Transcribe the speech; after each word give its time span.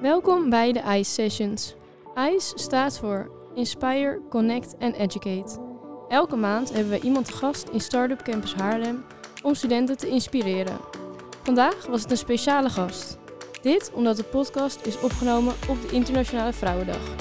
Welkom 0.00 0.50
bij 0.50 0.72
de 0.72 0.82
ICE 0.82 1.10
Sessions. 1.12 1.74
ICE 2.34 2.52
staat 2.54 2.98
voor 2.98 3.30
Inspire, 3.54 4.20
Connect 4.30 4.76
en 4.76 4.94
Educate. 4.94 5.60
Elke 6.08 6.36
maand 6.36 6.72
hebben 6.72 6.92
we 6.92 7.00
iemand 7.00 7.26
te 7.26 7.32
gast 7.32 7.68
in 7.68 7.80
Startup 7.80 8.22
Campus 8.22 8.54
Haarlem 8.54 9.04
om 9.42 9.54
studenten 9.54 9.96
te 9.96 10.08
inspireren. 10.08 10.78
Vandaag 11.42 11.86
was 11.86 12.02
het 12.02 12.10
een 12.10 12.16
speciale 12.16 12.70
gast. 12.70 13.18
Dit 13.62 13.90
omdat 13.94 14.16
de 14.16 14.24
podcast 14.24 14.86
is 14.86 15.00
opgenomen 15.00 15.54
op 15.68 15.82
de 15.82 15.94
Internationale 15.94 16.52
Vrouwendag. 16.52 17.14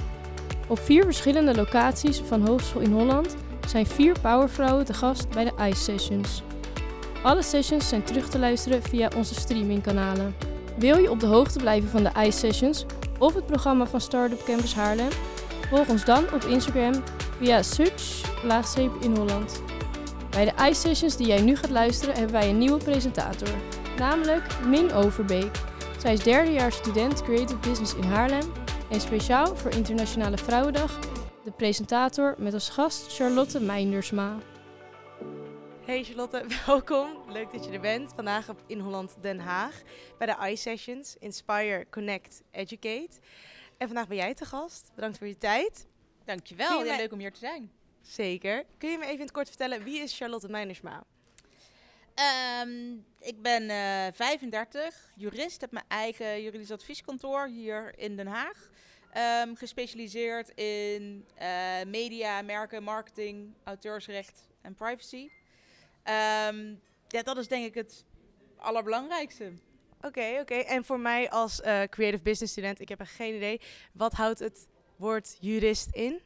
Op 0.68 0.80
vier 0.80 1.04
verschillende 1.04 1.56
locaties 1.56 2.20
van 2.20 2.48
Hogeschool 2.48 2.82
in 2.82 2.92
Holland 2.92 3.36
zijn 3.68 3.86
vier 3.86 4.20
powervrouwen 4.22 4.86
te 4.86 4.94
gast 4.94 5.30
bij 5.30 5.44
de 5.44 5.54
ICE 5.70 5.76
Sessions. 5.76 6.44
Alle 7.24 7.42
sessions 7.42 7.88
zijn 7.88 8.04
terug 8.04 8.30
te 8.30 8.40
luisteren 8.40 8.84
via 8.84 9.10
onze 9.16 9.34
streamingkanalen. 9.34 10.47
Wil 10.78 10.98
je 10.98 11.12
op 11.12 11.20
de 11.20 11.26
hoogte 11.26 11.60
blijven 11.60 11.90
van 11.90 12.04
de 12.04 12.12
ICE 12.18 12.38
Sessions 12.38 12.86
of 13.20 13.34
het 13.34 13.46
programma 13.46 13.86
van 13.86 14.02
Startup 14.02 14.44
Campus 14.44 14.76
Haarlem? 14.76 15.10
Volg 15.70 15.88
ons 15.88 16.06
dan 16.06 16.24
op 16.34 16.44
Instagram 16.44 16.94
via 17.40 17.62
search 17.62 18.22
in 19.02 19.16
Holland. 19.16 19.62
Bij 20.30 20.46
de 20.46 20.52
ICE 20.70 20.74
Sessions 20.74 21.16
die 21.16 21.28
jij 21.28 21.42
nu 21.42 21.56
gaat 21.56 21.70
luisteren 21.70 22.16
hebben 22.16 22.34
wij 22.34 22.50
een 22.50 22.58
nieuwe 22.58 22.84
presentator, 22.84 23.50
namelijk 23.98 24.44
Min 24.66 24.92
Overbeek. 24.92 25.52
Zij 25.98 26.14
is 26.14 26.24
derdejaars 26.24 26.76
student 26.76 27.24
Creative 27.24 27.58
Business 27.58 27.96
in 27.96 28.04
Haarlem 28.04 28.52
en 28.90 29.02
speciaal 29.02 29.56
voor 29.56 29.72
Internationale 29.72 30.38
Vrouwendag 30.38 31.00
de 31.44 31.52
presentator 31.52 32.36
met 32.38 32.54
als 32.54 32.70
gast 32.70 33.16
Charlotte 33.16 33.62
Meindersma. 33.62 34.38
Hey 35.88 36.04
Charlotte, 36.04 36.46
welkom. 36.66 37.32
Leuk 37.32 37.52
dat 37.52 37.66
je 37.66 37.72
er 37.72 37.80
bent. 37.80 38.14
Vandaag 38.14 38.50
op 38.50 38.64
in 38.66 38.80
Holland 38.80 39.16
Den 39.22 39.40
Haag 39.40 39.82
bij 40.18 40.28
de 40.28 40.50
iSessions 40.50 41.16
Inspire, 41.20 41.86
Connect, 41.90 42.42
Educate. 42.52 43.20
En 43.78 43.88
vandaag 43.88 44.08
ben 44.08 44.18
jij 44.18 44.34
te 44.34 44.46
gast. 44.46 44.92
Bedankt 44.96 45.18
voor 45.18 45.28
je 45.28 45.38
tijd. 45.38 45.88
Dankjewel, 46.26 46.82
heel 46.82 46.96
leuk 46.96 47.12
om 47.12 47.20
hier 47.20 47.32
te 47.32 47.40
zijn. 47.40 47.72
Zeker. 48.02 48.66
Kun 48.78 48.90
je 48.90 48.98
me 48.98 49.04
even 49.04 49.16
in 49.16 49.22
het 49.22 49.32
kort 49.32 49.48
vertellen, 49.48 49.84
wie 49.84 50.00
is 50.00 50.18
Charlotte 50.18 50.50
Meinersma? 50.50 51.04
Um, 52.62 53.06
ik 53.20 53.42
ben 53.42 53.64
uh, 53.64 54.08
eh, 54.08 54.14
35, 54.14 55.12
jurist, 55.16 55.62
heb 55.62 55.72
mijn 55.72 55.86
eigen 55.88 56.42
juridisch 56.42 56.72
advieskantoor 56.72 57.48
hier 57.48 57.94
in 57.98 58.16
Den 58.16 58.28
Haag. 58.28 58.70
Um, 59.44 59.56
gespecialiseerd 59.56 60.50
in 60.50 61.26
uh, 61.42 61.46
media, 61.86 62.42
merken, 62.42 62.84
marketing, 62.84 63.54
auteursrecht 63.64 64.50
en 64.62 64.76
privacy. 64.76 65.30
Um, 66.10 66.82
ja, 67.08 67.24
dat 67.24 67.38
is 67.38 67.48
denk 67.48 67.66
ik 67.66 67.74
het 67.74 68.06
allerbelangrijkste. 68.58 69.52
Oké, 70.02 70.38
oké. 70.40 70.56
En 70.56 70.86
voor 70.86 71.00
mij 71.00 71.30
als 71.30 71.60
uh, 71.60 71.84
creative 71.84 72.24
business 72.24 72.52
student, 72.52 72.80
ik 72.80 72.90
heb 72.90 73.00
er 73.00 73.08
geen 73.08 73.36
idee. 73.36 73.62
Wat 73.94 74.14
houdt 74.14 74.40
het 74.40 74.68
woord 74.96 75.38
jurist 75.40 75.88
in? 75.92 76.22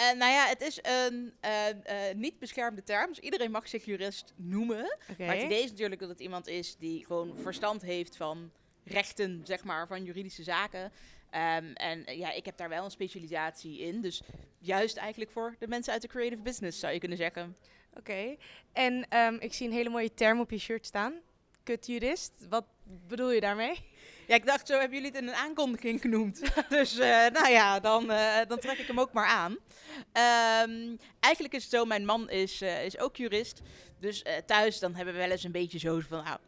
Uh, 0.00 0.12
nou 0.12 0.32
ja, 0.32 0.46
het 0.46 0.60
is 0.60 0.78
een 0.82 1.34
uh, 1.44 1.68
uh, 1.68 2.14
niet 2.14 2.38
beschermde 2.38 2.82
term. 2.82 3.08
Dus 3.08 3.18
iedereen 3.18 3.50
mag 3.50 3.68
zich 3.68 3.84
jurist 3.84 4.32
noemen. 4.36 4.98
Okay. 5.10 5.26
Maar 5.26 5.36
het 5.36 5.44
idee 5.44 5.62
is 5.62 5.70
natuurlijk 5.70 6.00
dat 6.00 6.08
het 6.08 6.20
iemand 6.20 6.46
is 6.46 6.76
die 6.76 7.06
gewoon 7.06 7.38
verstand 7.38 7.82
heeft 7.82 8.16
van 8.16 8.50
rechten, 8.84 9.40
zeg 9.44 9.64
maar, 9.64 9.86
van 9.86 10.04
juridische 10.04 10.42
zaken. 10.42 10.82
Um, 10.82 11.72
en 11.72 12.04
ja, 12.06 12.32
ik 12.32 12.44
heb 12.44 12.56
daar 12.56 12.68
wel 12.68 12.84
een 12.84 12.90
specialisatie 12.90 13.78
in. 13.78 14.00
Dus 14.00 14.22
juist 14.58 14.96
eigenlijk 14.96 15.30
voor 15.30 15.56
de 15.58 15.68
mensen 15.68 15.92
uit 15.92 16.02
de 16.02 16.08
creative 16.08 16.42
business, 16.42 16.78
zou 16.80 16.92
je 16.92 16.98
kunnen 16.98 17.18
zeggen. 17.18 17.56
Oké. 17.98 18.36
En 18.72 19.16
um, 19.18 19.36
ik 19.40 19.54
zie 19.54 19.66
een 19.66 19.72
hele 19.72 19.88
mooie 19.88 20.14
term 20.14 20.40
op 20.40 20.50
je 20.50 20.58
shirt 20.58 20.86
staan. 20.86 21.14
Kutjurist. 21.62 22.32
Wat 22.48 22.64
bedoel 22.84 23.30
je 23.30 23.40
daarmee? 23.40 23.84
Ja, 24.26 24.34
ik 24.34 24.46
dacht, 24.46 24.66
zo 24.66 24.78
hebben 24.78 24.98
jullie 24.98 25.12
het 25.12 25.22
in 25.22 25.28
een 25.28 25.34
aankondiging 25.34 26.00
genoemd. 26.00 26.40
dus 26.68 26.98
uh, 26.98 27.26
nou 27.26 27.48
ja, 27.48 27.80
dan, 27.80 28.10
uh, 28.10 28.36
dan 28.48 28.58
trek 28.58 28.78
ik 28.78 28.86
hem 28.86 29.00
ook 29.00 29.12
maar 29.12 29.26
aan. 29.26 29.52
Um, 29.52 30.98
eigenlijk 31.20 31.54
is 31.54 31.62
het 31.62 31.72
zo, 31.72 31.84
mijn 31.84 32.04
man 32.04 32.30
is, 32.30 32.62
uh, 32.62 32.84
is 32.84 32.98
ook 32.98 33.16
jurist. 33.16 33.60
Dus 34.00 34.24
thuis 34.46 34.78
dan 34.78 34.94
hebben 34.94 35.14
we 35.14 35.20
wel 35.20 35.30
eens 35.30 35.44
een 35.44 35.52
beetje 35.52 35.78
zo 35.78 36.00
van, 36.08 36.24
nou, 36.24 36.38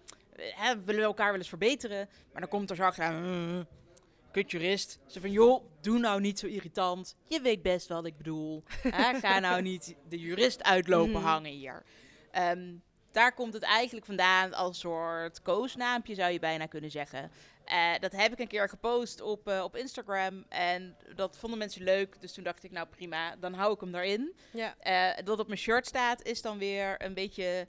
we 0.85 0.85
willen 0.85 1.03
elkaar 1.03 1.31
wel 1.31 1.39
eens 1.39 1.49
verbeteren. 1.49 2.09
Maar 2.33 2.41
dan 2.41 2.51
komt 2.51 2.71
er 2.71 2.77
zo 2.77 2.83
achter, 2.83 3.05
kutjurist. 4.31 4.99
Ze 5.07 5.21
van, 5.21 5.31
joh, 5.31 5.65
doe 5.81 5.99
nou 5.99 6.21
niet 6.21 6.39
zo 6.39 6.47
irritant. 6.47 7.17
Je 7.29 7.41
weet 7.41 7.63
best 7.63 7.89
wat 7.89 8.07
ik 8.07 8.17
bedoel. 8.17 8.63
Ga 9.23 9.39
nou 9.39 9.63
niet 9.63 9.97
de 10.09 10.19
jurist 10.19 10.63
uitlopen 10.63 11.13
mhm. 11.13 11.25
hangen 11.25 11.53
hier. 11.53 11.83
Um, 12.39 12.83
daar 13.11 13.35
komt 13.35 13.53
het 13.53 13.63
eigenlijk 13.63 14.07
vandaan 14.07 14.55
als 14.55 14.79
soort 14.79 15.43
koosnaampje, 15.43 16.15
zou 16.15 16.33
je 16.33 16.39
bijna 16.39 16.67
kunnen 16.67 16.91
zeggen. 16.91 17.31
Uh, 17.67 17.99
dat 18.01 18.13
heb 18.13 18.33
ik 18.33 18.39
een 18.39 18.49
keer 18.49 18.69
gepost 18.69 19.21
op, 19.21 19.49
uh, 19.49 19.63
op 19.65 19.77
Instagram 19.77 20.45
en 20.49 20.97
dat 21.15 21.39
vonden 21.39 21.59
mensen 21.59 21.83
leuk. 21.83 22.21
Dus 22.21 22.33
toen 22.33 22.45
dacht 22.45 22.65
ik, 22.65 22.71
nou 22.71 22.87
prima, 22.87 23.37
dan 23.37 23.55
hou 23.55 23.75
ik 23.75 23.81
hem 23.81 23.95
erin. 23.95 24.35
Ja. 24.53 24.75
Uh, 24.83 25.25
dat 25.25 25.39
op 25.39 25.47
mijn 25.47 25.59
shirt 25.59 25.87
staat 25.87 26.23
is 26.23 26.43
dan 26.43 26.59
weer 26.59 27.03
een 27.03 27.15
beetje 27.15 27.67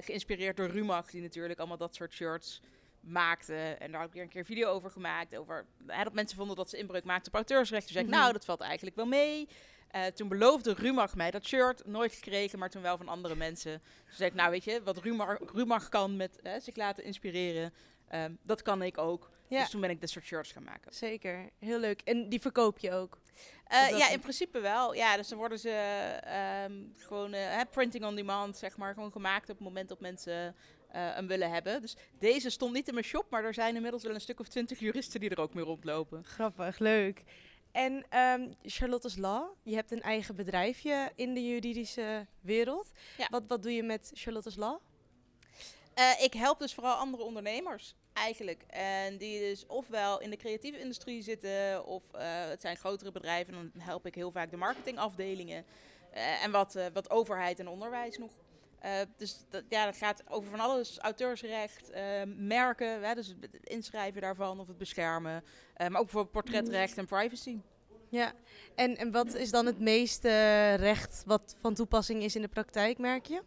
geïnspireerd 0.00 0.56
door 0.56 0.68
Rumach, 0.68 1.10
die 1.10 1.22
natuurlijk 1.22 1.58
allemaal 1.58 1.76
dat 1.76 1.94
soort 1.94 2.12
shirts 2.12 2.60
maakte. 3.06 3.54
En 3.54 3.90
daar 3.90 4.00
heb 4.00 4.08
ik 4.08 4.14
weer 4.14 4.22
een 4.22 4.28
keer 4.28 4.40
een 4.40 4.46
video 4.46 4.68
over 4.68 4.90
gemaakt. 4.90 5.36
Over 5.36 5.66
dat 6.04 6.12
mensen 6.12 6.36
vonden 6.36 6.56
dat 6.56 6.70
ze 6.70 6.76
inbreuk 6.76 7.04
maakten 7.04 7.26
op 7.26 7.34
auteursrecht. 7.34 7.84
Toen 7.84 7.92
zei 7.92 8.04
ik, 8.04 8.10
mhm. 8.10 8.20
nou, 8.20 8.32
dat 8.32 8.44
valt 8.44 8.60
eigenlijk 8.60 8.96
wel 8.96 9.06
mee. 9.06 9.48
Uh, 9.96 10.06
toen 10.06 10.28
beloofde 10.28 10.72
Rumach 10.72 11.14
mij 11.14 11.30
dat 11.30 11.46
shirt, 11.46 11.86
nooit 11.86 12.12
gekregen, 12.14 12.58
maar 12.58 12.70
toen 12.70 12.82
wel 12.82 12.96
van 12.96 13.08
andere 13.08 13.34
mensen. 13.34 13.82
Toen 14.04 14.14
zei 14.14 14.28
ik, 14.28 14.34
nou 14.34 14.50
weet 14.50 14.64
je, 14.64 14.82
wat 14.82 14.98
Rumach, 14.98 15.38
Rumach 15.52 15.88
kan 15.88 16.16
met 16.16 16.38
hè, 16.42 16.60
zich 16.60 16.76
laten 16.76 17.04
inspireren, 17.04 17.72
um, 18.14 18.38
dat 18.42 18.62
kan 18.62 18.82
ik 18.82 18.98
ook. 18.98 19.30
Ja. 19.48 19.60
Dus 19.60 19.70
toen 19.70 19.80
ben 19.80 19.90
ik 19.90 20.00
dit 20.00 20.10
soort 20.10 20.24
shirts 20.24 20.52
gaan 20.52 20.64
maken. 20.64 20.94
Zeker, 20.94 21.50
heel 21.58 21.78
leuk. 21.78 22.00
En 22.00 22.28
die 22.28 22.40
verkoop 22.40 22.78
je 22.78 22.92
ook? 22.92 23.18
Uh, 23.72 23.98
ja, 23.98 24.10
in 24.10 24.20
principe 24.20 24.60
wel. 24.60 24.94
Ja, 24.94 25.16
dus 25.16 25.28
dan 25.28 25.38
worden 25.38 25.58
ze 25.58 25.72
um, 26.64 26.92
gewoon 26.96 27.34
uh, 27.34 27.60
printing 27.70 28.04
on 28.04 28.14
demand, 28.14 28.56
zeg 28.56 28.76
maar, 28.76 28.94
gewoon 28.94 29.12
gemaakt 29.12 29.50
op 29.50 29.56
het 29.56 29.66
moment 29.66 29.88
dat 29.88 30.00
mensen 30.00 30.56
hem 30.98 31.26
willen 31.26 31.50
hebben. 31.50 31.80
Dus 31.80 31.96
deze 32.18 32.50
stond 32.50 32.72
niet 32.72 32.88
in 32.88 32.94
mijn 32.94 33.06
shop, 33.06 33.26
maar 33.30 33.44
er 33.44 33.54
zijn 33.54 33.74
inmiddels 33.74 34.02
wel 34.02 34.14
een 34.14 34.20
stuk 34.20 34.40
of 34.40 34.48
twintig 34.48 34.78
juristen 34.78 35.20
die 35.20 35.30
er 35.30 35.40
ook 35.40 35.54
mee 35.54 35.64
rondlopen. 35.64 36.24
Grappig, 36.24 36.78
leuk. 36.78 37.22
En 37.72 38.18
um, 38.18 38.54
Charlotte's 38.62 39.16
Law, 39.16 39.50
je 39.62 39.74
hebt 39.74 39.90
een 39.90 40.02
eigen 40.02 40.36
bedrijfje 40.36 41.12
in 41.14 41.34
de 41.34 41.44
juridische 41.44 42.26
wereld. 42.40 42.92
Ja. 43.16 43.26
Wat, 43.30 43.42
wat 43.48 43.62
doe 43.62 43.74
je 43.74 43.82
met 43.82 44.10
Charlotte's 44.14 44.56
Law? 44.56 44.80
Uh, 45.98 46.22
ik 46.22 46.32
help 46.32 46.58
dus 46.58 46.74
vooral 46.74 46.94
andere 46.94 47.22
ondernemers 47.22 47.94
eigenlijk. 48.12 48.62
En 48.66 49.16
die 49.16 49.40
dus 49.40 49.66
ofwel 49.66 50.20
in 50.20 50.30
de 50.30 50.36
creatieve 50.36 50.78
industrie 50.78 51.22
zitten, 51.22 51.86
of 51.86 52.02
uh, 52.14 52.20
het 52.48 52.60
zijn 52.60 52.76
grotere 52.76 53.12
bedrijven. 53.12 53.52
Dan 53.52 53.70
help 53.78 54.06
ik 54.06 54.14
heel 54.14 54.30
vaak 54.30 54.50
de 54.50 54.56
marketingafdelingen. 54.56 55.64
Uh, 56.14 56.44
en 56.44 56.50
wat, 56.50 56.78
wat 56.92 57.10
overheid 57.10 57.58
en 57.58 57.68
onderwijs 57.68 58.18
nog. 58.18 58.30
Dus 59.16 59.44
dat, 59.48 59.62
ja, 59.68 59.84
dat 59.84 59.96
gaat 59.96 60.22
over 60.28 60.50
van 60.50 60.60
alles. 60.60 60.98
Auteursrecht, 60.98 61.90
merken, 62.36 63.02
hè, 63.02 63.14
dus 63.14 63.34
het 63.40 63.68
inschrijven 63.68 64.20
daarvan 64.20 64.60
of 64.60 64.66
het 64.66 64.78
beschermen. 64.78 65.44
Uh, 65.76 65.88
maar 65.88 66.00
ook 66.00 66.10
voor 66.10 66.26
portretrecht 66.26 66.98
en 66.98 67.06
privacy. 67.06 67.58
Ja, 68.08 68.32
en, 68.74 68.96
en 68.96 69.10
wat 69.10 69.34
is 69.34 69.50
dan 69.50 69.66
het 69.66 69.78
meeste 69.78 70.74
recht 70.74 71.22
wat 71.26 71.56
van 71.60 71.74
toepassing 71.74 72.22
is 72.22 72.36
in 72.36 72.42
de 72.42 72.48
praktijk, 72.48 72.98
merk 72.98 73.26
je? 73.26 73.42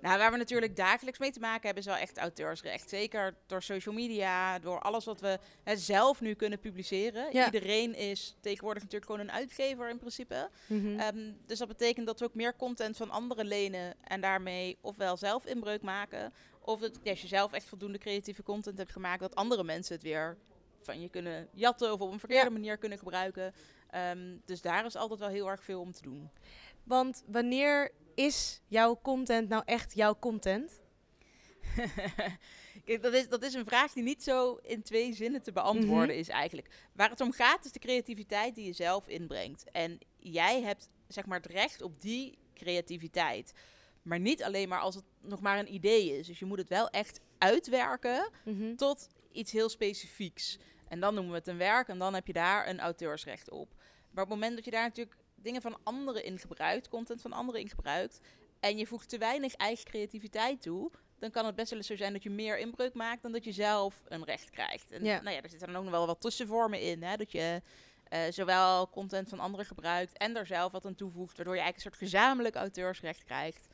Nou, 0.00 0.18
waar 0.18 0.30
we 0.30 0.36
natuurlijk 0.36 0.76
dagelijks 0.76 1.18
mee 1.18 1.30
te 1.30 1.40
maken 1.40 1.62
hebben, 1.62 1.82
is 1.82 1.88
wel 1.88 1.98
echt 1.98 2.18
auteursrecht. 2.18 2.88
Zeker 2.88 3.34
door 3.46 3.62
social 3.62 3.94
media, 3.94 4.58
door 4.58 4.80
alles 4.80 5.04
wat 5.04 5.20
we 5.20 5.38
hè, 5.62 5.76
zelf 5.76 6.20
nu 6.20 6.34
kunnen 6.34 6.58
publiceren. 6.58 7.32
Ja. 7.32 7.44
Iedereen 7.44 7.94
is 7.94 8.36
tegenwoordig 8.40 8.82
natuurlijk 8.82 9.10
gewoon 9.10 9.26
een 9.26 9.32
uitgever 9.32 9.88
in 9.90 9.98
principe. 9.98 10.50
Mm 10.66 11.00
um, 11.00 11.36
dus 11.46 11.58
dat 11.58 11.68
betekent 11.68 12.06
dat 12.06 12.18
we 12.18 12.24
ook 12.24 12.34
meer 12.34 12.56
content 12.56 12.96
van 12.96 13.10
anderen 13.10 13.46
lenen 13.46 13.94
en 14.04 14.20
daarmee 14.20 14.78
ofwel 14.80 15.16
zelf 15.16 15.46
inbreuk 15.46 15.82
maken. 15.82 16.32
Of 16.60 16.80
dat, 16.80 16.98
ja, 17.02 17.10
als 17.10 17.20
je 17.20 17.26
zelf 17.26 17.52
echt 17.52 17.66
voldoende 17.66 17.98
creatieve 17.98 18.42
content 18.42 18.78
hebt 18.78 18.92
gemaakt, 18.92 19.20
dat 19.20 19.34
andere 19.34 19.64
mensen 19.64 19.94
het 19.94 20.02
weer 20.02 20.36
van 20.82 21.00
je 21.00 21.08
kunnen 21.08 21.48
jatten 21.52 21.92
of 21.92 22.00
op 22.00 22.12
een 22.12 22.18
verkeerde 22.18 22.50
manier 22.50 22.76
kunnen 22.76 22.98
gebruiken. 22.98 23.54
Um, 23.94 24.42
dus 24.44 24.60
daar 24.60 24.84
is 24.84 24.96
altijd 24.96 25.20
wel 25.20 25.28
heel 25.28 25.48
erg 25.48 25.62
veel 25.62 25.80
om 25.80 25.92
te 25.92 26.02
doen. 26.02 26.30
Want 26.88 27.24
wanneer 27.26 27.90
is 28.14 28.60
jouw 28.66 28.98
content 29.02 29.48
nou 29.48 29.62
echt 29.64 29.94
jouw 29.94 30.18
content? 30.18 30.80
Kijk, 32.84 33.02
dat, 33.02 33.14
is, 33.14 33.28
dat 33.28 33.42
is 33.42 33.54
een 33.54 33.64
vraag 33.64 33.92
die 33.92 34.02
niet 34.02 34.22
zo 34.22 34.54
in 34.62 34.82
twee 34.82 35.12
zinnen 35.14 35.42
te 35.42 35.52
beantwoorden 35.52 36.08
mhm. 36.08 36.18
is 36.18 36.28
eigenlijk. 36.28 36.68
Waar 36.92 37.10
het 37.10 37.20
om 37.20 37.32
gaat 37.32 37.64
is 37.64 37.72
de 37.72 37.78
creativiteit 37.78 38.54
die 38.54 38.66
je 38.66 38.72
zelf 38.72 39.08
inbrengt. 39.08 39.70
En 39.70 39.98
jij 40.16 40.62
hebt 40.62 40.90
zeg 41.08 41.26
maar 41.26 41.40
het 41.40 41.52
recht 41.52 41.82
op 41.82 42.00
die 42.00 42.38
creativiteit. 42.54 43.52
Maar 44.02 44.20
niet 44.20 44.42
alleen 44.42 44.68
maar 44.68 44.80
als 44.80 44.94
het 44.94 45.04
nog 45.20 45.40
maar 45.40 45.58
een 45.58 45.74
idee 45.74 46.18
is. 46.18 46.26
Dus 46.26 46.38
je 46.38 46.46
moet 46.46 46.58
het 46.58 46.68
wel 46.68 46.88
echt 46.88 47.20
uitwerken 47.38 48.30
mhm. 48.44 48.74
tot 48.74 49.08
iets 49.32 49.52
heel 49.52 49.68
specifieks. 49.68 50.58
En 50.88 51.00
dan 51.00 51.14
noemen 51.14 51.32
we 51.32 51.38
het 51.38 51.48
een 51.48 51.58
werk 51.58 51.88
en 51.88 51.98
dan 51.98 52.14
heb 52.14 52.26
je 52.26 52.32
daar 52.32 52.68
een 52.68 52.80
auteursrecht 52.80 53.50
op. 53.50 53.74
Maar 54.10 54.24
op 54.24 54.30
het 54.30 54.38
moment 54.38 54.56
dat 54.56 54.64
je 54.64 54.70
daar 54.70 54.82
natuurlijk 54.82 55.16
dingen 55.42 55.62
van 55.62 55.78
anderen 55.82 56.24
in 56.24 56.38
gebruikt, 56.38 56.88
content 56.88 57.20
van 57.20 57.32
anderen 57.32 57.60
in 57.60 57.68
gebruikt, 57.68 58.20
en 58.60 58.78
je 58.78 58.86
voegt 58.86 59.08
te 59.08 59.18
weinig 59.18 59.54
eigen 59.54 59.84
creativiteit 59.84 60.62
toe, 60.62 60.90
dan 61.18 61.30
kan 61.30 61.46
het 61.46 61.54
best 61.54 61.68
wel 61.70 61.78
eens 61.78 61.88
zo 61.88 61.96
zijn 61.96 62.12
dat 62.12 62.22
je 62.22 62.30
meer 62.30 62.58
inbreuk 62.58 62.94
maakt 62.94 63.22
dan 63.22 63.32
dat 63.32 63.44
je 63.44 63.52
zelf 63.52 64.02
een 64.08 64.24
recht 64.24 64.50
krijgt. 64.50 64.90
En 64.90 65.04
Ja. 65.04 65.20
nou 65.20 65.36
ja, 65.36 65.42
er 65.42 65.48
zitten 65.48 65.68
dan 65.68 65.76
ook 65.76 65.82
nog 65.82 65.92
wel 65.92 66.06
wat 66.06 66.20
tussenvormen 66.20 66.80
in. 66.80 67.02
Hè? 67.02 67.16
Dat 67.16 67.32
je 67.32 67.62
eh, 68.08 68.20
zowel 68.30 68.88
content 68.88 69.28
van 69.28 69.40
anderen 69.40 69.66
gebruikt 69.66 70.16
en 70.16 70.36
er 70.36 70.46
zelf 70.46 70.72
wat 70.72 70.84
aan 70.86 70.94
toevoegt, 70.94 71.36
waardoor 71.36 71.54
je 71.54 71.60
eigenlijk 71.60 71.92
een 71.92 71.98
soort 71.98 72.10
gezamenlijk 72.12 72.54
auteursrecht 72.54 73.24
krijgt. 73.24 73.66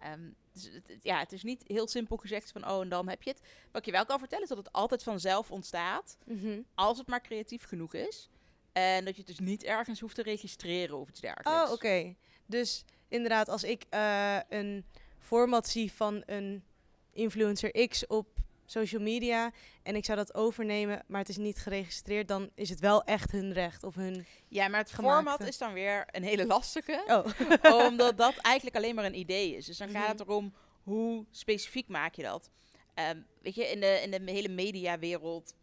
Ehm, 0.00 0.30
dus 0.52 0.64
het, 0.72 0.96
ja, 1.02 1.18
het 1.18 1.32
is 1.32 1.42
niet 1.42 1.62
heel 1.66 1.88
simpel 1.88 2.16
gezegd 2.16 2.52
van 2.52 2.68
oh 2.68 2.80
en 2.82 2.88
dan 2.88 3.08
heb 3.08 3.22
je 3.22 3.30
het. 3.30 3.40
Wat 3.70 3.80
ik 3.80 3.84
je 3.86 3.92
wel 3.92 4.04
kan 4.06 4.18
vertellen 4.18 4.42
is 4.42 4.48
dat 4.48 4.58
het 4.58 4.72
altijd 4.72 5.02
vanzelf 5.02 5.50
ontstaat 5.50 6.16
Mhm. 6.24 6.60
als 6.74 6.98
het 6.98 7.06
maar 7.06 7.20
creatief 7.22 7.64
genoeg 7.64 7.94
is. 7.94 8.28
En 8.72 9.04
dat 9.04 9.14
je 9.16 9.22
het 9.26 9.36
dus 9.36 9.46
niet 9.46 9.64
ergens 9.64 10.00
hoeft 10.00 10.14
te 10.14 10.22
registreren 10.22 10.98
of 10.98 11.08
iets 11.08 11.20
dergelijks. 11.20 11.62
Oh, 11.68 11.72
oké. 11.72 12.14
Dus 12.46 12.84
inderdaad, 13.08 13.48
als 13.48 13.64
ik 13.64 13.84
eh, 13.90 14.38
een 14.48 14.84
format 15.18 15.68
zie 15.68 15.92
van 15.92 16.22
een 16.26 16.64
influencer 17.12 17.88
X 17.88 18.06
op 18.06 18.26
social 18.64 19.02
media 19.02 19.50
en 19.82 19.96
ik 19.96 20.04
zou 20.04 20.18
dat 20.18 20.34
overnemen, 20.34 21.02
maar 21.06 21.20
het 21.20 21.28
is 21.28 21.36
niet 21.36 21.58
geregistreerd, 21.58 22.28
dan 22.28 22.50
is 22.54 22.68
het 22.68 22.80
wel 22.80 23.04
echt 23.04 23.30
hun 23.32 23.52
recht 23.52 23.82
of 23.84 23.94
hun. 23.94 24.26
Ja, 24.48 24.68
maar 24.68 24.80
het 24.80 24.90
Gemaakte. 24.90 25.28
format 25.28 25.48
is 25.48 25.58
dan 25.58 25.72
weer 25.72 26.04
een 26.10 26.22
hele 26.22 26.46
lastige. 26.46 27.02
Oh, 27.06 27.84
omdat 27.88 28.16
dat 28.16 28.36
eigenlijk 28.36 28.76
alleen 28.76 28.94
maar 28.94 29.04
een 29.04 29.18
idee 29.18 29.56
is. 29.56 29.66
Dus 29.66 29.76
dan 29.78 29.88
gaat 29.90 30.00
Mhm. 30.02 30.10
het 30.10 30.20
erom 30.20 30.54
hoe 30.82 31.24
specifiek 31.30 31.88
maak 31.88 32.14
je 32.14 32.22
dat. 32.22 32.50
Ehm, 32.94 33.18
weet 33.42 33.54
je, 33.54 33.64
in 33.70 33.80
de, 33.80 34.00
in 34.04 34.10
de 34.24 34.32
hele 34.32 34.48
mediawereld 34.48 35.54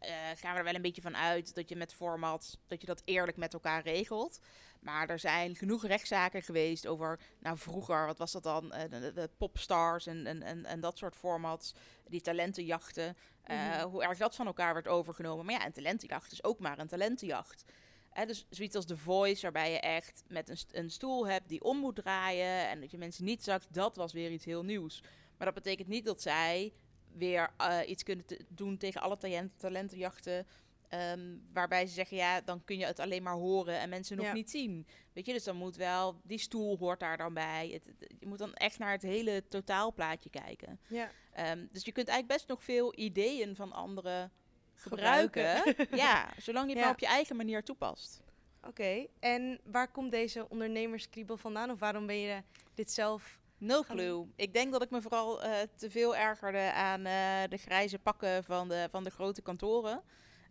eh, 0.00 0.10
gaan 0.36 0.52
we 0.52 0.58
er 0.58 0.64
wel 0.64 0.74
een 0.74 0.82
beetje 0.82 1.02
van 1.02 1.16
uit 1.16 1.54
dat 1.54 1.68
je 1.68 1.76
met 1.76 1.94
formats, 1.94 2.58
dat 2.66 2.80
je 2.80 2.86
dat 2.86 3.02
eerlijk 3.04 3.36
met 3.36 3.52
elkaar 3.52 3.82
regelt. 3.82 4.40
Maar 4.80 5.08
er 5.08 5.18
zijn 5.18 5.56
genoeg 5.56 5.86
rechtszaken 5.86 6.42
geweest 6.42 6.86
over, 6.86 7.20
nou 7.38 7.58
vroeger, 7.58 8.06
wat 8.06 8.18
was 8.18 8.32
dat 8.32 8.42
dan, 8.42 8.72
Eh, 8.72 8.90
de, 9.14 9.30
popstars 9.36 10.06
en, 10.06 10.26
en, 10.26 10.42
en, 10.42 10.64
en 10.64 10.80
dat 10.80 10.98
soort 10.98 11.16
formats, 11.16 11.74
die 12.08 12.20
talentenjachten, 12.20 13.16
eh, 13.42 13.56
Mhm. 13.56 13.86
hoe 13.88 14.02
erg 14.02 14.18
dat 14.18 14.34
van 14.36 14.46
elkaar 14.46 14.74
werd 14.74 14.88
overgenomen. 14.88 15.44
Maar 15.44 15.54
ja, 15.54 15.66
een 15.66 15.72
talentenjacht 15.72 16.32
is 16.32 16.44
ook 16.44 16.58
maar 16.58 16.78
een 16.78 16.86
talentenjacht. 16.88 17.64
Hè, 18.10 18.26
dus 18.26 18.46
zoiets 18.50 18.76
als 18.76 18.84
The 18.86 18.96
Voice, 18.96 19.42
waarbij 19.42 19.70
je 19.72 19.80
echt 19.80 20.22
met 20.28 20.48
een, 20.48 20.58
een 20.72 20.90
stoel 20.90 21.26
hebt 21.26 21.48
die 21.48 21.62
om 21.64 21.78
moet 21.78 21.96
draaien 21.96 22.68
en 22.68 22.80
dat 22.80 22.90
je 22.90 22.98
mensen 22.98 23.24
niet 23.24 23.44
zag, 23.44 23.66
dat 23.66 23.96
was 23.96 24.12
weer 24.12 24.30
iets 24.30 24.44
heel 24.44 24.64
nieuws. 24.64 25.02
Maar 25.36 25.46
dat 25.52 25.62
betekent 25.62 25.88
niet 25.88 26.04
dat 26.04 26.22
zij 26.22 26.72
weer 27.12 27.50
eh, 27.56 27.78
iets 27.86 28.02
kunnen 28.02 28.24
te- 28.24 28.44
doen 28.48 28.76
tegen 28.76 29.00
alle 29.00 29.16
talent, 29.16 29.58
talentenjachten. 29.58 30.46
ehm, 30.88 31.36
waarbij 31.52 31.86
ze 31.86 31.92
zeggen, 31.94 32.16
ja, 32.16 32.40
dan 32.40 32.64
kun 32.64 32.78
je 32.78 32.84
het 32.84 32.98
alleen 33.00 33.22
maar 33.22 33.34
horen 33.34 33.78
en 33.78 33.88
mensen 33.88 34.16
nog 34.16 34.26
Ja. 34.26 34.32
niet 34.32 34.50
zien. 34.50 34.86
Weet 35.12 35.26
je, 35.26 35.32
dus 35.32 35.44
dan 35.44 35.56
moet 35.56 35.76
wel, 35.76 36.20
die 36.22 36.38
stoel 36.38 36.76
hoort 36.78 37.00
daar 37.00 37.16
dan 37.16 37.34
bij. 37.34 37.68
Het, 37.72 37.86
het- 37.86 38.12
je 38.18 38.26
moet 38.26 38.38
dan 38.38 38.54
echt 38.54 38.78
naar 38.78 38.92
het 38.92 39.02
hele 39.02 39.44
totaalplaatje 39.48 40.30
kijken. 40.30 40.80
ja. 40.86 41.10
Ehm, 41.32 41.66
dus 41.72 41.84
je 41.84 41.92
kunt 41.92 42.08
eigenlijk 42.08 42.38
best 42.38 42.48
nog 42.48 42.64
veel 42.64 42.98
ideeën 42.98 43.56
van 43.56 43.72
anderen 43.72 44.30
gebruiken. 44.74 45.56
Gebruiken. 45.56 45.96
ja, 46.06 46.30
zolang 46.38 46.64
je 46.66 46.70
het 46.70 46.78
Ja. 46.78 46.84
maar 46.84 46.94
op 46.94 47.00
je 47.00 47.06
eigen 47.06 47.36
manier 47.36 47.62
toepast. 47.62 48.22
Oké. 48.66 49.06
En 49.20 49.60
waar 49.64 49.88
komt 49.90 50.10
deze 50.10 50.48
ondernemerskriebel 50.48 51.36
vandaan? 51.36 51.70
Of 51.70 51.78
waarom 51.78 52.06
ben 52.06 52.18
je 52.18 52.42
dit 52.74 52.90
zelf? 52.90 53.37
No 53.58 53.82
clue. 53.82 54.26
Ik 54.36 54.52
denk 54.52 54.72
dat 54.72 54.82
ik 54.82 54.90
me 54.90 55.02
vooral 55.02 55.42
eh, 55.42 55.52
te 55.76 55.90
veel 55.90 56.16
ergerde 56.16 56.72
aan 56.72 57.04
eh, 57.04 57.48
de 57.48 57.56
grijze 57.56 57.98
pakken 57.98 58.44
van 58.44 58.68
de, 58.68 58.88
van 58.90 59.04
de 59.04 59.10
grote 59.10 59.42
kantoren. 59.42 60.02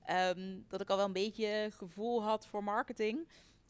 Ehm, 0.06 0.60
dat 0.68 0.82
ik 0.82 0.90
al 0.90 0.98
wel 0.98 1.06
een 1.06 1.14
beetje 1.14 1.70
gevoel 1.74 2.24
had 2.24 2.46
voor 2.48 2.64
marketing. 2.64 3.28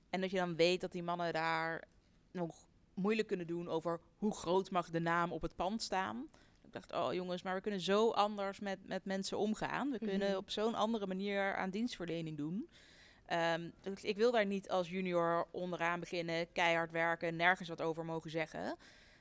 En 0.09 0.21
dat 0.21 0.31
je 0.31 0.37
dan 0.37 0.55
weet 0.55 0.81
dat 0.81 0.91
die 0.91 1.03
mannen 1.03 1.33
daar 1.33 1.83
nog 2.31 2.55
moeilijk 2.93 3.27
kunnen 3.27 3.47
doen 3.47 3.67
over 3.69 3.99
hoe 4.17 4.33
groot 4.35 4.71
mag 4.71 4.89
de 4.89 4.99
naam 4.99 5.31
op 5.31 5.41
het 5.41 5.55
pand 5.55 5.81
staan. 5.81 6.27
Ik 6.63 6.73
dacht, 6.73 6.93
oh 6.93 7.13
jongens, 7.13 7.41
maar 7.41 7.55
we 7.55 7.61
kunnen 7.61 7.79
zo 7.81 8.11
anders 8.11 8.59
met, 8.59 8.87
met 8.87 9.05
mensen 9.05 9.37
omgaan. 9.37 9.91
We 9.91 9.97
kunnen 9.99 10.27
Mhm. 10.29 10.37
op 10.37 10.49
zo'n 10.49 10.75
andere 10.75 11.07
manier 11.07 11.55
aan 11.55 11.69
dienstverlening 11.69 12.37
doen. 12.37 12.69
Dus 13.81 14.03
ik 14.03 14.17
wil 14.17 14.31
daar 14.31 14.45
niet 14.45 14.69
als 14.69 14.89
junior 14.89 15.47
onderaan 15.51 15.99
beginnen, 15.99 16.51
keihard 16.51 16.91
werken, 16.91 17.35
nergens 17.35 17.69
wat 17.69 17.81
over 17.81 18.05
mogen 18.05 18.29
zeggen. 18.31 18.77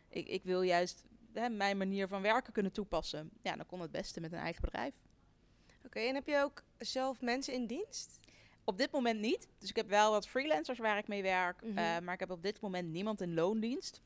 Ik, 0.09 0.29
ik 0.29 0.43
wil 0.45 0.63
juist 0.63 1.05
hè, 1.33 1.49
mijn 1.49 1.77
manier 1.77 2.09
van 2.09 2.23
werken 2.23 2.53
kunnen 2.53 2.73
toepassen. 2.73 3.31
Ja, 3.43 3.57
dan 3.57 3.67
kon 3.67 3.81
het 3.81 3.91
beste 3.91 4.21
met 4.21 4.33
een 4.33 4.39
eigen 4.39 4.63
bedrijf. 4.63 4.95
Oké. 5.85 5.99
En 5.99 6.15
heb 6.15 6.27
je 6.27 6.43
ook 6.43 6.63
zelf 6.79 7.21
mensen 7.21 7.55
in 7.55 7.67
dienst? 7.67 8.19
Op 8.65 8.79
dit 8.79 8.91
moment 8.91 9.21
niet. 9.21 9.49
Dus 9.59 9.69
ik 9.69 9.77
heb 9.77 9.89
wel 9.89 10.11
wat 10.11 10.29
freelancers 10.29 10.79
waar 10.79 10.99
ik 10.99 11.09
mee 11.09 11.23
werk. 11.23 11.63
Mhm. 11.63 11.79
eh, 11.79 11.99
maar 11.99 12.15
ik 12.15 12.21
heb 12.21 12.31
op 12.31 12.43
dit 12.43 12.61
moment 12.61 12.89
niemand 12.89 13.21
in 13.21 13.35
loondienst. 13.35 14.01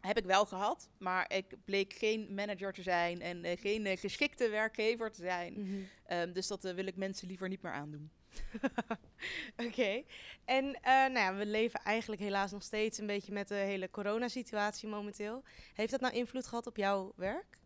Heb 0.00 0.18
ik 0.18 0.24
wel 0.24 0.46
gehad. 0.46 0.88
Maar 0.98 1.32
ik 1.32 1.54
bleek 1.64 1.92
geen 1.92 2.34
manager 2.34 2.72
te 2.72 2.82
zijn 2.82 3.20
en 3.20 3.44
eh, 3.44 3.60
geen 3.60 3.86
eh, 3.86 3.98
geschikte 3.98 4.48
werkgever 4.48 5.10
te 5.10 5.22
zijn. 5.22 5.52
Mhm. 5.52 5.82
Ehm, 6.04 6.32
dus 6.32 6.46
dat 6.46 6.62
wil 6.62 6.86
ik 6.86 6.96
mensen 6.96 7.28
liever 7.28 7.48
niet 7.48 7.62
meer 7.62 7.72
aandoen. 7.72 8.10
Oké. 9.66 10.02
En 10.44 10.74
eh, 10.74 10.92
nou 10.92 11.18
ja, 11.18 11.34
we 11.34 11.46
leven 11.46 11.80
eigenlijk 11.80 12.22
helaas 12.22 12.52
nog 12.52 12.62
steeds 12.62 12.98
een 12.98 13.06
beetje 13.06 13.32
met 13.32 13.48
de 13.48 13.54
hele 13.54 13.90
coronasituatie 13.90 14.88
momenteel. 14.88 15.42
Heeft 15.74 15.90
dat 15.90 16.00
nou 16.00 16.14
invloed 16.14 16.46
gehad 16.46 16.66
op 16.66 16.76
jouw 16.76 17.12
werk? 17.16 17.58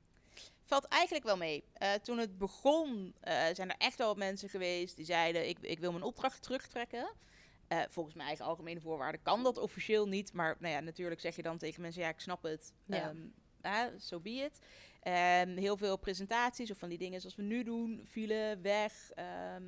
Valt 0.65 0.85
eigenlijk 0.85 1.25
wel 1.25 1.37
mee. 1.37 1.65
Eh, 1.73 1.93
toen 1.93 2.19
het 2.19 2.39
begon 2.39 3.15
eh, 3.21 3.35
zijn 3.53 3.71
er 3.71 3.77
echt 3.79 3.99
wel 3.99 4.15
mensen 4.15 4.49
geweest 4.49 4.97
die 4.97 5.05
zeiden... 5.05 5.49
ik, 5.49 5.59
ik 5.61 5.79
wil 5.79 5.93
mijn 5.93 6.05
opdracht 6.05 6.43
terugtrekken. 6.43 7.13
Volgens 7.89 8.15
mijn 8.15 8.29
eigen 8.29 8.45
algemene 8.45 8.81
voorwaarden 8.81 9.23
kan 9.23 9.43
dat 9.43 9.59
officieel 9.59 10.09
niet. 10.09 10.33
Maar 10.33 10.57
nou 10.59 10.75
ja, 10.75 10.81
natuurlijk 10.81 11.21
zeg 11.21 11.37
je 11.37 11.43
dan 11.43 11.59
tegen 11.59 11.83
mensen... 11.83 12.03
ja, 12.03 12.09
ik 12.09 12.21
snap 12.21 12.43
het. 12.43 12.73
Ja. 12.85 13.15
Ja. 13.63 13.91
so 13.91 13.99
so 13.99 14.21
be 14.21 14.31
it. 14.31 14.59
Ehm, 15.01 15.57
heel 15.57 15.77
veel 15.77 15.97
presentaties 15.97 16.71
of 16.71 16.79
van 16.79 16.89
die 16.89 16.99
dingen 16.99 17.21
zoals 17.21 17.37
we 17.37 17.43
nu 17.43 17.63
doen... 17.63 18.01
vielen 18.05 18.63
weg. 18.63 19.11
Ehm, 19.15 19.63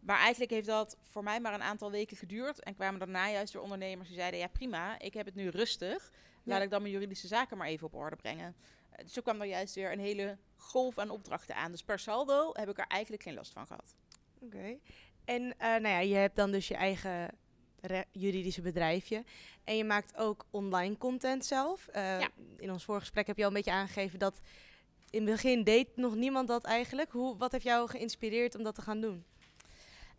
maar 0.00 0.18
eigenlijk 0.18 0.50
heeft 0.50 0.66
dat 0.66 0.96
voor 1.02 1.22
mij 1.22 1.40
maar 1.40 1.54
een 1.54 1.62
aantal 1.62 1.90
weken 1.90 2.16
geduurd. 2.16 2.62
En 2.62 2.74
kwamen 2.74 2.98
daarna 2.98 3.30
juist 3.30 3.52
weer 3.52 3.62
ondernemers 3.62 4.08
die 4.08 4.18
zeiden... 4.18 4.40
ja, 4.40 4.46
prima, 4.48 4.98
ik 4.98 5.14
heb 5.14 5.26
het 5.26 5.34
nu 5.34 5.48
rustig. 5.48 6.10
Laat 6.44 6.58
Ja. 6.58 6.64
ik 6.64 6.70
dan 6.70 6.80
mijn 6.82 6.92
juridische 6.94 7.26
zaken 7.26 7.56
maar 7.56 7.66
even 7.68 7.86
op 7.86 7.94
orde 7.94 8.16
brengen. 8.16 8.56
Dus 9.02 9.12
toen 9.12 9.22
kwam 9.22 9.40
er 9.40 9.46
juist 9.46 9.74
weer 9.74 9.92
een 9.92 9.98
hele 10.00 10.38
golf 10.56 10.98
aan 10.98 11.10
opdrachten 11.10 11.54
aan. 11.56 11.70
Dus 11.70 11.82
per 11.82 11.98
saldo 11.98 12.50
heb 12.52 12.68
ik 12.68 12.78
er 12.78 12.86
eigenlijk 12.88 13.22
geen 13.22 13.34
last 13.34 13.52
van 13.52 13.66
gehad. 13.66 13.94
Oké. 14.40 14.78
En 15.24 15.42
eh, 15.58 15.68
nou 15.68 15.88
ja, 15.88 15.98
je 16.00 16.14
hebt 16.14 16.36
dan 16.36 16.50
dus 16.50 16.68
je 16.68 16.74
eigen 16.74 17.30
juridische 18.12 18.60
bedrijfje. 18.62 19.24
En 19.64 19.76
je 19.76 19.84
maakt 19.84 20.16
ook 20.16 20.46
online 20.50 20.98
content 20.98 21.44
zelf. 21.44 21.86
Eh, 21.88 22.20
Ja. 22.20 22.28
In 22.56 22.70
ons 22.72 22.84
vorige 22.84 23.04
gesprek 23.04 23.26
heb 23.26 23.36
je 23.36 23.42
al 23.42 23.48
een 23.48 23.54
beetje 23.54 23.70
aangegeven 23.70 24.18
dat 24.18 24.40
in 25.10 25.22
het 25.26 25.30
begin 25.34 25.64
deed 25.64 25.96
nog 25.96 26.14
niemand 26.14 26.48
dat 26.48 26.64
eigenlijk. 26.64 27.10
Hoe, 27.12 27.36
wat 27.36 27.52
heeft 27.52 27.64
jou 27.64 27.88
geïnspireerd 27.88 28.54
om 28.54 28.62
dat 28.62 28.74
te 28.74 28.82
gaan 28.82 29.00
doen? 29.00 29.24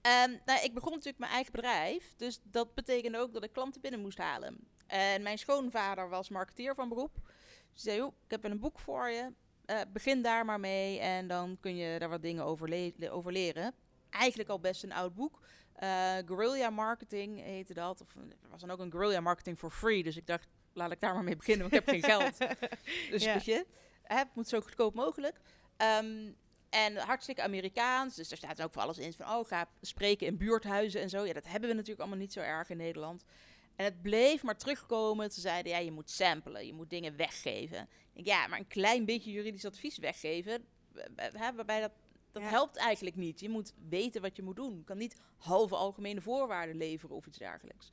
Ehm, 0.01 0.35
nou, 0.45 0.63
ik 0.63 0.73
begon 0.73 0.91
natuurlijk 0.91 1.17
mijn 1.19 1.31
eigen 1.31 1.51
bedrijf. 1.51 2.13
Dus 2.17 2.39
dat 2.43 2.73
betekende 2.73 3.17
ook 3.17 3.33
dat 3.33 3.43
ik 3.43 3.53
klanten 3.53 3.81
binnen 3.81 3.99
moest 4.01 4.17
halen. 4.17 4.57
En 4.87 5.21
mijn 5.21 5.37
schoonvader 5.37 6.09
was 6.09 6.29
marketeer 6.29 6.75
van 6.75 6.89
beroep. 6.89 7.15
Ze 7.73 7.81
zei, 7.81 8.01
ik 8.05 8.11
heb 8.31 8.43
een 8.43 8.59
boek 8.59 8.79
voor 8.79 9.09
je. 9.09 9.33
Eh, 9.65 9.79
begin 9.93 10.21
daar 10.21 10.45
maar 10.45 10.59
mee 10.59 10.99
en 10.99 11.27
dan 11.27 11.57
kun 11.59 11.75
je 11.75 11.99
daar 11.99 12.09
wat 12.09 12.21
dingen 12.21 12.43
over, 12.45 12.69
le- 12.69 13.09
over 13.11 13.31
leren. 13.31 13.73
Eigenlijk 14.09 14.49
al 14.49 14.59
best 14.59 14.83
een 14.83 14.91
oud 14.93 15.13
boek. 15.15 15.39
Eh 15.75 16.15
guerrilla 16.25 16.69
marketing 16.69 17.39
heette 17.43 17.73
dat. 17.73 18.01
Of, 18.01 18.15
er 18.15 18.49
was 18.49 18.61
dan 18.61 18.71
ook 18.71 18.79
een 18.79 18.91
guerrilla 18.91 19.19
marketing 19.19 19.57
for 19.57 19.71
free. 19.71 20.03
Dus 20.03 20.17
ik 20.17 20.27
dacht, 20.27 20.47
laat 20.73 20.91
ik 20.91 20.99
daar 20.99 21.13
maar 21.13 21.23
mee 21.23 21.35
beginnen, 21.35 21.69
want 21.69 21.81
ik 21.81 21.85
heb 21.93 22.01
geen 22.01 22.11
geld. 22.19 22.37
Dus 23.11 23.23
Ja. 23.23 23.33
weet 23.33 23.45
je, 23.45 23.65
het 24.03 24.27
moet 24.33 24.47
zo 24.47 24.61
goedkoop 24.61 24.93
mogelijk. 24.95 25.39
Ehm, 25.77 26.31
en 26.71 26.97
hartstikke 26.97 27.41
Amerikaans. 27.41 28.15
Dus 28.15 28.29
daar 28.29 28.37
staat 28.37 28.61
ook 28.61 28.73
voor 28.73 28.81
alles 28.81 28.97
in. 28.97 29.13
Van, 29.13 29.25
oh, 29.25 29.47
ga 29.47 29.69
spreken 29.81 30.27
in 30.27 30.37
buurthuizen 30.37 31.01
en 31.01 31.09
zo. 31.09 31.25
Ja, 31.25 31.33
dat 31.33 31.47
hebben 31.47 31.69
we 31.69 31.75
natuurlijk 31.75 32.01
allemaal 32.01 32.19
niet 32.19 32.33
zo 32.33 32.39
erg 32.39 32.69
in 32.69 32.77
Nederland. 32.77 33.23
En 33.75 33.85
het 33.85 34.01
bleef 34.01 34.43
maar 34.43 34.57
terugkomen. 34.57 35.31
Ze 35.31 35.41
zeiden, 35.41 35.71
ja, 35.71 35.77
je 35.77 35.91
moet 35.91 36.09
samplen. 36.09 36.65
Je 36.65 36.73
moet 36.73 36.89
dingen 36.89 37.15
weggeven. 37.15 37.79
Ik 37.81 38.13
denk, 38.13 38.27
ja, 38.27 38.47
maar 38.47 38.59
een 38.59 38.67
klein 38.67 39.05
beetje 39.05 39.31
juridisch 39.31 39.65
advies 39.65 39.97
weggeven. 39.97 40.65
waarbij 41.55 41.79
dat, 41.81 41.91
dat 42.31 42.41
Ja. 42.41 42.49
helpt 42.49 42.77
eigenlijk 42.77 43.15
niet. 43.15 43.39
Je 43.39 43.49
moet 43.49 43.73
weten 43.89 44.21
wat 44.21 44.35
je 44.35 44.41
moet 44.43 44.55
doen. 44.55 44.77
Je 44.77 44.83
kan 44.83 44.97
niet 44.97 45.15
halve 45.37 45.75
algemene 45.75 46.21
voorwaarden 46.21 46.77
leveren 46.77 47.15
of 47.15 47.25
iets 47.25 47.37
dergelijks. 47.37 47.91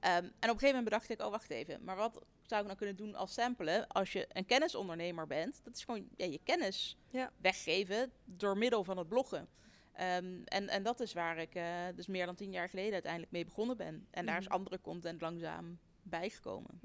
Ehm, 0.00 0.16
en 0.16 0.24
op 0.24 0.32
een 0.40 0.48
gegeven 0.48 0.66
moment 0.66 0.84
bedacht 0.84 1.08
ik, 1.10 1.20
oh 1.22 1.30
wacht 1.30 1.50
even, 1.50 1.84
maar 1.84 1.96
wat 1.96 2.18
zou 2.46 2.60
ik 2.60 2.66
nou 2.66 2.78
kunnen 2.78 2.96
doen 2.96 3.14
als 3.14 3.32
samplen 3.32 3.86
als 3.88 4.12
je 4.12 4.26
een 4.32 4.46
kennisondernemer 4.46 5.26
bent? 5.26 5.60
Dat 5.64 5.74
is 5.76 5.84
gewoon 5.84 6.08
ja, 6.16 6.26
je 6.26 6.40
kennis 6.44 6.96
Ja. 7.10 7.30
weggeven 7.40 8.12
door 8.24 8.56
middel 8.58 8.84
van 8.84 8.98
het 8.98 9.08
bloggen. 9.08 9.48
Ehm, 9.92 10.42
en, 10.44 10.68
en 10.68 10.82
dat 10.82 11.00
is 11.00 11.12
waar 11.12 11.38
ik 11.38 11.54
eh, 11.54 11.64
dus 11.94 12.06
meer 12.06 12.26
dan 12.26 12.34
tien 12.34 12.52
jaar 12.52 12.68
geleden 12.68 12.92
uiteindelijk 12.92 13.32
mee 13.32 13.44
begonnen 13.44 13.76
ben. 13.76 14.06
En 14.10 14.26
daar 14.26 14.38
is 14.38 14.44
Mhm. 14.44 14.54
andere 14.54 14.80
content 14.80 15.20
langzaam 15.20 15.78
bijgekomen. 16.02 16.80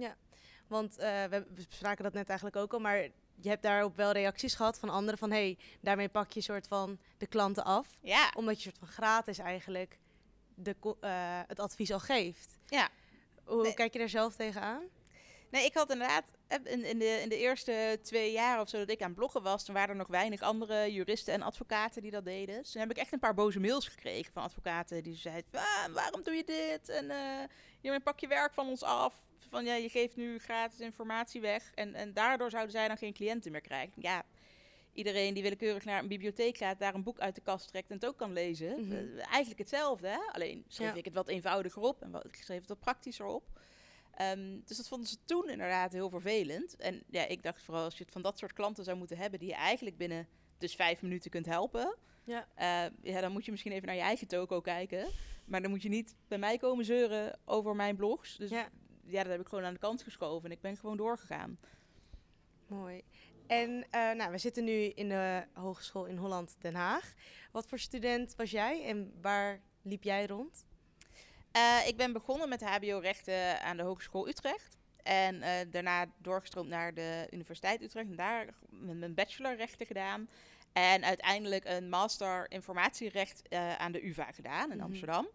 Want 0.67 0.97
eh, 0.97 1.23
we, 1.23 1.45
we 1.55 1.65
spraken 1.69 2.03
dat 2.03 2.13
net 2.13 2.27
eigenlijk 2.27 2.57
ook 2.57 2.73
al, 2.73 2.79
maar 2.79 2.97
je 3.41 3.49
hebt 3.49 3.61
daarop 3.63 3.95
wel 3.95 4.11
reacties 4.11 4.55
gehad 4.55 4.79
van 4.79 4.89
anderen 4.89 5.19
van 5.19 5.31
hey, 5.31 5.57
daarmee 5.81 6.09
pak 6.09 6.31
je 6.31 6.41
soort 6.41 6.67
van 6.67 6.99
de 7.17 7.27
klanten 7.27 7.63
af. 7.63 7.97
Ja, 8.01 8.31
Omdat 8.35 8.55
je 8.55 8.61
soort 8.63 8.77
van 8.77 8.87
gratis 8.87 9.37
eigenlijk 9.37 9.97
de, 10.55 10.75
eh, 10.99 11.39
het 11.47 11.59
advies 11.59 11.91
al 11.91 11.99
geeft. 11.99 12.57
Ja. 12.65 12.89
Hoe 13.45 13.61
Nee. 13.61 13.73
kijk 13.73 13.93
je 13.93 13.99
daar 13.99 14.09
zelf 14.09 14.35
tegenaan? 14.35 14.83
Nee, 15.49 15.65
ik 15.65 15.73
had 15.73 15.91
inderdaad 15.91 16.31
in, 16.63 16.85
in, 16.85 16.99
de, 16.99 17.19
in 17.21 17.29
de 17.29 17.37
eerste 17.37 17.99
twee 18.01 18.31
jaar 18.31 18.61
of 18.61 18.69
zo 18.69 18.77
dat 18.77 18.89
ik 18.89 19.01
aan 19.01 19.13
bloggen 19.13 19.41
was, 19.41 19.63
toen 19.65 19.75
waren 19.75 19.89
er 19.89 19.95
nog 19.95 20.07
weinig 20.07 20.41
andere 20.41 20.93
juristen 20.93 21.33
en 21.33 21.41
advocaten 21.41 22.01
die 22.01 22.11
dat 22.11 22.25
deden. 22.25 22.57
Dus 22.61 22.71
toen 22.71 22.81
heb 22.81 22.91
ik 22.91 22.97
echt 22.97 23.13
een 23.13 23.19
paar 23.19 23.33
boze 23.33 23.59
mails 23.59 23.87
gekregen 23.87 24.33
van 24.33 24.43
advocaten 24.43 25.03
die 25.03 25.15
zeiden, 25.15 25.45
ah, 25.53 25.85
waarom 25.93 26.23
doe 26.23 26.33
je 26.33 26.43
dit? 26.43 26.89
En 26.89 27.05
uh, 27.05 27.91
je 27.91 27.99
pak 27.99 28.19
je 28.19 28.27
werk 28.27 28.53
van 28.53 28.67
ons 28.67 28.83
af. 28.83 29.13
Van 29.49 29.65
ja, 29.65 29.73
je 29.73 29.89
geeft 29.89 30.15
nu 30.15 30.39
gratis 30.39 30.79
informatie 30.79 31.41
weg. 31.41 31.71
En, 31.75 31.95
en 31.95 32.13
daardoor 32.13 32.49
zouden 32.49 32.71
zij 32.71 32.87
dan 32.87 32.97
geen 32.97 33.13
cliënten 33.13 33.51
meer 33.51 33.61
krijgen. 33.61 33.93
Ja, 33.95 34.23
iedereen 34.93 35.33
die 35.33 35.43
willekeurig 35.43 35.85
naar 35.85 36.01
een 36.01 36.07
bibliotheek 36.07 36.57
gaat, 36.57 36.79
daar 36.79 36.95
een 36.95 37.03
boek 37.03 37.19
uit 37.19 37.35
de 37.35 37.41
kast 37.41 37.67
trekt 37.67 37.89
en 37.89 37.95
het 37.95 38.05
ook 38.05 38.17
kan 38.17 38.33
lezen. 38.33 38.85
Mhm. 38.85 38.91
Eh, 38.91 39.25
eigenlijk 39.27 39.59
hetzelfde, 39.59 40.07
hè? 40.07 40.19
alleen 40.31 40.65
schreef 40.67 40.95
ik 40.95 41.05
het 41.05 41.13
wat 41.13 41.27
eenvoudiger 41.27 41.81
op 41.81 42.01
en 42.01 42.11
wat, 42.11 42.25
ik 42.25 42.35
schreef 42.35 42.59
het 42.59 42.69
wat 42.69 42.79
praktischer 42.79 43.25
op. 43.25 43.43
Ehm, 44.13 44.59
dus 44.65 44.77
dat 44.77 44.87
vonden 44.87 45.07
ze 45.07 45.17
toen 45.25 45.49
inderdaad 45.49 45.91
heel 45.91 46.09
vervelend. 46.09 46.75
En 46.75 47.03
ja, 47.09 47.27
ik 47.27 47.43
dacht 47.43 47.61
vooral 47.61 47.83
als 47.83 47.97
je 47.97 48.03
het 48.03 48.13
van 48.13 48.21
dat 48.21 48.37
soort 48.37 48.53
klanten 48.53 48.83
zou 48.83 48.97
moeten 48.97 49.17
hebben, 49.17 49.39
die 49.39 49.49
je 49.49 49.55
eigenlijk 49.55 49.97
binnen 49.97 50.27
dus 50.57 50.75
vijf 50.75 51.01
minuten 51.01 51.31
kunt 51.31 51.45
helpen. 51.45 51.95
Ja. 52.23 52.47
Uh, 52.57 53.13
ja, 53.13 53.21
dan 53.21 53.31
moet 53.31 53.45
je 53.45 53.51
misschien 53.51 53.71
even 53.71 53.87
naar 53.87 53.95
je 53.95 54.01
eigen 54.01 54.27
toko 54.27 54.61
kijken. 54.61 55.07
Maar 55.45 55.61
dan 55.61 55.71
moet 55.71 55.81
je 55.81 55.89
niet 55.89 56.15
bij 56.27 56.37
mij 56.37 56.57
komen 56.57 56.85
zeuren 56.85 57.39
over 57.45 57.75
mijn 57.75 57.95
blogs. 57.95 58.37
Dus 58.37 58.49
ja, 58.49 58.69
ja 59.03 59.23
dat 59.23 59.31
heb 59.31 59.41
ik 59.41 59.47
gewoon 59.47 59.63
aan 59.63 59.73
de 59.73 59.79
kant 59.79 60.03
geschoven 60.03 60.45
en 60.45 60.55
ik 60.55 60.61
ben 60.61 60.77
gewoon 60.77 60.97
doorgegaan. 60.97 61.57
Mooi. 62.67 63.03
En 63.47 63.69
uh, 63.69 64.11
nou, 64.11 64.31
we 64.31 64.37
zitten 64.37 64.63
nu 64.63 64.83
in 64.83 65.09
de 65.09 65.43
Hogeschool 65.53 66.05
in 66.05 66.17
Holland, 66.17 66.55
Den 66.59 66.75
Haag. 66.75 67.13
Wat 67.51 67.67
voor 67.67 67.79
student 67.79 68.35
was 68.35 68.51
jij 68.51 68.85
en 68.85 69.13
waar 69.21 69.61
liep 69.81 70.03
jij 70.03 70.25
rond? 70.25 70.65
Uh, 71.57 71.87
ik 71.87 71.97
ben 71.97 72.13
begonnen 72.13 72.49
met 72.49 72.63
HBO-rechten 72.63 73.61
aan 73.61 73.77
de 73.77 73.83
Hogeschool 73.83 74.27
Utrecht. 74.27 74.77
En 75.03 75.35
uh, 75.35 75.49
daarna 75.69 76.05
doorgestroomd 76.17 76.69
naar 76.69 76.93
de 76.93 77.27
Universiteit 77.31 77.81
Utrecht. 77.81 78.09
En 78.09 78.15
daar 78.15 78.47
mijn 78.69 79.13
bachelorrechten 79.13 79.85
gedaan. 79.85 80.29
En 80.73 81.03
uiteindelijk 81.03 81.65
een 81.65 81.89
master 81.89 82.51
informatierecht 82.51 83.41
aan 83.77 83.91
de 83.91 84.07
UvA 84.07 84.31
gedaan 84.31 84.71
in 84.71 84.77
mm 84.77 84.83
Amsterdam. 84.83 85.27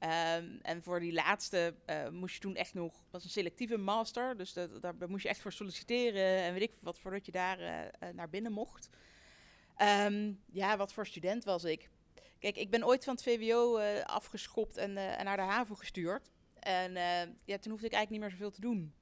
Um, 0.00 0.58
en 0.62 0.82
voor 0.82 1.00
die 1.00 1.12
laatste 1.12 1.74
uh, 1.86 2.08
moest 2.08 2.34
je 2.34 2.40
toen 2.40 2.54
echt 2.54 2.74
nog, 2.74 3.04
was 3.10 3.24
een 3.24 3.30
selectieve 3.30 3.76
master, 3.76 4.36
dus 4.36 4.52
dat, 4.52 4.82
daar, 4.82 4.94
moest 5.08 5.22
je 5.22 5.28
echt 5.28 5.40
voor 5.40 5.52
solliciteren 5.52 6.42
en 6.42 6.52
weet 6.52 6.62
ik 6.62 6.72
wat, 6.80 6.98
voordat 6.98 7.26
je 7.26 7.32
daar 7.32 7.60
uh, 7.60 8.08
naar 8.14 8.28
binnen 8.28 8.52
mocht. 8.52 8.88
Um, 10.06 10.40
ja, 10.52 10.76
wat 10.76 10.92
voor 10.92 11.06
student 11.06 11.44
was 11.44 11.64
ik? 11.64 11.90
Kijk, 12.38 12.56
ik 12.56 12.70
ben 12.70 12.86
ooit 12.86 13.04
van 13.04 13.14
het 13.14 13.22
VWO 13.22 13.78
uh, 13.78 14.02
afgeschopt 14.02 14.76
en, 14.76 14.96
en, 14.96 15.24
naar 15.24 15.36
de 15.36 15.42
HAVO 15.42 15.74
gestuurd. 15.74 16.30
En 16.58 16.92
ja, 17.44 17.58
toen 17.58 17.72
hoefde 17.72 17.86
ik 17.86 17.92
eigenlijk 17.92 18.10
niet 18.10 18.20
meer 18.20 18.30
zoveel 18.30 18.50
te 18.50 18.60
doen. 18.60 18.94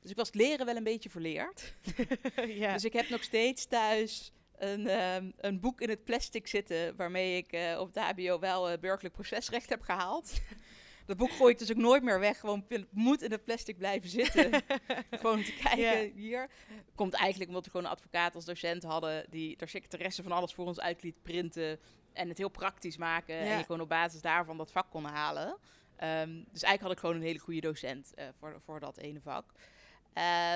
Dus 0.00 0.10
ik 0.10 0.16
was 0.16 0.26
het 0.26 0.36
leren 0.36 0.66
wel 0.66 0.76
een 0.76 0.84
beetje 0.84 1.10
verleerd. 1.10 1.74
ja. 2.62 2.72
Dus 2.72 2.84
ik 2.84 2.92
heb 2.92 3.08
nog 3.08 3.22
steeds 3.22 3.66
thuis 3.66 4.32
een, 4.72 5.14
um, 5.14 5.32
een 5.36 5.60
boek 5.60 5.80
in 5.80 5.88
het 5.88 6.04
plastic 6.04 6.46
zitten 6.46 6.96
waarmee 6.96 7.36
ik 7.36 7.52
uh, 7.52 7.80
op 7.80 7.92
de 7.92 8.00
HBO 8.00 8.38
wel 8.38 8.72
uh, 8.72 8.78
burgerlijk 8.78 9.14
procesrecht 9.14 9.68
heb 9.68 9.82
gehaald. 9.82 10.32
Dat 11.06 11.16
boek 11.16 11.30
gooi 11.30 11.52
ik 11.52 11.58
dus 11.58 11.70
ook 11.70 11.76
nooit 11.76 12.02
meer 12.02 12.20
weg. 12.20 12.40
Gewoon 12.40 12.66
moet 12.90 13.22
in 13.22 13.30
het 13.30 13.44
plastic 13.44 13.78
blijven 13.78 14.10
zitten. 14.10 14.50
gewoon 15.20 15.42
te 15.42 15.54
kijken 15.62 16.12
hier. 16.20 16.48
Komt 16.94 17.14
eigenlijk 17.14 17.48
omdat 17.48 17.64
we 17.64 17.70
gewoon 17.70 17.86
een 17.86 17.92
advocaat 17.92 18.34
als 18.34 18.44
docent 18.44 18.82
hadden 18.82 19.26
die 19.30 19.56
de 19.56 19.66
secretaresse 19.66 20.22
van 20.22 20.32
alles 20.32 20.54
voor 20.54 20.66
ons 20.66 20.80
uit 20.80 21.02
liet 21.02 21.22
printen 21.22 21.80
en 22.12 22.28
het 22.28 22.38
heel 22.38 22.48
praktisch 22.48 22.96
maken 22.96 23.38
en 23.38 23.58
je 23.58 23.64
gewoon 23.64 23.80
op 23.80 23.88
basis 23.88 24.20
daarvan 24.20 24.56
dat 24.56 24.72
vak 24.72 24.90
kon 24.90 25.04
halen. 25.04 25.48
Um, 25.48 26.44
dus 26.52 26.62
eigenlijk 26.62 26.80
had 26.80 26.92
ik 26.92 26.98
gewoon 26.98 27.14
een 27.16 27.22
hele 27.22 27.38
goede 27.38 27.60
docent 27.60 28.12
uh, 28.18 28.24
voor, 28.38 28.60
voor 28.64 28.80
dat 28.80 28.96
ene 28.96 29.20
vak. 29.20 29.52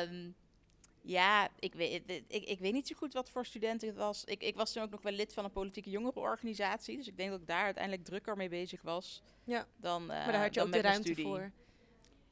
Um, 0.03 0.35
ja, 1.09 1.49
ik 1.59 1.75
weet, 1.75 2.03
ik, 2.29 2.45
ik 2.45 2.59
weet 2.59 2.73
niet 2.73 2.89
zo 2.89 2.95
goed 2.97 3.13
wat 3.13 3.31
voor 3.31 3.47
studenten 3.47 3.89
het 3.89 3.97
was. 3.97 4.25
Ik, 4.25 4.43
ik 4.43 4.57
was 4.57 4.73
toen 4.73 4.83
ook 4.83 4.91
nog 4.91 5.03
wel 5.03 5.13
lid 5.13 5.33
van 5.33 5.45
een 5.45 5.53
politieke 5.53 5.91
jongerenorganisatie. 5.91 6.97
Dus 6.97 7.07
ik 7.07 7.17
denk 7.17 7.31
dat 7.31 7.41
ik 7.41 7.47
daar 7.47 7.65
uiteindelijk 7.65 8.05
drukker 8.05 8.37
mee 8.37 8.49
bezig 8.49 8.83
was 8.83 9.23
ja. 9.45 9.67
dan 9.77 10.03
uh, 10.03 10.09
Maar 10.09 10.33
daar 10.33 10.43
had 10.43 10.55
je 10.55 10.63
ook 10.63 10.73
de 10.73 10.81
ruimte 10.81 11.15
voor? 11.15 11.53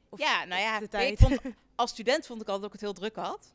Of 0.09 0.19
ja, 0.19 0.45
nou 0.45 0.61
ja, 0.61 0.99
ik 0.99 1.17
vond, 1.17 1.39
als 1.75 1.91
student 1.91 2.25
vond 2.25 2.41
ik 2.41 2.47
altijd 2.47 2.71
dat 2.71 2.73
ik 2.73 2.79
het 2.79 2.81
heel 2.81 3.09
druk 3.09 3.25
had. 3.27 3.53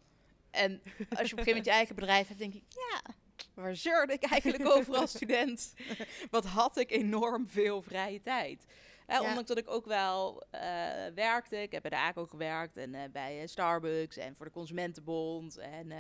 En 0.51 0.83
als 0.85 0.99
je 0.99 1.07
op 1.09 1.19
een 1.19 1.27
gegeven 1.29 1.47
moment 1.47 1.65
je 1.65 1.71
eigen 1.71 1.95
bedrijf 1.95 2.27
hebt, 2.27 2.41
denk 2.41 2.55
ik, 2.55 2.65
ja, 2.69 3.15
waar 3.55 3.77
zeurde 3.77 4.13
ik 4.13 4.23
eigenlijk 4.25 4.69
over 4.77 4.97
als 4.97 5.11
student? 5.11 5.75
Wat 6.31 6.45
had 6.45 6.77
ik 6.77 6.91
enorm 6.91 7.49
veel 7.49 7.83
vrije 7.83 8.21
tijd. 8.21 8.65
Uh, 9.09 9.21
Ondanks 9.21 9.49
dat 9.49 9.59
ik 9.59 9.71
ook 9.71 9.87
wel 9.87 10.43
uh, 10.55 10.61
werkte. 11.15 11.63
Ik 11.63 11.73
heb 11.73 11.83
bij 11.83 11.91
de 11.91 11.99
ACO 11.99 12.27
gewerkt 12.27 12.77
en 12.77 12.95
uh, 12.95 13.01
bij 13.13 13.47
Starbucks 13.47 14.17
en 14.17 14.37
voor 14.37 14.47
de 14.47 14.53
Consumentenbond. 14.53 15.57
En 15.57 15.93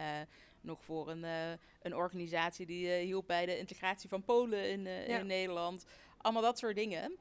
nog 0.61 0.85
voor 0.85 1.11
een, 1.11 1.25
een 1.83 1.95
organisatie 1.95 2.67
die 2.67 2.89
hielp 2.89 3.27
bij 3.27 3.47
de 3.47 3.59
integratie 3.59 4.09
van 4.09 4.25
Polen 4.25 4.71
in, 4.71 4.83
ja. 4.85 5.19
in 5.19 5.27
Nederland. 5.27 5.85
Allemaal 6.19 6.43
dat 6.43 6.59
soort 6.59 6.77
dingen. 6.77 7.19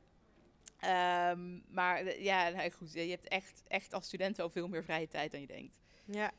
Um, 0.85 1.63
maar 1.67 2.19
ja, 2.19 2.49
nou 2.49 2.71
goed, 2.71 2.93
je 2.93 2.99
hebt 2.99 3.27
echt, 3.27 3.63
echt 3.67 3.93
als 3.93 4.05
student 4.05 4.39
al 4.39 4.49
veel 4.49 4.67
meer 4.67 4.83
vrije 4.83 5.07
tijd 5.07 5.31
dan 5.31 5.41
je 5.41 5.47
denkt. 5.47 5.73
Ja, 6.05 6.31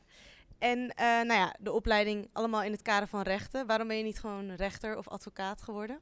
en 0.63 0.79
uh, 0.79 0.95
nou 0.97 1.33
ja, 1.33 1.55
de 1.59 1.71
opleiding 1.71 2.29
allemaal 2.33 2.63
in 2.63 2.71
het 2.71 2.81
kader 2.81 3.07
van 3.07 3.21
rechten. 3.21 3.67
Waarom 3.67 3.87
ben 3.87 3.97
je 3.97 4.03
niet 4.03 4.19
gewoon 4.19 4.51
rechter 4.51 4.97
of 4.97 5.07
advocaat 5.07 5.61
geworden? 5.61 5.99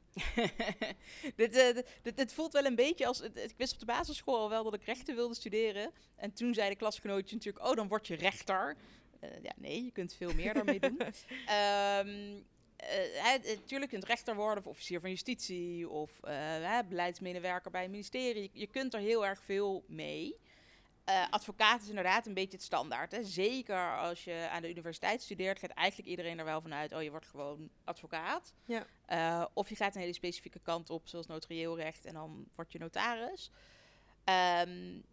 dit, 1.36 1.56
uh, 1.56 1.84
dit, 2.02 2.18
dit, 2.18 2.34
voelt 2.34 2.54
wel 2.54 2.66
een 2.66 2.76
beetje 2.76 3.06
als... 3.06 3.22
Ik 3.22 3.54
wist 3.58 3.74
op 3.74 3.80
de 3.80 3.86
basisschool 3.86 4.38
al 4.38 4.50
wel 4.50 4.64
dat 4.64 4.74
ik 4.74 4.84
rechten 4.84 5.16
wilde 5.16 5.36
studeren. 5.36 5.92
En 6.16 6.34
toen 6.34 6.54
zei 6.54 6.70
de 6.70 6.76
klasgenootje 6.76 7.36
natuurlijk... 7.36 7.66
Oh, 7.66 7.76
dan 7.76 7.88
word 7.88 8.08
je 8.08 8.16
rechter. 8.16 8.76
Uh, 9.24 9.30
ja, 9.42 9.52
nee, 9.56 9.84
je 9.84 9.92
kunt 9.92 10.14
veel 10.14 10.34
meer 10.34 10.54
daarmee 10.54 10.80
doen. 10.80 11.02
um, 12.00 12.44
natuurlijk 13.60 13.92
kunt 13.92 14.06
rechter 14.06 14.36
worden 14.36 14.64
of 14.64 14.70
officier 14.70 15.00
van 15.00 15.10
justitie... 15.10 15.90
of 15.90 16.20
beleidsmedewerker 16.90 17.72
bij 17.72 17.84
een 17.84 17.92
ministerie. 17.92 18.42
Je, 18.42 18.50
je 18.60 18.68
kunt 18.68 18.94
er 18.94 19.00
heel 19.00 19.26
erg 19.26 19.44
veel 19.44 19.84
mee... 19.88 20.40
Uh, 21.12 21.26
advocaat 21.30 21.82
is 21.82 21.90
inderdaad 21.90 22.26
een 22.26 22.34
beetje 22.34 22.58
het 22.58 22.66
standaard. 22.66 23.12
Hè? 23.12 23.24
Zeker 23.24 23.98
als 23.98 24.24
je 24.24 24.48
aan 24.52 24.62
de 24.62 24.70
universiteit 24.70 25.22
studeert, 25.22 25.60
gaat 25.60 25.70
eigenlijk 25.70 26.10
iedereen 26.10 26.40
er 26.40 26.46
wel 26.46 26.62
vanuit: 26.62 26.94
oh, 26.94 27.04
je 27.04 27.10
wordt 27.10 27.26
gewoon 27.26 27.70
advocaat. 27.84 28.54
Ja. 28.66 28.86
Uh, 29.10 29.46
of 29.54 29.70
je 29.70 29.76
gaat 29.76 29.96
een 29.96 30.02
hele 30.02 30.14
specifieke 30.14 30.60
kant 30.60 30.90
op, 30.90 31.08
zoals 31.08 31.28
notarieel 31.28 31.78
recht, 31.78 32.06
en 32.06 32.14
dan 32.14 32.48
word 32.56 32.72
je 32.72 32.80
notaris. 32.80 33.52
Um, 34.66 35.04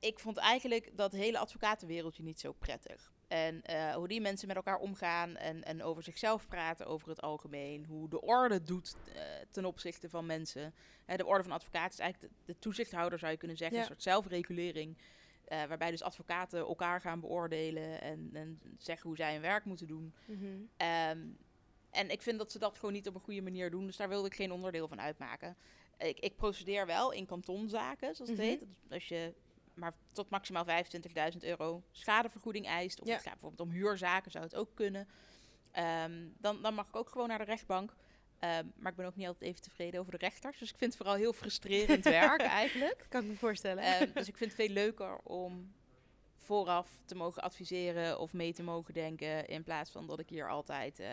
ik 0.00 0.18
vond 0.18 0.36
eigenlijk 0.36 0.96
dat 0.96 1.12
hele 1.12 1.38
advocatenwereldje 1.38 2.22
niet 2.22 2.40
zo 2.40 2.52
prettig. 2.52 3.12
En 3.32 3.62
uh, 3.70 3.94
hoe 3.94 4.08
die 4.08 4.20
mensen 4.20 4.46
met 4.46 4.56
elkaar 4.56 4.78
omgaan 4.78 5.36
en, 5.36 5.62
en 5.62 5.82
over 5.82 6.02
zichzelf 6.02 6.48
praten 6.48 6.86
over 6.86 7.08
het 7.08 7.20
algemeen. 7.20 7.84
Hoe 7.84 8.08
de 8.08 8.20
orde 8.20 8.62
doet 8.62 8.96
uh, 9.08 9.22
ten 9.50 9.64
opzichte 9.64 10.08
van 10.08 10.26
mensen. 10.26 10.74
De 11.16 11.26
orde 11.26 11.42
van 11.42 11.52
advocaten 11.52 11.92
is 11.92 11.98
eigenlijk 11.98 12.32
de, 12.32 12.52
de, 12.52 12.58
toezichthouder, 12.58 13.18
zou 13.18 13.32
je 13.32 13.38
kunnen 13.38 13.56
zeggen. 13.56 13.76
Ja. 13.76 13.82
Een 13.82 13.88
soort 13.88 14.02
zelfregulering. 14.02 14.96
waarbij 15.48 15.90
dus 15.90 16.02
advocaten 16.02 16.58
elkaar 16.58 17.00
gaan 17.00 17.20
beoordelen 17.20 18.00
en, 18.00 18.30
en 18.32 18.60
zeggen 18.78 19.08
hoe 19.08 19.16
zij 19.16 19.32
hun 19.32 19.42
werk 19.42 19.64
moeten 19.64 19.86
doen. 19.86 20.14
Mm 20.24 20.38
-hmm. 20.38 20.86
um, 20.86 21.38
en 21.90 22.10
ik 22.10 22.22
vind 22.22 22.38
dat 22.38 22.52
ze 22.52 22.58
dat 22.58 22.78
gewoon 22.78 22.92
niet 22.92 23.08
op 23.08 23.14
een 23.14 23.20
goede 23.20 23.42
manier 23.42 23.70
doen. 23.70 23.86
Dus 23.86 23.96
daar 23.96 24.08
wilde 24.08 24.26
ik 24.26 24.34
geen 24.34 24.52
onderdeel 24.52 24.88
van 24.88 25.00
uitmaken. 25.00 25.56
Ik, 25.98 26.18
ik 26.18 26.36
procedeer 26.36 26.86
wel 26.86 27.12
in 27.12 27.26
kantonzaken, 27.26 28.14
zoals 28.14 28.30
het 28.30 28.40
mm 28.40 28.46
-hmm. 28.46 28.58
heet. 28.58 28.64
Als 28.90 29.08
je 29.08 29.34
maar 29.74 29.94
tot 30.12 30.30
maximaal 30.30 30.66
25.000 31.32 31.38
euro 31.40 31.82
schadevergoeding 31.90 32.66
eist. 32.66 33.00
Of 33.00 33.06
ja. 33.06 33.12
het 33.12 33.22
gaat 33.22 33.32
bijvoorbeeld 33.32 33.68
om 33.68 33.74
huurzaken, 33.74 34.30
zou 34.30 34.44
het 34.44 34.54
ook 34.54 34.74
kunnen. 34.74 35.08
Um, 36.04 36.34
dan, 36.38 36.62
dan 36.62 36.74
mag 36.74 36.88
ik 36.88 36.96
ook 36.96 37.08
gewoon 37.08 37.28
naar 37.28 37.38
de 37.38 37.44
rechtbank. 37.44 37.90
Um, 37.90 38.72
maar 38.76 38.90
ik 38.90 38.96
ben 38.96 39.06
ook 39.06 39.16
niet 39.16 39.26
altijd 39.26 39.50
even 39.50 39.62
tevreden 39.62 40.00
over 40.00 40.12
de 40.12 40.18
rechters. 40.18 40.58
Dus 40.58 40.70
ik 40.70 40.76
vind 40.76 40.92
het 40.92 41.02
vooral 41.02 41.18
heel 41.18 41.32
frustrerend 41.32 42.04
werk 42.20 42.40
eigenlijk. 42.40 43.06
Kan 43.08 43.22
ik 43.22 43.28
me 43.28 43.36
voorstellen. 43.36 44.02
Um, 44.02 44.12
dus 44.14 44.28
ik 44.28 44.36
vind 44.36 44.52
het 44.52 44.60
veel 44.60 44.74
leuker 44.74 45.18
om 45.18 45.72
vooraf 46.36 46.90
te 47.04 47.14
mogen 47.14 47.42
adviseren 47.42 48.18
of 48.18 48.32
mee 48.32 48.52
te 48.52 48.62
mogen 48.62 48.94
denken. 48.94 49.46
In 49.46 49.62
plaats 49.62 49.90
van 49.90 50.06
dat 50.06 50.18
ik 50.18 50.28
hier 50.28 50.48
altijd 50.48 51.00
uh, 51.00 51.06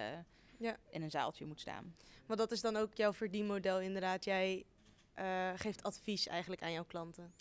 ja. 0.57 0.77
in 0.89 1.01
een 1.01 1.11
zaaltje 1.11 1.45
moet 1.45 1.59
staan. 1.59 1.95
Maar 2.25 2.37
dat 2.37 2.51
is 2.51 2.61
dan 2.61 2.75
ook 2.75 2.93
jouw 2.93 3.13
verdienmodel 3.13 3.79
inderdaad. 3.79 4.25
Jij 4.25 4.65
uh, 5.19 5.49
geeft 5.55 5.83
advies 5.83 6.27
eigenlijk 6.27 6.61
aan 6.61 6.71
jouw 6.71 6.85
klanten. 6.85 7.33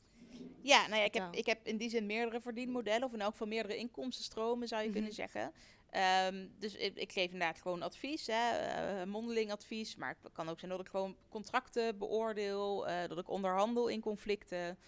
Ja, 0.63 0.87
nou 0.87 1.01
ja, 1.01 1.05
ik 1.05 1.15
heb, 1.15 1.35
ik 1.35 1.47
heb 1.47 1.67
in 1.67 1.77
die 1.77 1.91
zin 1.91 2.07
meerdere 2.07 2.41
verdienmodellen, 2.41 3.07
of 3.07 3.13
in 3.13 3.21
elk 3.21 3.31
geval 3.31 3.47
meerdere 3.47 3.77
inkomstenstromen 3.77 4.69
zou 4.69 4.83
je 4.83 4.91
kunnen 4.91 5.11
mhm. 5.11 5.21
zeggen. 5.21 5.53
Um, 6.27 6.53
dus 6.59 6.75
ik, 6.75 6.97
ik, 6.97 7.13
geef 7.13 7.25
inderdaad 7.25 7.61
gewoon 7.61 7.83
advies, 7.83 8.27
hè, 8.27 9.01
uh, 9.01 9.05
mondeling 9.05 9.53
advies. 9.53 9.97
Maar 9.97 10.17
het 10.23 10.33
kan 10.33 10.49
ook 10.49 10.59
zijn 10.59 10.71
dat 10.71 10.81
ik 10.81 10.89
gewoon 10.89 11.17
contracten 11.29 11.99
beoordeel, 11.99 12.89
uh, 12.89 13.01
dat 13.09 13.19
ik 13.19 13.29
onderhandel 13.29 13.89
in 13.89 14.01
conflicten. 14.01 14.79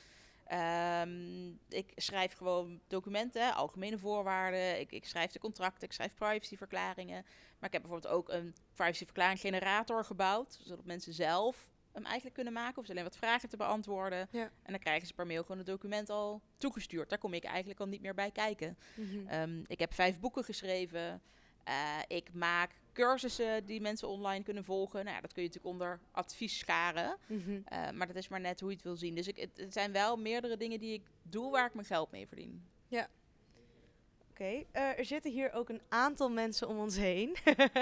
Um, 1.02 1.58
ik 1.68 1.92
schrijf 1.96 2.32
gewoon 2.32 2.80
documenten, 2.88 3.54
algemene 3.54 3.98
voorwaarden. 3.98 4.80
Ik, 4.80 4.92
ik, 4.92 5.06
schrijf 5.06 5.30
de 5.30 5.38
contracten, 5.38 5.86
ik 5.86 5.92
schrijf 5.92 6.14
privacyverklaringen. 6.14 7.22
Maar 7.58 7.68
ik 7.68 7.72
heb 7.72 7.82
bijvoorbeeld 7.82 8.14
ook 8.14 8.28
een 8.28 8.54
privacyverklaring 8.74 9.40
generator 9.40 10.04
gebouwd, 10.04 10.58
zodat 10.62 10.84
mensen 10.84 11.12
zelf 11.12 11.69
hem 11.92 12.04
eigenlijk 12.04 12.34
kunnen 12.34 12.52
maken. 12.52 12.78
Of 12.78 12.84
ze 12.84 12.90
alleen 12.90 13.04
wat 13.04 13.16
vragen 13.16 13.48
te 13.48 13.56
beantwoorden. 13.56 14.28
Ja. 14.30 14.42
En 14.62 14.72
dan 14.72 14.78
krijgen 14.78 15.06
ze 15.06 15.14
per 15.14 15.26
mail 15.26 15.42
gewoon 15.42 15.58
het 15.58 15.66
document 15.66 16.10
al 16.10 16.42
toegestuurd. 16.58 17.08
Daar 17.08 17.18
kom 17.18 17.34
ik 17.34 17.44
eigenlijk 17.44 17.80
al 17.80 17.86
niet 17.86 18.00
meer 18.00 18.14
bij 18.14 18.30
kijken. 18.30 18.78
Mhm. 18.94 19.26
Ehm, 19.26 19.62
ik 19.66 19.78
heb 19.78 19.94
vijf 19.94 20.20
boeken 20.20 20.44
geschreven. 20.44 21.22
Eh, 21.64 21.98
ik 22.06 22.32
maak 22.32 22.70
cursussen 22.92 23.66
die 23.66 23.80
mensen 23.80 24.08
online 24.08 24.44
kunnen 24.44 24.64
volgen. 24.64 25.04
Nou 25.04 25.16
ja, 25.16 25.20
dat 25.20 25.32
kun 25.32 25.42
je 25.42 25.48
natuurlijk 25.48 25.74
onder 25.74 26.00
advies 26.10 26.58
scharen. 26.58 27.16
Mhm. 27.26 27.60
Eh, 27.64 27.90
maar 27.90 28.06
dat 28.06 28.16
is 28.16 28.28
maar 28.28 28.40
net 28.40 28.60
hoe 28.60 28.68
je 28.68 28.74
het 28.74 28.84
wil 28.84 28.96
zien. 28.96 29.14
Dus 29.14 29.28
ik, 29.28 29.36
het, 29.36 29.50
het 29.56 29.72
zijn 29.72 29.92
wel 29.92 30.16
meerdere 30.16 30.56
dingen 30.56 30.80
die 30.80 30.92
ik 30.92 31.02
doe 31.22 31.50
waar 31.50 31.66
ik 31.66 31.74
mijn 31.74 31.86
geld 31.86 32.10
mee 32.10 32.26
verdien. 32.26 32.64
Oké, 34.30 34.64
eh, 34.72 34.98
er 34.98 35.04
zitten 35.04 35.30
hier 35.30 35.52
ook 35.52 35.68
een 35.68 35.82
aantal 35.88 36.30
mensen 36.30 36.68
om 36.68 36.78
ons 36.78 36.96
heen. 36.96 37.36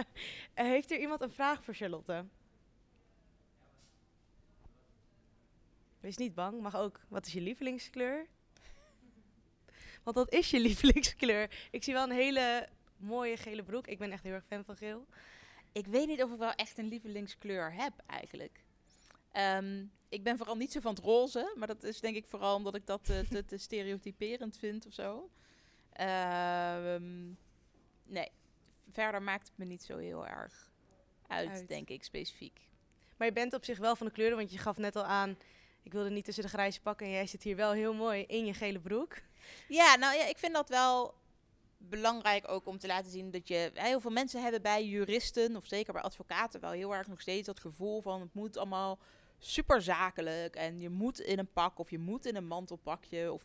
Heeft 0.54 0.90
er 0.90 0.98
iemand 0.98 1.20
een 1.20 1.30
vraag 1.30 1.64
voor 1.64 1.74
Charlotte? 1.74 2.24
Wees 6.00 6.16
niet 6.16 6.34
bang, 6.34 6.60
mag 6.60 6.76
ook. 6.76 7.00
Wat 7.08 7.26
is 7.26 7.32
je 7.32 7.40
lievelingskleur? 7.40 8.26
Want 10.04 10.16
dat 10.16 10.32
is 10.32 10.50
je 10.50 10.60
lievelingskleur. 10.68 11.68
Ik 11.70 11.84
zie 11.84 11.94
wel 11.94 12.04
een 12.04 12.16
hele 12.16 12.68
mooie 12.96 13.36
gele 13.36 13.62
broek. 13.62 13.86
Ik 13.86 13.98
ben 13.98 14.12
echt 14.12 14.22
heel 14.22 14.32
erg 14.32 14.46
fan 14.46 14.64
van 14.64 14.76
geel. 14.76 15.06
Ik 15.72 15.86
weet 15.86 16.06
niet 16.06 16.22
of 16.22 16.32
ik 16.32 16.38
wel 16.38 16.52
echt 16.52 16.78
een 16.78 16.88
lievelingskleur 16.88 17.74
heb 17.74 17.92
eigenlijk. 18.06 18.64
Ehm, 19.32 19.84
ik 20.08 20.22
ben 20.22 20.36
vooral 20.36 20.56
niet 20.56 20.72
zo 20.72 20.80
van 20.80 20.94
het 20.94 21.04
roze, 21.04 21.54
maar 21.56 21.66
dat 21.66 21.82
is 21.82 22.00
denk 22.00 22.16
ik 22.16 22.26
vooral 22.26 22.56
omdat 22.56 22.74
ik 22.74 22.86
dat 22.86 23.08
eh, 23.08 23.18
te, 23.18 23.44
te 23.44 23.58
stereotyperend 23.68 24.56
vind 24.56 24.86
of 24.86 24.92
zo. 24.92 25.30
Ehm, 25.92 27.26
nee, 28.04 28.28
verder 28.92 29.22
maakt 29.22 29.48
het 29.48 29.58
me 29.58 29.64
niet 29.64 29.82
zo 29.82 29.96
heel 29.96 30.26
erg 30.26 30.70
uit, 31.26 31.48
Uit. 31.48 31.68
denk 31.68 31.88
ik, 31.88 32.04
specifiek. 32.04 32.60
Maar 33.16 33.26
je 33.26 33.32
bent 33.32 33.52
op 33.54 33.64
zich 33.64 33.78
wel 33.78 33.96
van 33.96 34.06
de 34.06 34.12
kleuren, 34.12 34.36
want 34.36 34.52
je 34.52 34.58
gaf 34.58 34.76
net 34.76 34.96
al 34.96 35.04
aan... 35.04 35.36
Ik 35.88 35.94
wilde 35.94 36.10
niet 36.10 36.24
tussen 36.24 36.42
de 36.44 36.48
grijze 36.50 36.80
pakken 36.80 37.06
en 37.06 37.12
jij 37.12 37.26
zit 37.26 37.42
hier 37.42 37.56
wel 37.56 37.72
heel 37.72 37.94
mooi 37.94 38.22
in 38.26 38.46
je 38.46 38.54
gele 38.54 38.80
broek. 38.80 39.16
Ja, 39.68 39.96
nou 39.96 40.16
ja, 40.16 40.26
ik 40.26 40.38
vind 40.38 40.52
dat 40.54 40.68
wel 40.68 41.14
belangrijk 41.78 42.48
ook 42.48 42.66
om 42.66 42.78
te 42.78 42.86
laten 42.86 43.10
zien 43.10 43.30
dat 43.30 43.48
je... 43.48 43.70
Heel 43.74 44.00
veel 44.00 44.10
mensen 44.10 44.42
hebben 44.42 44.62
bij 44.62 44.84
juristen, 44.84 45.56
of 45.56 45.66
zeker 45.66 45.92
bij 45.92 46.02
advocaten, 46.02 46.60
wel 46.60 46.70
heel 46.70 46.94
erg 46.94 47.06
nog 47.06 47.20
steeds 47.20 47.46
dat 47.46 47.60
gevoel 47.60 48.00
van 48.02 48.20
het 48.20 48.34
moet 48.34 48.56
allemaal 48.56 48.98
super 49.38 49.82
zakelijk 49.82 50.56
en 50.56 50.80
je 50.80 50.90
moet 50.90 51.20
in 51.20 51.38
een 51.38 51.52
pak 51.52 51.78
of 51.78 51.90
je 51.90 51.98
moet 51.98 52.26
in 52.26 52.36
een 52.36 52.46
mantelpakje 52.46 53.32
of... 53.32 53.44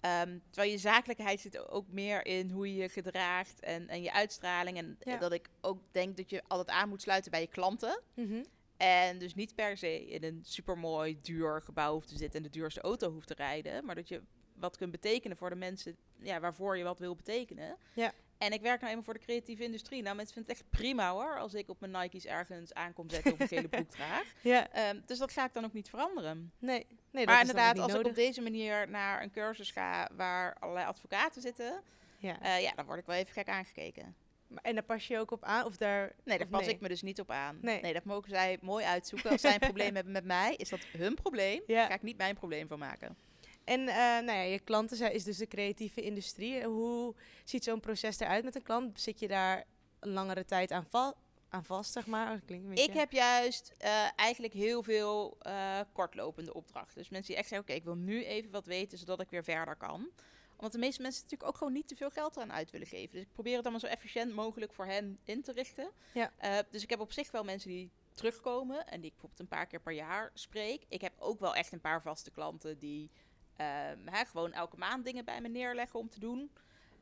ehm, 0.00 0.38
terwijl 0.50 0.70
je 0.72 0.78
zakelijkheid 0.78 1.40
zit 1.40 1.68
ook 1.68 1.88
meer 1.88 2.26
in 2.26 2.50
hoe 2.50 2.74
je 2.74 2.82
je 2.82 2.88
gedraagt 2.88 3.60
en, 3.60 3.88
en 3.88 4.02
je 4.02 4.12
uitstraling. 4.12 4.76
En 4.78 4.98
Ja. 5.00 5.16
dat 5.16 5.32
ik 5.32 5.48
ook 5.60 5.78
denk 5.92 6.16
dat 6.16 6.30
je 6.30 6.42
altijd 6.46 6.68
aan 6.68 6.88
moet 6.88 7.02
sluiten 7.02 7.30
bij 7.30 7.40
je 7.40 7.46
klanten. 7.46 8.00
Mhm. 8.14 8.42
En 8.76 9.18
dus 9.18 9.34
niet 9.34 9.54
per 9.54 9.76
se 9.76 10.06
in 10.06 10.24
een 10.24 10.40
supermooi, 10.44 11.18
duur 11.22 11.62
gebouw 11.62 11.92
hoeft 11.92 12.08
te 12.08 12.16
zitten 12.16 12.36
en 12.36 12.42
de 12.50 12.58
duurste 12.58 12.80
auto 12.80 13.10
hoeft 13.12 13.26
te 13.26 13.34
rijden. 13.34 13.84
Maar 13.84 13.94
dat 13.94 14.08
je 14.08 14.22
wat 14.54 14.76
kunt 14.76 14.90
betekenen 14.90 15.36
voor 15.36 15.50
de 15.50 15.56
mensen 15.56 15.96
ja, 16.22 16.40
waarvoor 16.40 16.76
je 16.76 16.84
wat 16.84 16.98
wil 16.98 17.14
betekenen. 17.16 17.76
Ja. 17.94 18.12
En 18.38 18.52
ik 18.52 18.60
werk 18.60 18.76
nou 18.78 18.88
eenmaal 18.90 19.04
voor 19.04 19.14
de 19.14 19.20
creatieve 19.20 19.62
industrie. 19.64 20.02
Nou, 20.02 20.16
mensen 20.16 20.34
vinden 20.34 20.52
het 20.52 20.60
echt 20.62 20.70
prima 20.70 21.10
hoor, 21.12 21.38
als 21.38 21.54
ik 21.54 21.68
op 21.68 21.80
mijn 21.80 21.92
Nike's 21.92 22.24
ergens 22.24 22.74
aankom 22.74 23.10
zetten 23.10 23.32
of 23.32 23.40
een 23.40 23.48
gele 23.48 23.68
broek 23.76 23.90
draag. 23.90 24.24
Ja, 24.42 24.70
Ehm, 24.72 25.00
dus 25.06 25.18
dat 25.18 25.32
ga 25.32 25.44
ik 25.44 25.52
dan 25.52 25.64
ook 25.64 25.72
niet 25.72 25.88
veranderen. 25.88 26.52
nee. 26.58 26.86
nee 27.10 27.24
dat 27.26 27.34
maar 27.34 27.42
is 27.42 27.48
inderdaad, 27.48 27.78
als 27.78 27.94
ik 27.94 28.06
op 28.06 28.14
deze 28.14 28.40
manier 28.42 28.88
naar 28.88 29.22
een 29.22 29.30
cursus 29.30 29.70
ga 29.70 30.08
waar 30.16 30.56
allerlei 30.58 30.86
advocaten 30.86 31.42
zitten, 31.42 31.82
Ja. 32.18 32.40
eh, 32.40 32.62
ja, 32.62 32.72
dan 32.74 32.86
word 32.86 32.98
ik 32.98 33.06
wel 33.06 33.16
even 33.16 33.32
gek 33.32 33.48
aangekeken. 33.48 34.14
En 34.62 34.74
daar 34.74 34.84
pas 34.84 35.06
je 35.06 35.18
ook 35.18 35.30
op 35.30 35.44
aan? 35.44 35.64
Of 35.64 35.76
daar... 35.76 36.12
Nee, 36.24 36.38
daar 36.38 36.46
pas 36.46 36.66
ik 36.66 36.80
me 36.80 36.88
dus 36.88 37.02
niet 37.02 37.20
op 37.20 37.30
aan. 37.30 37.58
Nee. 37.62 37.80
Nee. 37.80 37.92
dat 37.92 38.04
mogen 38.04 38.30
zij 38.30 38.58
mooi 38.60 38.84
uitzoeken. 38.84 39.30
Als 39.30 39.40
zij 39.40 39.52
een 39.52 39.58
probleem 39.58 39.94
hebben 39.96 40.12
met 40.12 40.24
mij, 40.24 40.54
is 40.54 40.68
dat 40.68 40.80
hun 40.98 41.14
probleem. 41.14 41.62
Ja. 41.66 41.74
Daar 41.74 41.86
ga 41.88 41.94
ik 41.94 42.02
niet 42.02 42.16
mijn 42.16 42.34
probleem 42.34 42.68
van 42.68 42.78
maken. 42.78 43.16
En 43.64 43.80
eh, 43.88 43.94
nou 43.96 44.24
ja, 44.32 44.40
je 44.42 44.58
klanten 44.60 44.96
zijn, 44.96 45.12
is 45.12 45.24
dus 45.24 45.36
de 45.36 45.46
creatieve 45.46 46.00
industrie. 46.02 46.64
Hoe 46.64 47.14
ziet 47.44 47.64
zo'n 47.64 47.80
proces 47.80 48.20
eruit 48.20 48.44
met 48.44 48.54
een 48.54 48.62
klant? 48.62 49.00
Zit 49.00 49.18
je 49.20 49.28
daar 49.28 49.64
een 50.00 50.10
langere 50.12 50.44
tijd 50.44 50.70
aan, 50.70 50.86
va- 50.88 51.14
aan 51.48 51.64
vast, 51.64 51.92
zeg 51.92 52.06
maar? 52.06 52.40
Klinkt 52.46 52.68
beetje... 52.68 52.84
Ik 52.84 52.92
heb 52.94 53.12
juist 53.12 53.72
eh, 53.78 54.08
eigenlijk 54.16 54.52
heel 54.54 54.82
veel 54.82 55.36
eh, 55.40 55.80
kortlopende 55.92 56.54
opdrachten. 56.54 56.98
Dus 56.98 57.08
mensen 57.08 57.28
die 57.30 57.36
echt 57.36 57.48
zeggen, 57.48 57.68
oké, 57.68 57.76
ik 57.78 57.84
wil 57.84 57.94
nu 57.94 58.24
even 58.24 58.50
wat 58.50 58.66
weten, 58.66 58.98
zodat 58.98 59.20
ik 59.20 59.30
weer 59.30 59.44
verder 59.44 59.76
kan. 59.76 60.10
Omdat 60.56 60.72
de 60.72 60.78
meeste 60.78 61.02
mensen 61.02 61.22
natuurlijk 61.22 61.50
ook 61.50 61.56
gewoon 61.56 61.72
niet 61.72 61.88
te 61.88 61.96
veel 61.96 62.10
geld 62.10 62.36
eraan 62.36 62.52
uit 62.52 62.70
willen 62.70 62.86
geven. 62.86 63.12
Dus 63.12 63.22
ik 63.22 63.32
probeer 63.32 63.56
het 63.56 63.62
allemaal 63.62 63.80
zo 63.80 63.86
efficiënt 63.86 64.34
mogelijk 64.34 64.72
voor 64.72 64.86
hen 64.86 65.18
in 65.24 65.42
te 65.42 65.52
richten. 65.52 65.90
Ja. 66.14 66.32
Eh, 66.36 66.58
dus 66.70 66.82
ik 66.82 66.90
heb 66.90 67.00
op 67.00 67.12
zich 67.12 67.30
wel 67.30 67.44
mensen 67.44 67.70
die 67.70 67.90
terugkomen 68.12 68.86
en 68.86 69.00
die 69.00 69.10
ik 69.10 69.12
bijvoorbeeld 69.12 69.40
een 69.40 69.56
paar 69.58 69.66
keer 69.66 69.80
per 69.80 69.92
jaar 69.92 70.30
spreek. 70.34 70.84
Ik 70.88 71.00
heb 71.00 71.12
ook 71.18 71.40
wel 71.40 71.54
echt 71.54 71.72
een 71.72 71.80
paar 71.80 72.02
vaste 72.02 72.30
klanten 72.30 72.78
die 72.78 73.10
ehm, 73.56 74.06
hè, 74.06 74.24
gewoon 74.24 74.52
elke 74.52 74.76
maand 74.76 75.04
dingen 75.04 75.24
bij 75.24 75.40
me 75.40 75.48
neerleggen 75.48 75.98
om 75.98 76.08
te 76.08 76.20
doen. 76.20 76.50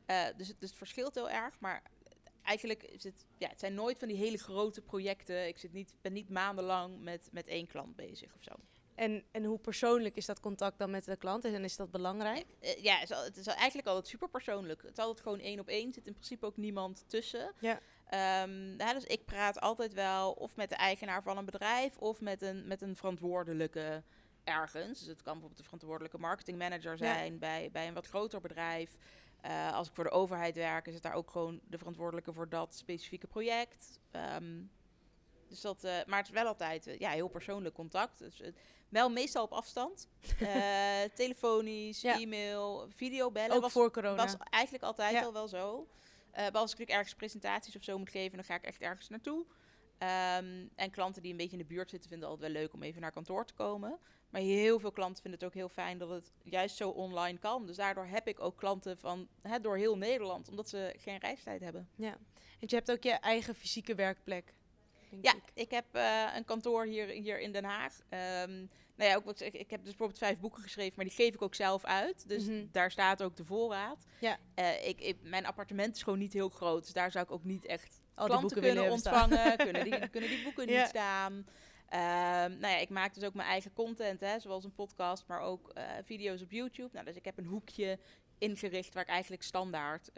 Eh, 0.05 0.25
dus, 0.37 0.47
het, 0.47 0.59
dus 0.59 0.69
het 0.69 0.77
verschilt 0.77 1.15
heel 1.15 1.29
erg, 1.29 1.59
maar 1.59 1.83
eigenlijk 2.43 2.83
is 2.83 3.03
het, 3.03 3.25
ja, 3.37 3.49
het 3.49 3.59
zijn 3.59 3.73
nooit 3.73 3.99
van 3.99 4.07
die 4.07 4.17
hele 4.17 4.37
grote 4.37 4.81
projecten. 4.81 5.47
Ik 5.47 5.57
zit 5.57 5.73
niet, 5.73 5.93
ben 6.01 6.13
niet 6.13 6.29
maandenlang 6.29 6.99
met, 6.99 7.29
met 7.31 7.47
één 7.47 7.67
klant 7.67 7.95
bezig 7.95 8.35
of 8.35 8.43
zo. 8.43 8.51
En, 8.95 9.23
en 9.31 9.43
hoe 9.43 9.59
persoonlijk 9.59 10.15
is 10.15 10.25
dat 10.25 10.39
contact 10.39 10.77
dan 10.77 10.89
met 10.89 11.05
de 11.05 11.17
klant? 11.17 11.45
En 11.45 11.63
is 11.63 11.75
dat 11.75 11.91
belangrijk? 11.91 12.45
Eh, 12.59 12.83
ja, 12.83 12.97
het 12.99 13.37
is, 13.37 13.47
eigenlijk 13.47 13.87
altijd 13.87 14.07
super 14.07 14.29
persoonlijk. 14.29 14.81
Het 14.81 14.97
is 14.97 15.03
altijd 15.03 15.21
gewoon 15.21 15.39
één 15.39 15.59
op 15.59 15.67
één. 15.67 15.87
Er 15.87 15.93
zit 15.93 16.07
in 16.07 16.13
principe 16.13 16.45
ook 16.45 16.57
niemand 16.57 17.03
tussen. 17.07 17.51
Ja. 17.59 17.79
Ehm, 18.05 18.77
ja, 18.77 18.93
dus 18.93 19.03
ik 19.03 19.25
praat 19.25 19.59
altijd 19.59 19.93
wel 19.93 20.31
of 20.31 20.55
met 20.55 20.69
de 20.69 20.75
eigenaar 20.75 21.23
van 21.23 21.37
een 21.37 21.45
bedrijf 21.45 21.97
of 21.97 22.21
met 22.21 22.41
een, 22.41 22.67
met 22.67 22.81
een 22.81 22.95
verantwoordelijke 22.95 24.03
ergens. 24.43 24.99
Dus 24.99 25.07
het 25.07 25.21
kan 25.21 25.33
bijvoorbeeld 25.33 25.57
de 25.57 25.63
verantwoordelijke 25.63 26.17
marketingmanager 26.17 26.97
zijn 26.97 27.39
bij, 27.39 27.69
bij 27.71 27.87
een 27.87 27.93
wat 27.93 28.07
groter 28.07 28.41
bedrijf. 28.41 28.97
Eh, 29.41 29.73
als 29.73 29.87
ik 29.87 29.93
voor 29.93 30.03
de 30.03 30.09
overheid 30.09 30.55
werk, 30.55 30.87
is 30.87 30.93
het 30.93 31.03
daar 31.03 31.13
ook 31.13 31.31
gewoon 31.31 31.59
de 31.67 31.77
verantwoordelijke 31.77 32.33
voor 32.33 32.49
dat 32.49 32.75
specifieke 32.75 33.27
project. 33.27 33.99
Ehm, 34.11 34.61
dus 35.47 35.61
dat, 35.61 35.83
eh, 35.83 35.97
maar 36.05 36.17
het 36.17 36.27
is 36.27 36.33
wel 36.33 36.47
altijd 36.47 36.87
eh, 36.87 36.99
ja, 36.99 37.09
heel 37.09 37.27
persoonlijk 37.27 37.75
contact. 37.75 38.19
Dus, 38.19 38.41
eh, 38.41 38.51
wel 38.89 39.09
meestal 39.09 39.43
op 39.43 39.51
afstand. 39.51 40.07
Eh, 40.39 41.01
telefonisch, 41.13 42.01
Ja. 42.01 42.19
e-mail, 42.19 42.87
videobellen. 42.89 43.55
Ook 43.55 43.61
was, 43.61 43.71
voor 43.71 43.91
corona. 43.91 44.15
was 44.15 44.35
eigenlijk 44.49 44.83
altijd 44.83 45.11
Ja. 45.13 45.23
al 45.23 45.33
wel 45.33 45.47
zo. 45.47 45.87
Eh 46.31 46.41
maar 46.41 46.45
als 46.61 46.71
ik 46.71 46.77
natuurlijk 46.77 46.89
ergens 46.97 47.13
presentaties 47.15 47.75
of 47.75 47.83
zo 47.83 47.97
moet 47.97 48.09
geven, 48.09 48.35
dan 48.35 48.45
ga 48.45 48.55
ik 48.55 48.63
echt 48.63 48.81
ergens 48.81 49.09
naartoe. 49.09 49.45
Ehm, 49.97 50.67
en 50.75 50.91
klanten 50.91 51.21
die 51.21 51.31
een 51.31 51.37
beetje 51.37 51.57
in 51.57 51.67
de 51.67 51.73
buurt 51.73 51.89
zitten, 51.89 52.09
vinden 52.09 52.29
het 52.29 52.37
altijd 52.37 52.53
wel 52.53 52.61
leuk 52.61 52.73
om 52.73 52.83
even 52.83 53.01
naar 53.01 53.11
kantoor 53.11 53.45
te 53.45 53.53
komen. 53.53 53.99
Maar 54.29 54.41
heel 54.41 54.79
veel 54.79 54.91
klanten 54.91 55.21
vinden 55.21 55.39
het 55.39 55.49
ook 55.49 55.55
heel 55.55 55.69
fijn 55.69 55.97
dat 55.97 56.09
het 56.09 56.31
juist 56.43 56.75
zo 56.75 56.89
online 56.89 57.37
kan. 57.37 57.65
Dus 57.65 57.75
daardoor 57.75 58.05
heb 58.05 58.27
ik 58.27 58.39
ook 58.39 58.57
klanten 58.57 58.97
van 58.97 59.27
hè, 59.41 59.59
door 59.59 59.77
heel 59.77 59.97
Nederland, 59.97 60.49
omdat 60.49 60.69
ze 60.69 60.93
geen 60.97 61.17
reistijd 61.17 61.61
hebben. 61.61 61.89
Ja. 61.95 62.17
Want 62.59 62.69
je 62.71 62.75
hebt 62.75 62.91
ook 62.91 63.03
je 63.03 63.11
eigen 63.11 63.55
fysieke 63.55 63.95
werkplek. 63.95 64.53
Denk 65.21 65.35
Ja, 65.35 65.41
ik. 65.45 65.51
ik 65.53 65.71
heb 65.71 65.85
eh, 65.91 66.23
een 66.35 66.45
kantoor 66.45 66.85
hier, 66.85 67.07
hier 67.07 67.39
in 67.39 67.51
Den 67.51 67.63
Haag. 67.63 67.99
Ehm 68.09 68.65
nou 68.97 69.09
ja, 69.09 69.15
ook 69.15 69.25
wat, 69.25 69.39
ik, 69.41 69.53
ik 69.53 69.69
heb 69.69 69.79
dus 69.79 69.89
bijvoorbeeld 69.89 70.17
vijf 70.19 70.39
boeken 70.39 70.61
geschreven, 70.61 70.93
maar 70.95 71.05
die 71.05 71.13
geef 71.13 71.33
ik 71.33 71.41
ook 71.41 71.55
zelf 71.55 71.83
uit. 71.85 72.27
Dus 72.27 72.43
Mhm. 72.45 72.65
daar 72.71 72.91
staat 72.91 73.23
ook 73.23 73.35
de 73.35 73.43
voorraad. 73.45 74.05
Ja. 74.19 74.37
Eh, 74.53 74.87
ik, 74.87 75.01
ik, 75.01 75.17
mijn 75.21 75.45
appartement 75.45 75.95
is 75.95 76.03
gewoon 76.03 76.19
niet 76.19 76.33
heel 76.33 76.49
groot, 76.49 76.83
dus 76.83 76.93
daar 76.93 77.11
zou 77.11 77.25
ik 77.25 77.31
ook 77.31 77.43
niet 77.43 77.65
echt 77.65 78.01
Al 78.13 78.27
die 78.27 78.35
klanten 78.37 78.41
boeken 78.41 78.61
kunnen 78.73 78.91
ontvangen. 78.91 79.57
kunnen, 79.65 79.83
die, 79.83 80.09
kunnen 80.09 80.29
die 80.29 80.43
boeken 80.43 80.67
Ja. 80.69 80.79
niet 80.79 80.89
staan. 80.89 81.47
Ehm, 81.89 82.59
nou 82.59 82.73
ja, 82.73 82.77
ik 82.77 82.89
maak 82.89 83.13
dus 83.13 83.23
ook 83.23 83.33
mijn 83.33 83.47
eigen 83.49 83.73
content, 83.73 84.19
hè, 84.19 84.39
zoals 84.39 84.63
een 84.63 84.73
podcast, 84.73 85.23
maar 85.27 85.39
ook 85.41 85.69
eh, 85.69 85.83
video's 86.03 86.41
op 86.41 86.51
YouTube. 86.51 86.89
Nou, 86.93 87.05
dus 87.05 87.15
ik 87.15 87.25
heb 87.25 87.37
een 87.37 87.45
hoekje 87.45 87.99
ingericht 88.37 88.93
waar 88.93 89.03
ik 89.03 89.09
eigenlijk 89.09 89.43
standaard 89.43 90.09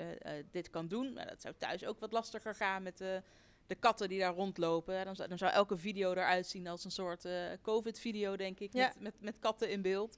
dit 0.51 0.69
kan 0.69 0.87
doen. 0.87 1.13
Nou, 1.13 1.27
dat 1.27 1.41
zou 1.41 1.53
thuis 1.57 1.85
ook 1.85 1.99
wat 1.99 2.11
lastiger 2.11 2.55
gaan 2.55 2.83
met 2.83 2.97
de, 2.97 3.23
de 3.67 3.75
katten 3.75 4.09
die 4.09 4.19
daar 4.19 4.33
rondlopen. 4.33 5.05
Dan 5.05 5.15
zou, 5.15 5.29
dan 5.29 5.37
zou 5.37 5.51
elke 5.51 5.77
video 5.77 6.11
eruit 6.11 6.47
zien 6.47 6.67
als 6.67 6.85
een 6.85 6.91
soort 6.91 7.25
eh, 7.25 7.33
COVID-video, 7.61 8.35
denk 8.35 8.59
ik, 8.59 8.73
Ja. 8.73 8.85
met, 8.87 8.99
met, 9.01 9.21
met 9.21 9.39
katten 9.39 9.69
in 9.69 9.81
beeld. 9.81 10.17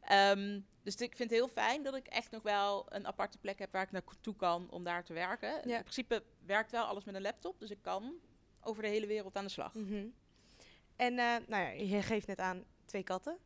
Ehm, 0.00 0.60
dus 0.82 0.94
ik 0.94 1.16
vind 1.16 1.30
het 1.30 1.38
heel 1.38 1.48
fijn 1.48 1.82
dat 1.82 1.94
ik 1.94 2.06
echt 2.06 2.30
nog 2.30 2.42
wel 2.42 2.86
een 2.88 3.06
aparte 3.06 3.38
plek 3.38 3.58
heb 3.58 3.72
waar 3.72 3.82
ik 3.82 3.90
naartoe 3.90 4.36
kan 4.36 4.70
om 4.70 4.84
daar 4.84 5.04
te 5.04 5.12
werken. 5.12 5.68
Ja. 5.68 5.76
In 5.76 5.82
principe 5.82 6.22
werkt 6.46 6.70
wel 6.70 6.84
alles 6.84 7.04
met 7.04 7.14
een 7.14 7.22
laptop, 7.22 7.58
dus 7.60 7.70
ik 7.70 7.82
kan 7.82 8.14
over 8.60 8.82
de 8.82 8.88
hele 8.88 9.06
wereld 9.06 9.36
aan 9.36 9.44
de 9.44 9.50
slag. 9.50 9.74
Mhm. 9.74 10.06
En 10.96 11.18
eh, 11.18 11.36
nou 11.46 11.62
ja, 11.62 11.68
je 11.68 12.02
geeft 12.02 12.26
net 12.26 12.38
aan 12.38 12.64
twee 12.84 13.02
katten. 13.02 13.38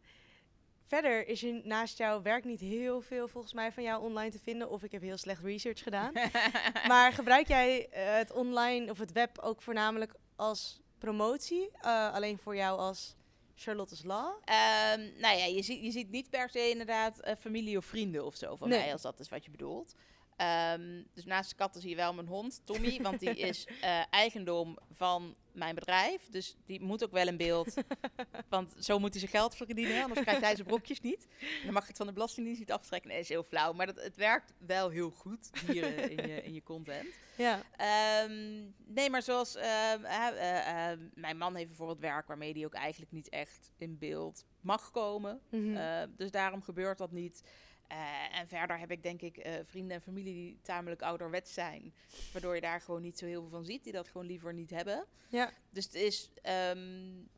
Verder 0.86 1.28
is 1.28 1.42
er 1.42 1.60
naast 1.64 1.98
jouw 1.98 2.22
werk 2.22 2.44
niet 2.44 2.60
heel 2.60 3.00
veel 3.00 3.28
volgens 3.28 3.52
mij 3.52 3.72
van 3.72 3.82
jou 3.82 4.02
online 4.02 4.30
te 4.30 4.38
vinden. 4.38 4.70
Of 4.70 4.82
ik 4.82 4.92
heb 4.92 5.02
heel 5.02 5.16
slecht 5.16 5.42
research 5.42 5.82
gedaan. 5.82 6.12
maar 6.88 7.12
gebruik 7.12 7.48
jij 7.48 7.88
eh, 7.88 8.14
het 8.16 8.32
online 8.32 8.90
of 8.90 8.98
het 8.98 9.12
web 9.12 9.38
ook 9.38 9.62
voornamelijk 9.62 10.14
als 10.36 10.80
promotie? 10.98 11.70
Eh, 11.80 12.12
alleen 12.12 12.38
voor 12.38 12.56
jou 12.56 12.78
als 12.78 13.14
Charlotte's 13.54 14.02
Law? 14.02 14.32
Ehm, 14.44 15.00
nou 15.20 15.36
ja, 15.36 15.44
je 15.44 15.62
ziet, 15.62 15.84
je 15.84 15.90
ziet 15.90 16.10
niet 16.10 16.30
per 16.30 16.50
se 16.50 16.70
inderdaad 16.70 17.18
eh, 17.20 17.36
familie 17.36 17.76
of 17.76 17.84
vrienden 17.84 18.24
of 18.24 18.34
zo 18.36 18.56
van 18.56 18.68
Nee. 18.68 18.78
mij, 18.78 18.92
als 18.92 19.02
dat 19.02 19.20
is 19.20 19.28
wat 19.28 19.44
je 19.44 19.50
bedoelt. 19.50 19.94
Ehm, 20.36 21.02
dus 21.12 21.24
naast 21.24 21.50
de 21.50 21.56
katten 21.56 21.80
zie 21.80 21.90
je 21.90 21.96
wel 21.96 22.14
mijn 22.14 22.26
hond, 22.26 22.60
Tommy, 22.64 22.98
want 23.02 23.20
die 23.20 23.36
is 23.50 23.66
eigendom 24.10 24.78
van 24.92 25.34
mijn 25.54 25.74
bedrijf. 25.74 26.28
Dus 26.30 26.56
die 26.66 26.80
moet 26.80 27.04
ook 27.04 27.12
wel 27.12 27.26
in 27.26 27.36
beeld. 27.36 27.74
want 28.48 28.74
zo 28.78 28.98
moet 28.98 29.10
hij 29.10 29.18
zijn 29.18 29.30
geld 29.30 29.56
verdienen, 29.56 30.02
anders 30.02 30.20
krijgt 30.20 30.40
hij 30.40 30.54
zijn 30.54 30.66
brokjes 30.66 31.00
niet. 31.00 31.26
En 31.40 31.64
dan 31.64 31.72
mag 31.72 31.82
je 31.82 31.88
het 31.88 31.96
van 31.96 32.06
de 32.06 32.12
Belastingdienst 32.12 32.60
niet 32.60 32.72
aftrekken. 32.72 33.10
Nee, 33.10 33.18
is 33.18 33.28
heel 33.28 33.42
flauw. 33.42 33.72
Maar 33.72 33.86
dat, 33.86 34.02
het 34.02 34.16
werkt 34.16 34.52
wel 34.58 34.88
heel 34.88 35.10
goed, 35.10 35.66
dieren 35.66 36.10
in 36.10 36.28
je, 36.28 36.42
in 36.42 36.54
je 36.54 36.62
content. 36.62 37.08
Ja. 37.36 37.62
Ehm, 37.76 38.62
nee, 38.86 39.10
maar 39.10 39.22
zoals 39.22 39.56
ehm, 39.56 40.04
eh, 40.04 40.90
eh, 40.92 40.98
mijn 41.14 41.36
man 41.36 41.54
heeft 41.54 41.68
bijvoorbeeld 41.68 42.00
werk 42.00 42.26
waarmee 42.26 42.52
hij 42.52 42.64
ook 42.64 42.74
eigenlijk 42.74 43.12
niet 43.12 43.28
echt 43.28 43.72
in 43.76 43.98
beeld 43.98 44.44
mag 44.60 44.90
komen. 44.90 45.40
Mhm. 45.50 46.06
Dus 46.16 46.30
daarom 46.30 46.62
gebeurt 46.62 46.98
dat 46.98 47.12
niet. 47.12 47.42
Uh, 47.92 48.38
en 48.38 48.48
verder 48.48 48.78
heb 48.78 48.90
ik 48.90 49.02
denk 49.02 49.22
ik 49.22 49.46
uh, 49.46 49.52
vrienden 49.64 49.96
en 49.96 50.02
familie 50.02 50.34
die 50.34 50.58
tamelijk 50.62 51.02
ouderwets 51.02 51.54
zijn. 51.54 51.94
Waardoor 52.32 52.54
je 52.54 52.60
daar 52.60 52.80
gewoon 52.80 53.02
niet 53.02 53.18
zo 53.18 53.26
heel 53.26 53.40
veel 53.40 53.50
van 53.50 53.64
ziet. 53.64 53.84
Die 53.84 53.92
dat 53.92 54.08
gewoon 54.08 54.26
liever 54.26 54.54
niet 54.54 54.70
hebben. 54.70 55.06
Ja. 55.28 55.52
Dus 55.70 55.84
het 55.84 55.94
is 55.94 56.30
um, 56.70 57.28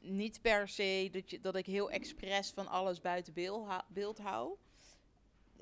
niet 0.00 0.40
per 0.40 0.68
se 0.68 1.08
dat, 1.12 1.30
je, 1.30 1.40
dat 1.40 1.56
ik 1.56 1.66
heel 1.66 1.90
expres 1.90 2.50
van 2.50 2.66
alles 2.68 3.00
buiten 3.00 3.32
beeld, 3.32 3.68
beeld 3.88 4.18
hou. 4.18 4.56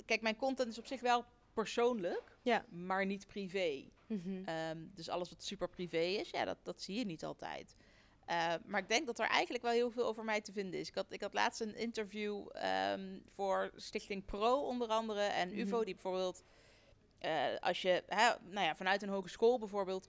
Kijk, 0.05 0.21
mijn 0.21 0.37
content 0.37 0.69
is 0.69 0.79
op 0.79 0.87
zich 0.87 1.01
wel 1.01 1.25
persoonlijk, 1.53 2.39
ja. 2.43 2.65
maar 2.69 3.07
niet 3.07 3.27
privé. 3.27 3.85
Mm 4.07 4.21
-hmm. 4.25 4.49
um, 4.49 4.91
dus 4.95 5.09
alles 5.09 5.31
wat 5.31 5.43
super 5.43 5.69
privé 5.69 5.99
is, 5.99 6.31
ja, 6.31 6.45
dat, 6.45 6.59
dat 6.63 6.83
zie 6.83 6.99
je 6.99 7.05
niet 7.05 7.25
altijd. 7.25 7.77
Uh, 8.31 8.55
maar 8.67 8.81
ik 8.81 8.89
denk 8.89 9.07
dat 9.07 9.19
er 9.19 9.27
eigenlijk 9.29 9.65
wel 9.65 9.73
heel 9.73 9.91
veel 9.91 10.07
over 10.07 10.25
mij 10.25 10.41
te 10.41 10.53
vinden 10.53 10.81
is. 10.81 10.89
Ik 10.89 10.95
had, 10.95 11.07
ik 11.09 11.21
had 11.21 11.33
laatst 11.33 11.61
een 11.61 11.77
interview 11.77 12.47
um, 12.93 13.23
voor 13.29 13.71
Stichting 13.77 14.25
Pro 14.25 14.55
onder 14.67 14.89
andere. 14.89 15.21
En 15.21 15.49
Mhm. 15.49 15.57
Mm 15.57 15.63
UVO 15.63 15.85
die 15.85 15.95
bijvoorbeeld, 15.95 16.43
uh, 17.23 17.45
als 17.61 17.83
je 17.83 18.03
hè, 18.07 18.31
nou 18.43 18.67
ja, 18.67 18.77
vanuit 18.77 19.03
een 19.03 19.09
hogeschool 19.09 19.59
bijvoorbeeld 19.59 20.09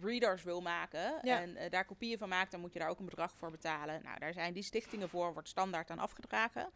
readers 0.00 0.42
wil 0.42 0.60
maken 0.60 1.18
Ja. 1.22 1.40
en 1.40 1.56
uh, 1.56 1.70
daar 1.70 1.84
kopieën 1.84 2.18
van 2.18 2.28
maakt, 2.28 2.50
dan 2.50 2.60
moet 2.60 2.72
je 2.72 2.78
daar 2.78 2.88
ook 2.88 2.98
een 2.98 3.04
bedrag 3.04 3.36
voor 3.36 3.50
betalen. 3.50 4.02
Nou, 4.02 4.18
daar 4.18 4.32
zijn 4.32 4.52
die 4.52 4.62
stichtingen 4.62 5.08
voor, 5.08 5.32
wordt 5.32 5.48
standaard 5.48 5.90
aan 5.90 5.98
afgedragen. 5.98 6.70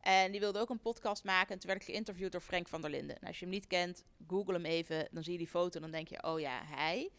En 0.00 0.30
die 0.30 0.40
wilde 0.40 0.58
ook 0.58 0.70
een 0.70 0.80
podcast 0.80 1.24
maken. 1.24 1.52
En 1.52 1.58
toen 1.58 1.70
werd 1.70 1.82
ik 1.82 1.88
geïnterviewd 1.88 2.32
door 2.32 2.40
Frank 2.40 2.68
van 2.68 2.80
der 2.80 2.90
Linden. 2.90 3.18
En 3.20 3.26
als 3.26 3.38
je 3.38 3.44
hem 3.44 3.54
niet 3.54 3.66
kent, 3.66 4.04
google 4.28 4.52
hem 4.54 4.64
even. 4.64 5.08
Dan 5.10 5.22
zie 5.22 5.32
je 5.32 5.38
die 5.38 5.48
foto 5.48 5.74
en 5.76 5.80
dan 5.82 5.90
denk 5.90 6.08
je, 6.08 6.22
oh 6.22 6.40
ja, 6.40 6.60
hij. 6.64 7.10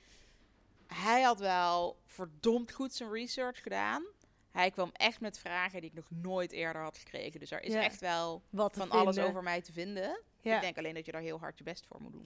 Hij 0.94 1.22
had 1.22 1.40
wel 1.40 2.02
verdomd 2.06 2.72
goed 2.72 2.94
zijn 2.94 3.12
research 3.12 3.62
gedaan. 3.62 4.04
Hij 4.52 4.72
kwam 4.72 4.90
echt 4.94 5.20
met 5.20 5.40
vragen 5.40 5.82
die 5.82 5.90
ik 5.90 5.96
nog 5.96 6.06
nooit 6.10 6.52
eerder 6.52 6.82
had 6.82 6.98
gekregen. 6.98 7.40
Dus 7.40 7.52
er 7.52 7.64
is 7.64 7.74
Ja. 7.74 7.84
echt 7.84 8.00
wel 8.00 8.44
Wat 8.50 8.76
van 8.78 8.90
alles 8.90 9.18
over 9.18 9.44
mij 9.44 9.62
te 9.62 9.72
vinden. 9.72 10.22
Ja. 10.42 10.56
Ik 10.56 10.62
denk 10.62 10.78
alleen 10.78 10.94
dat 10.94 11.06
je 11.06 11.12
daar 11.12 11.22
heel 11.22 11.40
hard 11.40 11.58
je 11.58 11.64
best 11.64 11.86
voor 11.86 12.02
moet 12.02 12.12
doen. 12.12 12.26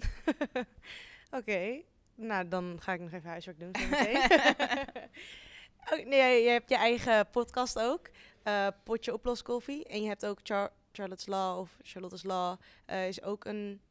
Oké, 1.39 1.81
nou 2.15 2.47
dan 2.47 2.77
ga 2.81 2.93
ik 2.93 2.99
nog 2.99 3.11
even 3.11 3.29
huiswerk 3.29 3.59
doen. 3.59 3.71
oh, 5.91 6.05
nee, 6.05 6.43
je 6.43 6.49
hebt 6.49 6.69
je 6.69 6.75
eigen 6.75 7.29
podcast 7.29 7.79
ook, 7.79 8.09
eh, 8.43 8.67
Potje 8.83 9.13
Oplos 9.13 9.41
Koffie. 9.41 9.85
En 9.85 10.01
je 10.01 10.07
hebt 10.07 10.25
ook 10.25 10.39
Char 10.43 10.71
Charlotte's 10.91 11.27
Law 11.27 11.59
of 11.59 11.77
Charlotte's 11.81 12.23
Law, 12.23 12.59
eh, 12.85 13.07
is 13.07 13.21
ook 13.21 13.45
een 13.45 13.81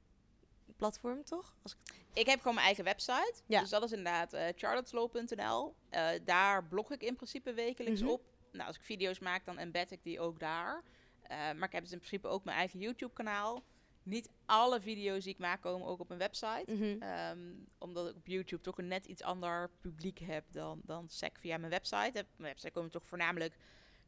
platform, 0.76 1.24
toch? 1.24 1.54
Als 1.62 1.72
ik... 1.72 1.94
Ik 2.12 2.26
heb 2.26 2.38
gewoon 2.38 2.54
mijn 2.54 2.66
eigen 2.66 2.84
website. 2.84 3.34
Ja. 3.46 3.60
Dus 3.60 3.70
dat 3.70 3.82
is 3.82 3.90
inderdaad 3.90 4.34
uh, 4.34 4.46
charlotteslow.nl. 4.56 5.74
Uh, 5.90 6.08
daar 6.24 6.64
blog 6.64 6.90
ik 6.90 7.02
in 7.02 7.14
principe 7.16 7.52
wekelijks 7.52 8.00
Mhm. 8.00 8.10
op. 8.10 8.22
Nou, 8.52 8.66
als 8.66 8.76
ik 8.76 8.82
video's 8.82 9.18
maak, 9.18 9.44
dan 9.44 9.58
embed 9.58 9.90
ik 9.90 10.02
die 10.02 10.20
ook 10.20 10.38
daar. 10.40 10.82
Uh, 11.22 11.28
maar 11.30 11.62
ik 11.64 11.72
heb 11.72 11.82
dus 11.82 11.92
in 11.92 11.98
principe 11.98 12.28
ook 12.28 12.44
mijn 12.44 12.56
eigen 12.56 12.78
YouTube-kanaal. 12.78 13.62
Niet 14.02 14.30
alle 14.46 14.80
video's 14.80 15.24
die 15.24 15.32
ik 15.32 15.38
maak 15.38 15.60
komen 15.60 15.86
ook 15.86 16.00
op 16.00 16.08
mijn 16.08 16.20
website. 16.20 16.64
Mhm. 16.72 17.02
Um, 17.02 17.68
omdat 17.78 18.08
ik 18.08 18.16
op 18.16 18.26
YouTube 18.26 18.62
toch 18.62 18.78
een 18.78 18.88
net 18.88 19.06
iets 19.06 19.22
ander 19.22 19.70
publiek 19.80 20.18
heb 20.18 20.44
dan, 20.52 20.80
dan 20.84 21.08
SEC 21.08 21.38
via 21.38 21.56
mijn 21.58 21.70
website. 21.70 22.18
Op 22.20 22.26
mijn 22.36 22.52
website 22.52 22.70
komen 22.72 22.90
toch 22.90 23.06
voornamelijk 23.06 23.56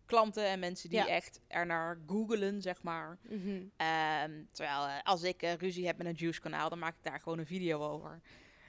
klanten 0.08 0.44
en 0.46 0.58
mensen 0.58 0.88
die 0.88 0.98
Ja. 0.98 1.06
echt 1.08 1.40
er 1.46 1.66
naar 1.66 1.98
googelen, 2.06 2.62
zeg 2.62 2.82
maar. 2.82 3.18
Mhm. 3.22 3.48
Um, 3.48 4.48
terwijl 4.52 4.86
uh, 4.86 4.94
als 5.02 5.22
ik 5.22 5.42
uh, 5.42 5.52
ruzie 5.54 5.86
heb 5.86 5.96
met 5.96 6.06
een 6.06 6.12
Juice 6.14 6.40
kanaal, 6.40 6.68
dan 6.68 6.78
maak 6.78 6.96
ik 6.96 7.02
daar 7.02 7.20
gewoon 7.20 7.38
een 7.38 7.46
video 7.46 7.88
over. 7.88 8.20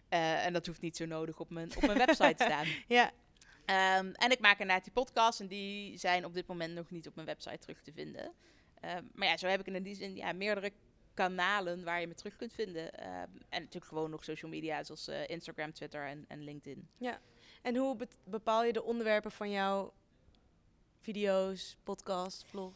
Uh, 0.10 0.46
en 0.46 0.54
dat 0.54 0.66
hoeft 0.66 0.82
niet 0.82 0.98
zo 0.98 1.06
nodig 1.06 1.40
op 1.40 1.50
mijn, 1.50 1.76
op 1.76 1.86
mijn 1.86 1.98
website 2.06 2.36
te 2.36 2.44
staan. 2.44 2.66
Ja, 2.88 3.12
Um, 4.00 4.12
en 4.12 4.32
ik 4.32 4.40
maak 4.40 4.60
inderdaad 4.60 4.84
die 4.84 4.94
podcasts 4.94 5.40
en 5.42 5.48
die 5.48 5.98
zijn 5.98 6.26
op 6.26 6.34
dit 6.34 6.48
moment 6.48 6.74
nog 6.74 6.90
niet 6.90 7.08
op 7.08 7.16
mijn 7.16 7.28
website 7.28 7.58
terug 7.58 7.82
te 7.82 7.92
vinden. 7.92 8.24
Um, 8.86 9.10
maar 9.14 9.28
ja, 9.28 9.38
zo 9.38 9.48
heb 9.48 9.60
ik 9.60 9.66
in 9.76 9.84
die 9.84 9.96
zin 9.96 10.16
ja, 10.16 10.34
meerdere 10.34 10.72
kanalen 11.14 11.84
waar 11.84 12.00
je 12.02 12.08
me 12.08 12.14
terug 12.14 12.36
kunt 12.36 12.54
vinden. 12.54 12.94
En 12.94 13.30
natuurlijk 13.50 13.86
gewoon 13.86 14.10
nog 14.10 14.24
social 14.24 14.52
media 14.52 14.84
zoals 14.84 15.08
Instagram, 15.28 15.74
Twitter 15.74 16.08
en, 16.08 16.26
en 16.28 16.44
LinkedIn. 16.44 16.90
en 17.62 17.76
hoe 17.76 17.96
be- 17.96 18.08
bepaal 18.24 18.64
je 18.64 18.74
de 18.74 18.84
onderwerpen 18.84 19.32
van 19.32 19.50
jouw 19.52 19.94
video's, 21.00 21.78
podcasts, 21.84 22.44
vlog, 22.46 22.74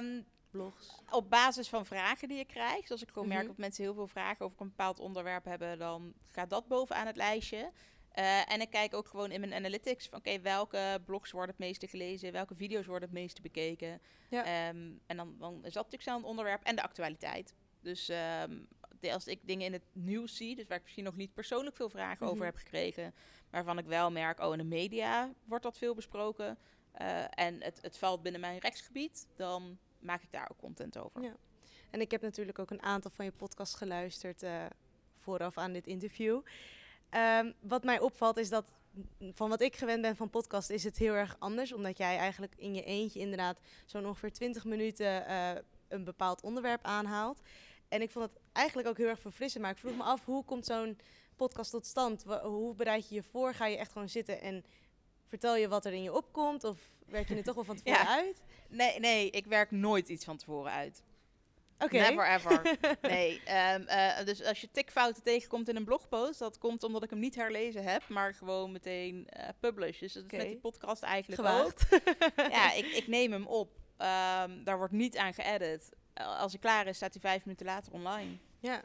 Um, 0.00 0.24
blogs? 0.50 1.02
op 1.10 1.30
basis 1.30 1.68
van 1.68 1.86
vragen 1.86 2.28
die 2.28 2.36
je 2.38 2.44
krijgt. 2.44 2.80
Dus 2.80 2.90
als 2.90 3.02
ik 3.02 3.10
gewoon 3.10 3.28
merk 3.28 3.40
Mhm. 3.40 3.48
dat 3.48 3.58
mensen 3.58 3.84
heel 3.84 3.94
veel 3.94 4.06
vragen 4.06 4.44
over 4.44 4.60
een 4.60 4.68
bepaald 4.68 4.98
onderwerp 5.00 5.44
hebben, 5.44 5.78
dan 5.78 6.12
gaat 6.30 6.50
dat 6.50 6.68
bovenaan 6.68 7.06
het 7.06 7.16
lijstje. 7.16 7.70
Uh, 8.18 8.52
en 8.52 8.60
ik 8.60 8.70
kijk 8.70 8.94
ook 8.94 9.08
gewoon 9.08 9.30
in 9.30 9.40
mijn 9.40 9.52
analytics 9.54 10.08
van 10.08 10.18
oké, 10.18 10.40
welke 10.40 11.02
blogs 11.04 11.30
worden 11.30 11.50
het 11.50 11.64
meeste 11.66 11.86
gelezen, 11.88 12.32
welke 12.32 12.54
video's 12.54 12.86
worden 12.86 13.08
het 13.08 13.18
meeste 13.18 13.40
bekeken. 13.42 14.00
Ja. 14.30 14.68
Um, 14.68 15.00
en 15.06 15.16
dan, 15.16 15.36
dan 15.38 15.54
is 15.64 15.72
dat 15.72 15.90
natuurlijk 15.90 16.18
een 16.18 16.28
onderwerp 16.28 16.62
en 16.62 16.76
de 16.76 16.82
actualiteit. 16.82 17.54
Dus 17.80 18.08
um, 18.08 18.68
de, 19.00 19.12
als 19.12 19.26
ik 19.26 19.38
dingen 19.42 19.66
in 19.66 19.72
het 19.72 19.84
nieuws 19.92 20.36
zie, 20.36 20.54
dus 20.56 20.66
waar 20.66 20.76
ik 20.76 20.82
misschien 20.82 21.04
nog 21.04 21.16
niet 21.16 21.34
persoonlijk 21.34 21.76
veel 21.76 21.88
vragen 21.88 22.24
Mhm. 22.24 22.32
over 22.34 22.44
heb 22.44 22.56
gekregen, 22.56 23.14
waarvan 23.50 23.78
ik 23.78 23.86
wel 23.86 24.10
merk, 24.10 24.40
oh 24.40 24.52
in 24.52 24.58
de 24.58 24.64
media 24.64 25.32
wordt 25.44 25.64
dat 25.64 25.78
veel 25.78 25.94
besproken. 25.94 26.58
Uh, 27.00 27.24
en 27.30 27.62
het, 27.62 27.78
het 27.82 27.98
valt 27.98 28.22
binnen 28.22 28.40
mijn 28.40 28.58
rechtsgebied, 28.58 29.26
dan 29.36 29.78
maak 29.98 30.22
ik 30.22 30.32
daar 30.32 30.48
ook 30.50 30.58
content 30.58 30.98
over. 30.98 31.22
Ja. 31.22 31.36
En 31.90 32.00
ik 32.00 32.10
heb 32.10 32.22
natuurlijk 32.22 32.58
ook 32.58 32.70
een 32.70 32.82
aantal 32.82 33.10
van 33.10 33.24
je 33.24 33.32
podcasts 33.32 33.74
geluisterd 33.74 34.42
uh, 34.42 34.64
vooraf 35.14 35.58
aan 35.58 35.72
dit 35.72 35.86
interview. 35.86 36.40
Um, 37.10 37.54
wat 37.60 37.84
mij 37.84 38.00
opvalt 38.00 38.36
is 38.36 38.48
dat 38.48 38.72
van 39.32 39.48
wat 39.48 39.60
ik 39.60 39.76
gewend 39.76 40.02
ben 40.02 40.16
van 40.16 40.30
podcast 40.30 40.70
is 40.70 40.84
het 40.84 40.98
heel 40.98 41.14
erg 41.14 41.36
anders. 41.38 41.72
Omdat 41.72 41.98
jij 41.98 42.16
eigenlijk 42.16 42.54
in 42.56 42.74
je 42.74 42.84
eentje 42.84 43.20
inderdaad 43.20 43.58
zo'n 43.84 44.06
ongeveer 44.06 44.32
20 44.32 44.64
minuten 44.64 45.30
uh, 45.30 45.50
een 45.88 46.04
bepaald 46.04 46.42
onderwerp 46.42 46.84
aanhaalt. 46.84 47.40
En 47.88 48.02
ik 48.02 48.10
vond 48.10 48.24
het 48.24 48.40
eigenlijk 48.52 48.88
ook 48.88 48.96
heel 48.96 49.08
erg 49.08 49.20
verfrissend. 49.20 49.62
Maar 49.62 49.72
ik 49.72 49.78
vroeg 49.78 49.96
me 49.96 50.02
af, 50.02 50.24
hoe 50.24 50.44
komt 50.44 50.66
zo'n 50.66 50.98
podcast 51.36 51.70
tot 51.70 51.86
stand? 51.86 52.24
Hoe 52.42 52.74
bereid 52.74 53.08
je 53.08 53.14
je 53.14 53.22
voor? 53.22 53.54
Ga 53.54 53.66
je 53.66 53.76
echt 53.76 53.92
gewoon 53.92 54.08
zitten 54.08 54.40
en 54.40 54.64
vertel 55.38 55.56
je 55.56 55.68
wat 55.68 55.84
er 55.84 55.92
in 55.92 56.02
je 56.02 56.12
opkomt? 56.12 56.64
Of 56.64 56.78
werk 57.06 57.28
je 57.28 57.34
het 57.34 57.44
toch 57.44 57.54
wel 57.54 57.64
van 57.64 57.76
tevoren 57.82 58.00
Ja. 58.00 58.16
uit? 58.16 58.42
Nee, 58.68 58.98
nee, 59.00 59.30
ik 59.30 59.46
werk 59.46 59.70
nooit 59.70 60.08
iets 60.08 60.24
van 60.24 60.36
tevoren 60.36 60.72
uit. 60.72 61.02
Oké. 61.78 61.96
Never 61.98 62.26
ever. 62.28 62.76
nee. 63.14 63.32
Um, 63.74 63.82
uh, 63.88 64.24
dus 64.24 64.42
als 64.44 64.60
je 64.60 64.70
tikfouten 64.70 65.22
tegenkomt 65.22 65.68
in 65.68 65.76
een 65.76 65.84
blogpost, 65.84 66.38
dat 66.38 66.58
komt 66.58 66.82
omdat 66.82 67.02
ik 67.02 67.10
hem 67.10 67.18
niet 67.18 67.34
herlezen 67.34 67.82
heb, 67.84 68.08
maar 68.08 68.34
gewoon 68.34 68.72
meteen 68.72 69.28
uh, 69.36 69.48
publish. 69.60 69.98
Dus 69.98 70.12
dat 70.12 70.24
is 70.24 70.38
met 70.38 70.46
die 70.46 70.56
podcast 70.56 71.02
eigenlijk 71.02 71.42
Gewaagd. 71.42 71.92
ook. 71.94 72.50
ja, 72.50 72.72
ik, 72.82 72.86
ik 72.86 73.06
neem 73.06 73.32
hem 73.32 73.46
op. 73.46 73.70
Um, 73.98 74.64
daar 74.64 74.76
wordt 74.76 74.92
niet 74.92 75.16
aan 75.16 75.34
geëdit. 75.34 75.92
Uh, 76.20 76.40
als 76.40 76.52
hij 76.52 76.60
klaar 76.60 76.86
is, 76.86 76.96
staat 76.96 77.12
hij 77.12 77.20
vijf 77.20 77.44
minuten 77.44 77.66
later 77.66 77.92
online. 77.92 78.36
Ja, 78.60 78.82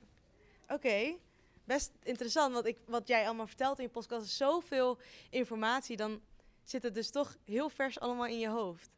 oké. 0.68 1.16
Best 1.64 1.92
interessant, 2.04 2.54
want 2.54 2.66
ik, 2.66 2.78
wat 2.86 3.08
jij 3.08 3.26
allemaal 3.26 3.48
vertelt 3.48 3.78
in 3.78 3.84
je 3.84 3.90
podcast 3.90 4.26
is 4.26 4.38
zoveel 4.38 4.98
informatie. 5.30 5.98
Dan 5.98 6.22
zit 6.70 6.84
het 6.84 6.94
dus 6.94 7.10
toch 7.10 7.38
heel 7.46 7.70
vers 7.70 8.00
allemaal 8.00 8.26
in 8.26 8.40
je 8.40 8.50
hoofd. 8.50 8.90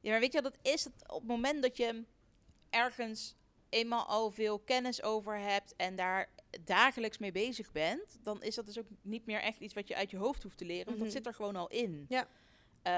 Ja, 0.00 0.10
maar 0.10 0.20
weet 0.20 0.32
je 0.32 0.42
wat 0.42 0.52
het 0.52 0.72
is? 0.74 0.82
Dat 0.82 0.92
op 1.06 1.18
het 1.18 1.28
moment 1.28 1.62
dat 1.62 1.76
je 1.76 2.04
ergens 2.70 3.34
eenmaal 3.68 4.06
al 4.06 4.30
veel 4.30 4.58
kennis 4.58 5.02
over 5.02 5.38
hebt 5.38 5.76
en 5.76 5.96
daar 5.96 6.28
dagelijks 6.64 7.18
mee 7.18 7.32
bezig 7.32 7.72
bent, 7.72 8.18
dan 8.22 8.42
is 8.42 8.54
dat 8.54 8.66
dus 8.66 8.78
ook 8.78 8.86
niet 9.02 9.26
meer 9.26 9.40
echt 9.40 9.60
iets 9.60 9.74
wat 9.74 9.88
je 9.88 9.96
uit 9.96 10.10
je 10.10 10.16
hoofd 10.16 10.42
hoeft 10.42 10.58
te 10.58 10.64
leren, 10.64 10.84
want 10.84 10.96
Mhm. 10.96 11.04
dat 11.04 11.14
zit 11.16 11.26
er 11.26 11.34
gewoon 11.34 11.56
al 11.56 11.68
in. 11.68 12.06
Ja. 12.08 12.28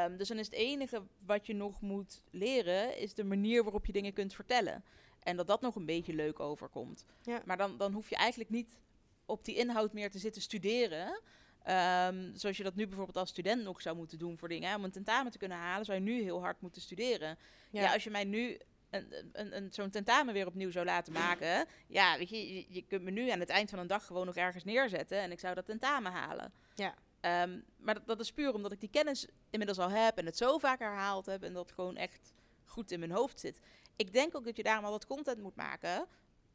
Um, 0.04 0.16
dus 0.16 0.28
dan 0.28 0.38
is 0.38 0.46
het 0.46 0.54
enige 0.54 1.02
wat 1.26 1.46
je 1.46 1.54
nog 1.54 1.80
moet 1.80 2.22
leren, 2.30 2.98
is 2.98 3.14
de 3.14 3.24
manier 3.24 3.62
waarop 3.62 3.86
je 3.86 3.92
dingen 3.92 4.12
kunt 4.12 4.34
vertellen. 4.34 4.84
En 5.22 5.36
dat 5.36 5.46
dat 5.46 5.60
nog 5.60 5.74
een 5.74 5.86
beetje 5.86 6.12
leuk 6.14 6.40
overkomt. 6.40 7.04
Ja. 7.22 7.42
Maar 7.44 7.56
dan, 7.56 7.76
dan 7.76 7.92
hoef 7.92 8.08
je 8.08 8.16
eigenlijk 8.16 8.50
niet 8.50 8.78
op 9.26 9.44
die 9.44 9.56
inhoud 9.56 9.92
meer 9.92 10.10
te 10.10 10.18
zitten 10.18 10.42
studeren. 10.42 11.20
Um, 11.68 12.30
zoals 12.34 12.56
je 12.56 12.62
dat 12.62 12.74
nu 12.74 12.86
bijvoorbeeld 12.86 13.16
als 13.16 13.28
student 13.28 13.62
nog 13.62 13.82
zou 13.82 13.96
moeten 13.96 14.18
doen 14.18 14.38
voor 14.38 14.48
dingen. 14.48 14.68
Hè? 14.68 14.76
Om 14.76 14.84
een 14.84 14.90
tentamen 14.90 15.32
te 15.32 15.38
kunnen 15.38 15.58
halen, 15.58 15.84
zou 15.84 15.98
je 15.98 16.04
nu 16.04 16.22
heel 16.22 16.40
hard 16.40 16.60
moeten 16.60 16.82
studeren. 16.82 17.38
Ja, 17.70 17.82
ja 17.82 17.92
als 17.92 18.04
je 18.04 18.10
mij 18.10 18.24
nu 18.24 18.58
een, 18.90 19.14
een, 19.32 19.56
een, 19.56 19.72
zo'n 19.72 19.90
tentamen 19.90 20.34
weer 20.34 20.46
opnieuw 20.46 20.70
zou 20.70 20.84
laten 20.84 21.12
maken. 21.12 21.66
Ja, 21.86 22.18
weet 22.18 22.28
je, 22.28 22.64
je, 22.74 22.84
kunt 22.88 23.02
me 23.02 23.10
nu 23.10 23.30
aan 23.30 23.40
het 23.40 23.48
eind 23.48 23.70
van 23.70 23.78
een 23.78 23.86
dag 23.86 24.06
gewoon 24.06 24.26
nog 24.26 24.36
ergens 24.36 24.64
neerzetten. 24.64 25.18
En 25.18 25.30
ik 25.30 25.40
zou 25.40 25.54
dat 25.54 25.66
tentamen 25.66 26.12
halen. 26.12 26.52
Ja. 26.74 26.94
Um, 27.42 27.64
maar 27.76 27.94
dat, 27.94 28.06
dat 28.06 28.20
is 28.20 28.32
puur 28.32 28.54
omdat 28.54 28.72
ik 28.72 28.80
die 28.80 28.90
kennis 28.90 29.26
inmiddels 29.50 29.78
al 29.78 29.90
heb 29.90 30.18
en 30.18 30.26
het 30.26 30.36
zo 30.36 30.58
vaak 30.58 30.78
herhaald 30.78 31.26
heb. 31.26 31.42
En 31.42 31.52
dat 31.52 31.72
gewoon 31.72 31.96
echt 31.96 32.34
goed 32.64 32.90
in 32.90 32.98
mijn 32.98 33.10
hoofd 33.10 33.40
zit. 33.40 33.60
Ik 33.96 34.12
denk 34.12 34.36
ook 34.36 34.44
dat 34.44 34.56
je 34.56 34.62
daarom 34.62 34.84
al 34.84 34.90
wat 34.90 35.06
content 35.06 35.40
moet 35.40 35.56
maken 35.56 36.06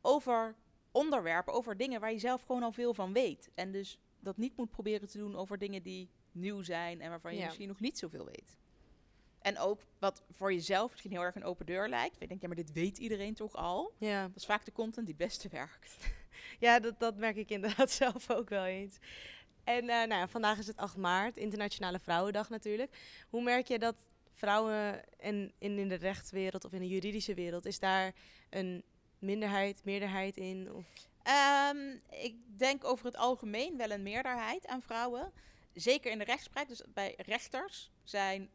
over 0.01 0.55
onderwerpen 0.91 1.53
over 1.53 1.77
dingen 1.77 1.99
waar 1.99 2.11
je 2.11 2.19
zelf 2.19 2.41
gewoon 2.41 2.63
al 2.63 2.71
veel 2.71 2.93
van 2.93 3.13
weet. 3.13 3.49
En 3.55 3.71
dus 3.71 3.99
dat 4.25 4.37
niet 4.37 4.57
moet 4.57 4.69
proberen 4.69 5.07
te 5.07 5.17
doen 5.17 5.35
over 5.35 5.57
dingen 5.57 5.83
die 5.83 6.09
nieuw 6.31 6.61
zijn 6.63 7.01
en 7.01 7.09
waarvan 7.09 7.33
je 7.33 7.39
Ja. 7.39 7.45
misschien 7.45 7.67
nog 7.67 7.79
niet 7.79 7.97
zoveel 7.97 8.25
weet. 8.25 8.57
En 9.41 9.57
ook 9.59 9.81
wat 9.99 10.23
voor 10.31 10.53
jezelf 10.53 10.91
misschien 10.91 11.11
heel 11.11 11.21
erg 11.21 11.35
een 11.35 11.43
open 11.43 11.65
deur 11.65 11.89
lijkt. 11.89 12.21
Ik 12.21 12.27
denk, 12.27 12.41
ja, 12.41 12.47
maar 12.47 12.55
dit 12.55 12.71
weet 12.73 12.97
iedereen 12.97 13.33
toch 13.33 13.53
al. 13.55 13.93
Ja, 13.97 14.27
Dat 14.27 14.35
is 14.35 14.45
vaak 14.45 14.65
de 14.65 14.71
content 14.71 15.05
die 15.05 15.15
het 15.17 15.25
beste 15.27 15.49
werkt. 15.49 15.97
ja 16.65 16.79
dat, 16.79 16.99
dat 16.99 17.17
merk 17.17 17.35
ik 17.35 17.49
inderdaad 17.49 17.91
zelf 18.03 18.31
ook 18.31 18.49
wel 18.49 18.65
eens. 18.65 18.97
En 19.63 19.79
eh, 19.81 20.07
nou 20.07 20.09
ja, 20.09 20.27
vandaag 20.27 20.57
is 20.57 20.67
het 20.67 20.77
8 20.77 20.97
maart, 20.97 21.37
Internationale 21.37 21.99
Vrouwendag 21.99 22.49
natuurlijk. 22.49 22.97
Hoe 23.29 23.43
merk 23.43 23.67
je 23.67 23.79
dat 23.79 23.95
vrouwen 24.33 25.03
en 25.19 25.53
in, 25.57 25.77
in 25.77 25.87
de 25.87 25.95
rechtswereld 25.95 26.65
of 26.65 26.71
in 26.73 26.79
de 26.79 26.87
juridische 26.87 27.33
wereld, 27.33 27.65
is 27.65 27.79
daar 27.79 28.13
een 28.49 28.83
minderheid, 29.19 29.81
meerderheid 29.83 30.37
in? 30.37 30.73
Of... 30.73 30.85
Ehm, 31.25 31.97
ik 32.09 32.35
denk 32.57 32.83
over 32.83 33.05
het 33.05 33.17
algemeen 33.17 33.77
wel 33.77 33.91
een 33.91 34.03
meerderheid 34.03 34.67
aan 34.67 34.81
vrouwen. 34.81 35.31
Zeker 35.73 36.11
in 36.11 36.17
de 36.17 36.23
rechtspraak, 36.23 36.67
dus 36.67 36.81
bij 36.93 37.13
rechters 37.17 37.91
zijn 38.03 38.49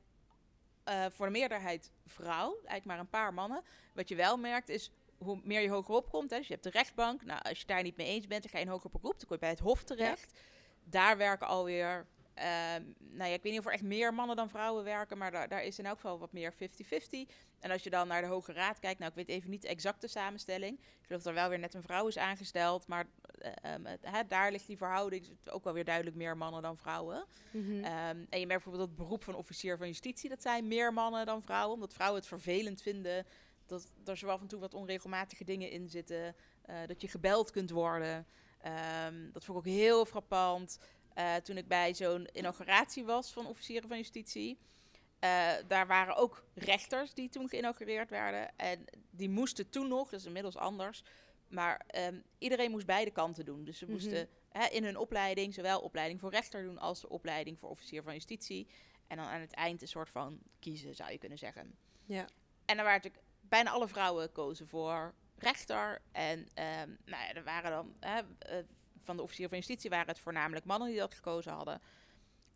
eh, 0.84 1.06
voor 1.10 1.26
de 1.26 1.32
meerderheid 1.32 1.90
vrouw, 2.06 2.50
eigenlijk 2.52 2.84
maar 2.84 2.98
een 2.98 3.08
paar 3.08 3.34
mannen. 3.34 3.62
Wat 3.94 4.08
je 4.08 4.14
wel 4.14 4.36
merkt 4.36 4.68
is 4.68 4.90
hoe 5.18 5.40
meer 5.42 5.60
je 5.60 5.70
hogerop 5.70 6.10
komt. 6.10 6.30
Hè, 6.30 6.36
dus 6.36 6.46
je 6.46 6.52
hebt 6.52 6.64
de 6.64 6.70
rechtbank. 6.70 7.24
Nou, 7.24 7.42
als 7.42 7.60
je 7.60 7.66
daar 7.66 7.82
niet 7.82 7.96
mee 7.96 8.06
eens 8.06 8.26
bent, 8.26 8.42
dan 8.42 8.50
ga 8.50 8.58
je 8.58 8.64
in 8.64 8.70
hoger 8.70 8.90
beroep. 8.90 9.18
Dan 9.18 9.26
kom 9.26 9.36
je 9.36 9.38
bij 9.38 9.48
het 9.48 9.58
hof 9.58 9.82
terecht. 9.84 10.40
Daar 10.84 11.16
werken 11.16 11.46
alweer, 11.46 12.06
nou 12.98 13.28
ja, 13.30 13.34
ik 13.34 13.42
weet 13.42 13.52
niet 13.52 13.58
of 13.58 13.66
er 13.66 13.72
echt 13.72 13.82
meer 13.82 14.14
mannen 14.14 14.36
dan 14.36 14.48
vrouwen 14.48 14.84
werken, 14.84 15.18
maar 15.18 15.30
daar, 15.30 15.48
daar 15.48 15.64
is 15.64 15.78
in 15.78 15.86
elk 15.86 15.94
geval 15.94 16.18
wat 16.18 16.32
meer 16.32 16.52
50-50. 16.52 16.56
En 17.60 17.70
als 17.70 17.82
je 17.82 17.90
dan 17.90 18.08
naar 18.08 18.20
de 18.22 18.26
Hoge 18.28 18.52
Raad 18.52 18.78
kijkt, 18.78 18.98
nou, 18.98 19.10
ik 19.10 19.16
weet 19.16 19.28
even 19.36 19.50
niet 19.50 19.62
de 19.62 19.68
exacte 19.68 20.08
samenstelling. 20.08 20.78
Ik 20.78 21.06
geloof 21.06 21.22
dat 21.22 21.26
er 21.32 21.38
wel 21.40 21.48
weer 21.48 21.58
net 21.58 21.74
een 21.74 21.82
vrouw 21.82 22.06
is 22.06 22.18
aangesteld, 22.18 22.86
maar 22.86 23.06
eh, 23.38 23.52
ehm, 23.72 23.84
het- 23.84 24.06
hè, 24.06 24.26
daar 24.26 24.50
ligt 24.52 24.66
die 24.66 24.76
verhouding 24.76 25.26
ook 25.50 25.64
wel 25.64 25.72
weer 25.72 25.84
duidelijk 25.84 26.16
meer 26.16 26.36
mannen 26.36 26.62
dan 26.62 26.76
vrouwen. 26.76 27.24
Ehm, 27.84 28.24
en 28.28 28.40
je 28.40 28.46
merkt 28.46 28.64
bijvoorbeeld 28.64 28.86
dat 28.88 28.96
beroep 28.96 29.24
van 29.24 29.34
officier 29.34 29.76
van 29.76 29.86
justitie, 29.86 30.28
dat 30.28 30.42
zijn 30.42 30.68
meer 30.68 30.92
mannen 30.92 31.26
dan 31.26 31.42
vrouwen. 31.42 31.74
Omdat 31.74 31.92
vrouwen 31.94 32.18
het 32.18 32.28
vervelend 32.28 32.82
vinden 32.82 33.26
dat 33.66 33.90
er 34.04 34.16
zo 34.16 34.28
af 34.28 34.40
en 34.40 34.46
toe 34.46 34.60
wat 34.60 34.74
onregelmatige 34.74 35.44
dingen 35.44 35.70
in 35.70 35.88
zitten. 35.88 36.34
eh, 36.60 36.76
dat 36.86 37.00
je 37.00 37.08
gebeld 37.08 37.50
kunt 37.50 37.70
worden. 37.70 38.26
Ehm, 38.60 39.30
dat 39.32 39.44
vond 39.44 39.58
ik 39.58 39.66
ook 39.66 39.72
heel 39.72 40.04
frappant. 40.04 40.78
Eh, 41.14 41.34
toen 41.36 41.56
ik 41.56 41.68
bij 41.68 41.94
zo'n 41.94 42.28
inauguratie 42.32 43.04
was 43.04 43.32
van 43.32 43.46
officieren 43.46 43.88
van 43.88 43.96
justitie. 43.96 44.58
Eh, 45.18 45.52
daar 45.68 45.86
waren 45.86 46.16
ook 46.16 46.44
rechters 46.54 47.14
die 47.14 47.28
toen 47.28 47.48
geïnaugureerd 47.48 48.10
werden. 48.10 48.56
En 48.56 48.84
die 49.10 49.28
moesten 49.28 49.68
toen 49.70 49.88
nog, 49.88 50.10
dat 50.10 50.20
is 50.20 50.26
inmiddels 50.26 50.56
anders. 50.56 51.02
Maar 51.48 51.82
ehm, 51.86 52.20
iedereen 52.38 52.70
moest 52.70 52.86
beide 52.86 53.10
kanten 53.10 53.44
doen. 53.44 53.64
Dus 53.64 53.78
ze 53.78 53.84
Mhm. 53.84 53.92
moesten 53.92 54.28
hè, 54.48 54.66
in 54.66 54.84
hun 54.84 54.96
opleiding 54.96 55.54
zowel 55.54 55.80
opleiding 55.80 56.20
voor 56.20 56.30
rechter 56.30 56.62
doen 56.62 56.78
als 56.78 57.00
de 57.00 57.08
opleiding 57.08 57.58
voor 57.58 57.68
officier 57.70 58.02
van 58.02 58.12
justitie. 58.12 58.68
En 59.06 59.16
dan 59.16 59.26
aan 59.26 59.40
het 59.40 59.52
eind 59.54 59.82
een 59.82 59.88
soort 59.88 60.10
van 60.10 60.38
kiezen, 60.58 60.94
zou 60.94 61.10
je 61.12 61.18
kunnen 61.18 61.38
zeggen. 61.38 61.74
Ja. 62.04 62.20
En 62.64 62.76
dan 62.76 62.84
waren 62.84 63.00
natuurlijk 63.02 63.24
bijna 63.40 63.70
alle 63.70 63.88
vrouwen 63.88 64.32
kozen 64.32 64.68
voor 64.68 65.14
rechter. 65.36 66.02
En 66.12 66.48
ehm, 66.54 66.88
nou 67.04 67.22
ja, 67.22 67.32
er 67.34 67.44
waren 67.44 67.70
dan 67.70 67.94
hè, 68.00 68.20
eh, 68.38 68.64
van 69.02 69.16
de 69.16 69.22
officier 69.22 69.48
van 69.48 69.58
justitie 69.58 69.90
waren 69.90 70.08
het 70.08 70.18
voornamelijk 70.18 70.64
mannen 70.64 70.88
die 70.88 70.98
dat 70.98 71.14
gekozen 71.14 71.52
hadden. 71.52 71.80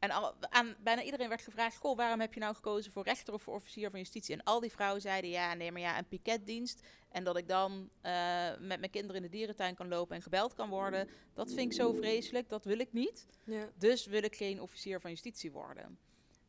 En 0.04 0.11
al, 0.11 0.35
aan 0.40 0.74
bijna 0.80 1.02
iedereen 1.02 1.28
werd 1.28 1.42
gevraagd: 1.42 1.76
Goh, 1.76 1.96
waarom 1.96 2.20
heb 2.20 2.35
je 2.35 2.40
nou 2.40 2.54
gekozen 2.54 2.92
voor 2.92 3.04
rechter 3.04 3.35
of 3.35 3.42
voor 3.42 3.54
officier 3.54 3.90
van 3.90 3.98
justitie? 3.98 4.35
En 4.35 4.42
al 4.42 4.61
die 4.61 4.72
vrouwen 4.72 5.00
zeiden: 5.00 5.30
Ja, 5.30 5.54
nee, 5.54 5.72
maar 5.72 5.80
ja, 5.80 5.98
een 5.98 6.09
piketdienst. 6.09 6.83
En 7.09 7.24
dat 7.24 7.37
ik 7.37 7.48
dan 7.48 7.90
eh, 8.00 8.12
met 8.59 8.78
mijn 8.78 8.90
kinderen 8.90 9.16
in 9.16 9.22
de 9.22 9.37
dierentuin 9.37 9.74
kan 9.74 9.88
lopen 9.88 10.16
en 10.16 10.22
gebeld 10.22 10.54
kan 10.54 10.68
worden. 10.68 11.09
Dat 11.35 11.52
vind 11.52 11.72
ik 11.72 11.72
zo 11.72 11.92
vreselijk, 11.92 12.48
dat 12.48 12.64
wil 12.64 12.78
ik 12.78 12.92
niet. 12.92 13.26
Ja. 13.44 13.68
Dus 13.78 14.07
wil 14.07 14.22
ik 14.22 14.37
geen 14.37 14.61
officier 14.61 15.00
van 15.00 15.11
justitie 15.11 15.52
worden. 15.52 15.98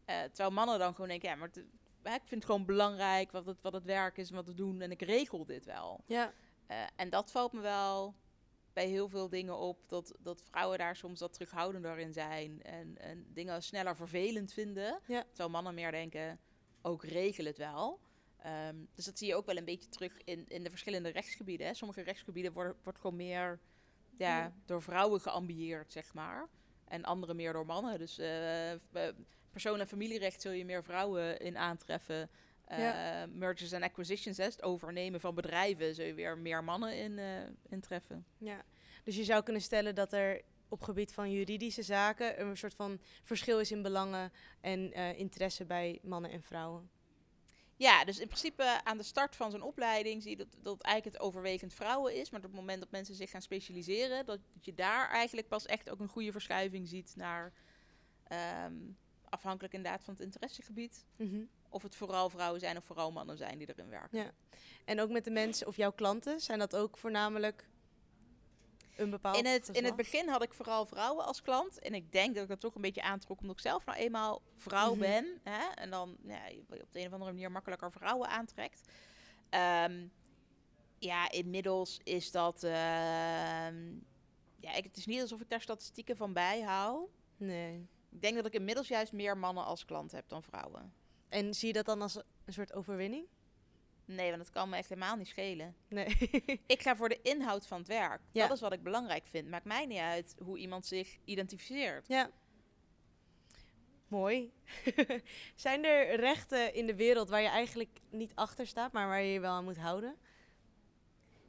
Eh, 0.05 0.23
terwijl 0.23 0.51
mannen 0.51 0.79
dan 0.79 0.93
gewoon 0.93 1.10
denken: 1.10 1.29
Ja, 1.29 1.36
maar 1.36 1.49
ik 2.03 2.21
vind 2.25 2.29
het 2.29 2.45
gewoon 2.45 2.65
belangrijk 2.65 3.31
wat 3.31 3.45
het, 3.45 3.62
wat 3.62 3.73
het 3.73 3.84
werk 3.84 4.17
is 4.17 4.29
en 4.29 4.36
wat 4.36 4.47
we 4.47 4.53
doen. 4.53 4.81
En 4.81 4.91
ik 4.91 5.01
regel 5.01 5.45
dit 5.45 5.65
wel. 5.65 6.03
Ja. 6.05 6.34
Eh, 6.67 6.77
en 6.95 7.10
dat 7.10 7.31
valt 7.31 7.53
me 7.53 7.62
wel 7.62 8.15
bij 8.75 8.88
heel 8.88 9.09
veel 9.09 9.29
dingen 9.29 9.57
op. 9.57 9.89
Dat, 9.89 10.13
dat 10.19 10.41
vrouwen 10.49 10.77
daar 10.77 10.95
soms 10.95 11.19
wat 11.19 11.33
terughoudender 11.33 11.97
in 11.99 12.13
zijn. 12.13 12.63
En, 12.63 12.97
en 12.97 13.25
dingen 13.33 13.63
sneller 13.63 13.95
vervelend 13.95 14.53
vinden. 14.53 14.99
Ja. 15.07 15.23
Terwijl 15.27 15.49
mannen 15.49 15.73
meer 15.73 15.91
denken, 15.91 16.39
ook 16.81 17.03
regel 17.03 17.45
het 17.45 17.57
wel. 17.57 17.99
Ehm, 18.38 18.75
dus 18.93 19.05
dat 19.05 19.17
zie 19.17 19.27
je 19.27 19.35
ook 19.35 19.45
wel 19.45 19.57
een 19.57 19.65
beetje 19.65 19.89
terug 19.89 20.17
in, 20.23 20.47
in 20.47 20.63
de 20.63 20.69
verschillende 20.69 21.09
rechtsgebieden. 21.09 21.67
Hè. 21.67 21.73
Sommige 21.73 22.01
rechtsgebieden 22.01 22.53
worden 22.53 22.75
wordt 22.83 22.99
gewoon 22.99 23.15
meer 23.15 23.59
ja, 24.17 24.39
Ja. 24.39 24.53
door 24.65 24.81
vrouwen 24.81 25.21
geambieerd, 25.21 25.91
zeg 25.91 26.13
maar. 26.13 26.47
En 26.88 27.03
andere 27.03 27.33
meer 27.33 27.53
door 27.53 27.65
mannen. 27.65 27.99
Dus 27.99 28.17
eh, 28.17 28.71
persoon- 29.51 29.79
en 29.79 29.88
familierecht 29.88 30.41
zul 30.41 30.51
je 30.51 30.65
meer 30.65 30.83
vrouwen 30.83 31.39
in 31.39 31.57
aantreffen. 31.57 32.29
Ja. 32.69 33.25
mergers 33.32 33.71
en 33.71 33.84
acquisitions, 33.84 34.38
hè, 34.38 34.43
het 34.43 34.63
overnemen 34.63 35.19
van 35.19 35.36
bedrijven, 35.36 35.95
zul 35.95 36.06
je 36.06 36.13
weer 36.13 36.38
meer 36.38 36.63
mannen 36.63 36.97
in, 36.97 37.19
eh 37.19 37.41
in 37.69 37.80
treffen. 37.80 38.25
Ja, 38.38 38.62
dus 39.04 39.15
je 39.15 39.23
zou 39.23 39.43
kunnen 39.43 39.62
stellen 39.62 39.95
dat 39.95 40.13
er 40.13 40.41
op 40.67 40.82
gebied 40.82 41.13
van 41.13 41.32
juridische 41.32 41.84
zaken 41.84 42.41
een 42.41 42.58
soort 42.58 42.73
van 42.73 42.99
verschil 43.23 43.60
is 43.60 43.71
in 43.71 43.82
belangen 43.82 44.32
en 44.62 44.93
eh, 44.93 45.19
interesse 45.19 45.65
bij 45.65 45.99
mannen 46.04 46.32
en 46.32 46.41
vrouwen. 46.41 46.89
Ja, 47.78 48.06
dus 48.06 48.19
in 48.19 48.28
principe 48.28 48.84
aan 48.84 48.97
de 48.97 49.04
start 49.04 49.36
van 49.36 49.51
zo'n 49.51 49.62
opleiding 49.62 50.21
zie 50.21 50.32
je 50.32 50.38
dat, 50.38 50.47
dat 50.62 50.73
het 50.73 50.84
eigenlijk 50.84 51.15
het 51.17 51.25
overwegend 51.25 51.73
vrouwen 51.73 52.15
is. 52.15 52.30
Maar 52.30 52.39
op 52.39 52.45
het 52.45 52.56
moment 52.56 52.80
dat 52.80 52.91
mensen 52.91 53.15
zich 53.15 53.30
gaan 53.30 53.41
specialiseren, 53.41 54.25
dat 54.25 54.39
je 54.62 54.73
daar 54.73 55.10
eigenlijk 55.10 55.47
pas 55.47 55.65
echt 55.65 55.89
ook 55.89 55.99
een 55.99 56.08
goede 56.08 56.32
verschuiving 56.32 56.88
ziet 56.88 57.13
naar, 57.15 57.54
ehm, 58.28 58.73
afhankelijk 59.30 59.73
inderdaad 59.73 60.04
van 60.04 60.13
het 60.13 60.23
interessegebied, 60.23 61.06
Mhm. 61.15 61.43
Of 61.75 61.83
het 61.83 61.95
vooral 61.95 62.29
vrouwen 62.29 62.59
zijn 62.59 62.77
of 62.77 62.83
vooral 62.83 63.11
mannen 63.11 63.38
zijn 63.38 63.57
die 63.57 63.67
erin 63.69 63.89
werken. 63.89 64.17
Ja. 64.19 64.31
En 64.85 64.99
ook 64.99 65.09
met 65.09 65.23
de 65.23 65.31
mensen 65.31 65.67
of 65.67 65.75
jouw 65.75 65.91
klanten, 65.91 66.39
zijn 66.39 66.59
dat 66.59 66.75
ook 66.75 66.97
voornamelijk 66.97 67.67
een 68.95 69.09
bepaald 69.09 69.38
In 69.38 69.45
het, 69.45 69.69
in 69.69 69.85
het 69.85 69.95
begin 69.95 70.27
had 70.29 70.43
ik 70.43 70.53
vooral 70.53 70.85
vrouwen 70.85 71.25
als 71.25 71.41
klant. 71.41 71.79
En 71.79 71.93
ik 71.93 72.11
denk 72.11 72.33
dat 72.33 72.43
ik 72.43 72.49
dat 72.49 72.59
toch 72.59 72.75
een 72.75 72.81
beetje 72.81 73.01
aantrok 73.01 73.39
omdat 73.41 73.55
ik 73.55 73.61
zelf 73.61 73.85
nou 73.85 73.97
eenmaal 73.97 74.41
vrouw 74.55 74.91
Mhm. 74.91 74.99
ben. 74.99 75.39
Hè? 75.43 75.65
En 75.73 75.89
dan 75.89 76.17
ja, 76.23 76.39
op 76.69 76.91
de 76.91 76.99
een 76.99 77.05
of 77.05 77.13
andere 77.13 77.31
manier 77.31 77.51
makkelijker 77.51 77.91
vrouwen 77.91 78.29
aantrekt. 78.29 78.81
Ehm, 79.49 80.07
ja, 80.99 81.31
inmiddels 81.31 81.99
is 82.03 82.31
dat... 82.31 82.63
ehm, 82.63 83.93
ja, 84.59 84.73
ik, 84.73 84.83
het 84.83 84.97
is 84.97 85.05
niet 85.05 85.21
alsof 85.21 85.41
ik 85.41 85.49
daar 85.49 85.61
statistieken 85.61 86.17
van 86.17 86.33
bijhoud. 86.33 87.09
Nee. 87.38 87.88
Ik 88.09 88.21
denk 88.21 88.35
dat 88.35 88.45
ik 88.45 88.53
inmiddels 88.53 88.88
juist 88.88 89.13
meer 89.13 89.38
mannen 89.38 89.65
als 89.65 89.85
klant 89.85 90.11
heb 90.11 90.29
dan 90.29 90.43
vrouwen. 90.43 90.93
En 91.29 91.53
zie 91.53 91.67
je 91.67 91.73
dat 91.73 91.85
dan 91.85 92.01
als 92.01 92.15
een 92.15 92.53
soort 92.53 92.73
overwinning? 92.73 93.27
Nee, 94.05 94.29
want 94.29 94.43
dat 94.43 94.51
kan 94.51 94.69
me 94.69 94.75
echt 94.75 94.89
helemaal 94.89 95.15
niet 95.15 95.27
schelen. 95.27 95.75
Nee. 95.88 96.17
Ik 96.67 96.81
ga 96.81 96.95
voor 96.95 97.09
de 97.09 97.21
inhoud 97.21 97.67
van 97.67 97.77
het 97.77 97.88
werk. 97.88 98.21
Ja. 98.31 98.47
Dat 98.47 98.55
is 98.55 98.61
wat 98.61 98.73
ik 98.73 98.83
belangrijk 98.83 99.25
vind. 99.27 99.49
Maakt 99.49 99.65
mij 99.65 99.85
niet 99.85 99.99
uit 99.99 100.35
hoe 100.43 100.57
iemand 100.57 100.85
zich 100.85 101.17
identificeert. 101.23 102.07
ja. 102.07 102.29
Mooi. 104.07 104.53
zijn 105.55 105.85
er 105.85 106.19
rechten 106.19 106.73
in 106.73 106.85
de 106.85 106.95
wereld 106.95 107.29
waar 107.29 107.41
je 107.41 107.47
eigenlijk 107.47 107.99
niet 108.09 108.31
achter 108.35 108.67
staat, 108.67 108.91
maar 108.91 109.07
waar 109.07 109.21
je 109.21 109.33
je 109.33 109.39
wel 109.39 109.51
aan 109.51 109.63
moet 109.63 109.77
houden? 109.77 110.15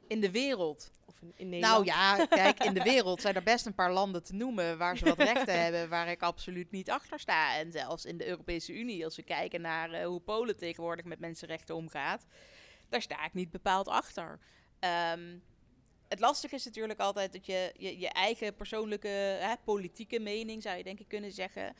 In 0.07 0.21
de 0.21 0.31
wereld. 0.31 0.91
Of 1.21 1.21
in, 1.21 1.33
in 1.35 1.49
Nederland? 1.49 1.85
Nou 1.85 1.97
ja, 1.97 2.25
kijk, 2.25 2.63
in 2.63 2.73
de 2.73 2.83
wereld 2.93 3.21
zijn 3.21 3.35
er 3.35 3.43
best 3.43 3.65
een 3.65 3.73
paar 3.73 3.93
landen 3.93 4.23
te 4.23 4.33
noemen 4.33 4.77
waar 4.77 4.97
ze 4.97 5.05
wat 5.05 5.19
rechten 5.19 5.63
hebben 5.63 5.89
waar 5.89 6.07
ik 6.07 6.21
absoluut 6.21 6.71
niet 6.71 6.89
achter 6.89 7.19
sta. 7.19 7.55
En 7.57 7.71
zelfs 7.71 8.05
in 8.05 8.17
de 8.17 8.27
Europese 8.27 8.73
Unie, 8.73 9.03
als 9.05 9.15
we 9.15 9.23
kijken 9.23 9.61
naar 9.61 9.91
eh, 9.91 10.05
hoe 10.05 10.19
Polen 10.19 10.57
tegenwoordig 10.57 11.05
met 11.05 11.19
mensenrechten 11.19 11.75
omgaat, 11.75 12.25
daar 12.89 13.01
sta 13.01 13.25
ik 13.25 13.33
niet 13.33 13.51
bepaald 13.51 13.87
achter. 13.87 14.39
Ehm, 14.79 15.37
het 16.07 16.19
lastige 16.19 16.55
is 16.55 16.65
natuurlijk 16.65 16.99
altijd 16.99 17.33
dat 17.33 17.45
je 17.45 17.73
je, 17.77 17.99
je 17.99 18.09
eigen 18.09 18.55
persoonlijke 18.55 19.07
hè, 19.39 19.53
politieke 19.63 20.19
mening, 20.19 20.61
zou 20.61 20.77
je 20.77 20.83
denk 20.83 20.99
ik 20.99 21.07
kunnen 21.07 21.31
zeggen, 21.31 21.75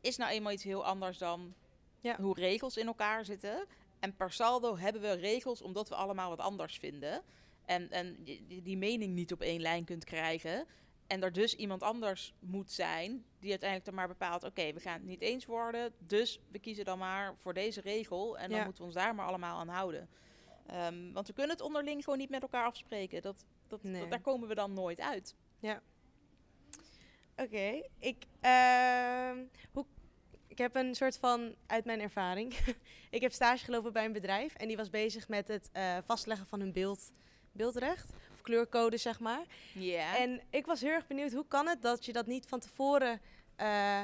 is 0.00 0.16
nou 0.16 0.30
eenmaal 0.30 0.52
iets 0.52 0.62
heel 0.64 0.84
anders 0.84 1.18
dan 1.18 1.54
Ja. 2.00 2.16
hoe 2.20 2.34
regels 2.34 2.76
in 2.76 2.86
elkaar 2.86 3.24
zitten. 3.24 3.66
En 4.00 4.16
per 4.16 4.32
saldo 4.32 4.76
hebben 4.76 5.02
we 5.02 5.12
regels 5.12 5.62
omdat 5.62 5.88
we 5.88 5.94
allemaal 5.94 6.28
wat 6.28 6.38
anders 6.38 6.78
vinden. 6.78 7.22
En, 7.68 7.90
en 7.90 8.24
die, 8.62 8.76
mening 8.76 9.14
niet 9.14 9.32
op 9.32 9.40
één 9.40 9.60
lijn 9.60 9.84
kunt 9.84 10.04
krijgen. 10.04 10.66
En 11.06 11.22
er 11.22 11.32
dus 11.32 11.54
iemand 11.54 11.82
anders 11.82 12.34
moet 12.38 12.72
zijn 12.72 13.24
die 13.38 13.50
uiteindelijk 13.50 13.84
dan 13.84 13.94
maar 13.98 14.08
bepaalt... 14.08 14.44
oké, 14.44 14.72
we 14.72 14.80
gaan 14.80 14.92
het 14.98 15.04
niet 15.04 15.20
eens 15.20 15.44
worden, 15.46 15.92
dus 15.98 16.40
we 16.50 16.58
kiezen 16.58 16.84
dan 16.84 16.98
maar 16.98 17.34
voor 17.36 17.54
deze 17.54 17.80
regel... 17.80 18.38
en 18.38 18.48
dan 18.48 18.58
Ja. 18.58 18.64
moeten 18.64 18.82
we 18.82 18.88
ons 18.88 18.98
daar 18.98 19.14
maar 19.14 19.26
allemaal 19.26 19.58
aan 19.58 19.68
houden. 19.68 20.08
Ehm, 20.66 21.12
want 21.12 21.26
we 21.26 21.32
kunnen 21.32 21.56
het 21.56 21.64
onderling 21.64 22.04
gewoon 22.04 22.18
niet 22.18 22.30
met 22.30 22.42
elkaar 22.42 22.64
afspreken. 22.64 23.22
Dat, 23.22 23.44
dat, 23.66 23.82
Nee. 23.82 24.00
dat- 24.00 24.10
daar 24.10 24.20
komen 24.20 24.48
we 24.48 24.54
dan 24.54 24.72
nooit 24.72 25.00
uit. 25.00 25.36
Oké, 27.36 27.82
ik, 27.98 28.24
ehm, 28.40 29.44
hoe, 29.72 29.86
ik 30.46 30.58
heb 30.58 30.74
een 30.76 30.94
soort 30.94 31.18
van, 31.18 31.54
uit 31.66 31.84
mijn 31.84 32.00
ervaring, 32.00 32.54
ik 33.10 33.20
heb 33.20 33.32
stage 33.32 33.64
gelopen 33.64 33.92
bij 33.92 34.04
een 34.04 34.12
bedrijf 34.12 34.54
en 34.54 34.68
die 34.68 34.76
was 34.76 34.90
bezig 34.90 35.28
met 35.28 35.48
het 35.48 35.68
eh, 35.72 35.96
vastleggen 36.04 36.46
van 36.46 36.60
hun 36.60 36.72
beeld, 36.72 37.12
beeldrecht. 37.58 38.10
Of 38.32 38.42
kleurcode, 38.42 38.96
zeg 38.96 39.20
maar. 39.20 39.42
Ja. 39.74 40.16
En 40.18 40.40
ik 40.50 40.66
was 40.66 40.80
heel 40.80 40.90
erg 40.90 41.06
benieuwd, 41.06 41.32
hoe 41.32 41.46
kan 41.48 41.66
het 41.66 41.82
dat 41.82 42.04
je 42.04 42.12
dat 42.12 42.26
niet 42.26 42.46
van 42.46 42.60
tevoren 42.60 43.20
eh, 43.56 44.02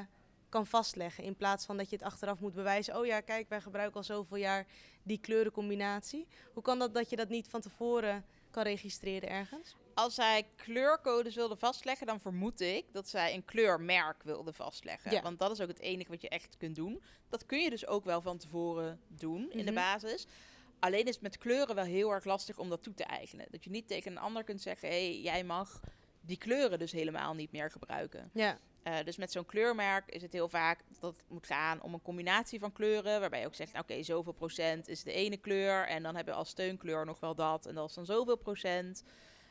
kan 0.48 0.66
vastleggen? 0.66 1.24
In 1.24 1.36
plaats 1.36 1.64
van 1.66 1.76
dat 1.76 1.90
je 1.90 1.96
het 1.96 2.04
achteraf 2.04 2.40
moet 2.40 2.54
bewijzen. 2.54 2.98
Oh 2.98 3.06
ja, 3.06 3.20
kijk, 3.20 3.48
wij 3.48 3.60
gebruiken 3.60 3.96
al 3.96 4.02
zoveel 4.02 4.36
jaar 4.36 4.66
die 5.02 5.18
kleurencombinatie. 5.20 6.26
Hoe 6.52 6.62
kan 6.62 6.78
dat 6.78 6.94
dat 6.94 7.10
je 7.10 7.16
dat 7.16 7.28
niet 7.28 7.48
van 7.48 7.60
tevoren 7.60 8.24
kan 8.50 8.62
registreren 8.62 9.28
ergens? 9.28 9.76
Als 9.94 10.14
zij 10.14 10.46
kleurcodes 10.56 11.34
wilden 11.34 11.58
vastleggen, 11.58 12.06
dan 12.06 12.20
vermoed 12.20 12.60
ik 12.60 12.84
dat 12.92 13.08
zij 13.08 13.34
een 13.34 13.44
kleurmerk 13.44 14.22
wilden 14.22 14.54
vastleggen. 14.54 15.10
Ja. 15.12 15.22
Want 15.22 15.38
dat 15.38 15.50
is 15.50 15.60
ook 15.60 15.68
het 15.68 15.80
enige 15.80 16.10
wat 16.10 16.20
je 16.20 16.28
echt 16.28 16.56
kunt 16.56 16.76
doen. 16.76 17.02
Dat 17.28 17.46
kun 17.46 17.60
je 17.62 17.70
dus 17.70 17.86
ook 17.86 18.04
wel 18.04 18.20
van 18.22 18.38
tevoren 18.38 19.00
doen 19.08 19.50
in 19.50 19.58
de 19.64 19.72
Mhm. 19.72 19.74
basis. 19.74 20.26
Alleen 20.84 21.04
is 21.04 21.14
het 21.14 21.22
met 21.22 21.38
kleuren 21.38 21.74
wel 21.74 21.84
heel 21.84 22.10
erg 22.10 22.24
lastig 22.24 22.58
om 22.58 22.68
dat 22.68 22.82
toe 22.82 22.94
te 22.94 23.04
eigenen. 23.04 23.46
Dat 23.50 23.64
je 23.64 23.70
niet 23.70 23.88
tegen 23.88 24.10
een 24.12 24.18
ander 24.18 24.44
kunt 24.44 24.62
zeggen: 24.62 24.88
hé, 24.88 24.94
hey, 25.10 25.20
jij 25.20 25.44
mag 25.44 25.80
die 26.20 26.38
kleuren 26.38 26.78
dus 26.78 26.92
helemaal 26.92 27.34
niet 27.34 27.52
meer 27.52 27.70
gebruiken. 27.70 28.30
Ja, 28.34 28.58
Eh, 28.82 28.96
dus 29.04 29.16
met 29.16 29.32
zo'n 29.32 29.46
kleurmerk 29.46 30.10
is 30.10 30.22
het 30.22 30.32
heel 30.32 30.48
vaak 30.48 30.80
dat 31.00 31.16
het 31.16 31.24
moet 31.28 31.46
gaan 31.46 31.82
om 31.82 31.94
een 31.94 32.02
combinatie 32.02 32.58
van 32.58 32.72
kleuren. 32.72 33.20
Waarbij 33.20 33.40
je 33.40 33.46
ook 33.46 33.54
zegt, 33.54 33.78
oké, 33.78 34.02
zoveel 34.02 34.32
procent 34.32 34.88
is 34.88 35.02
de 35.02 35.12
ene 35.12 35.36
kleur. 35.36 35.86
En 35.86 36.02
dan 36.02 36.14
hebben 36.14 36.32
we 36.34 36.38
als 36.40 36.48
steunkleur 36.48 37.04
nog 37.04 37.20
wel 37.20 37.34
dat. 37.34 37.66
En 37.66 37.74
dat 37.74 37.88
is 37.88 37.94
dan 37.94 38.04
zoveel 38.06 38.36
procent. 38.36 39.04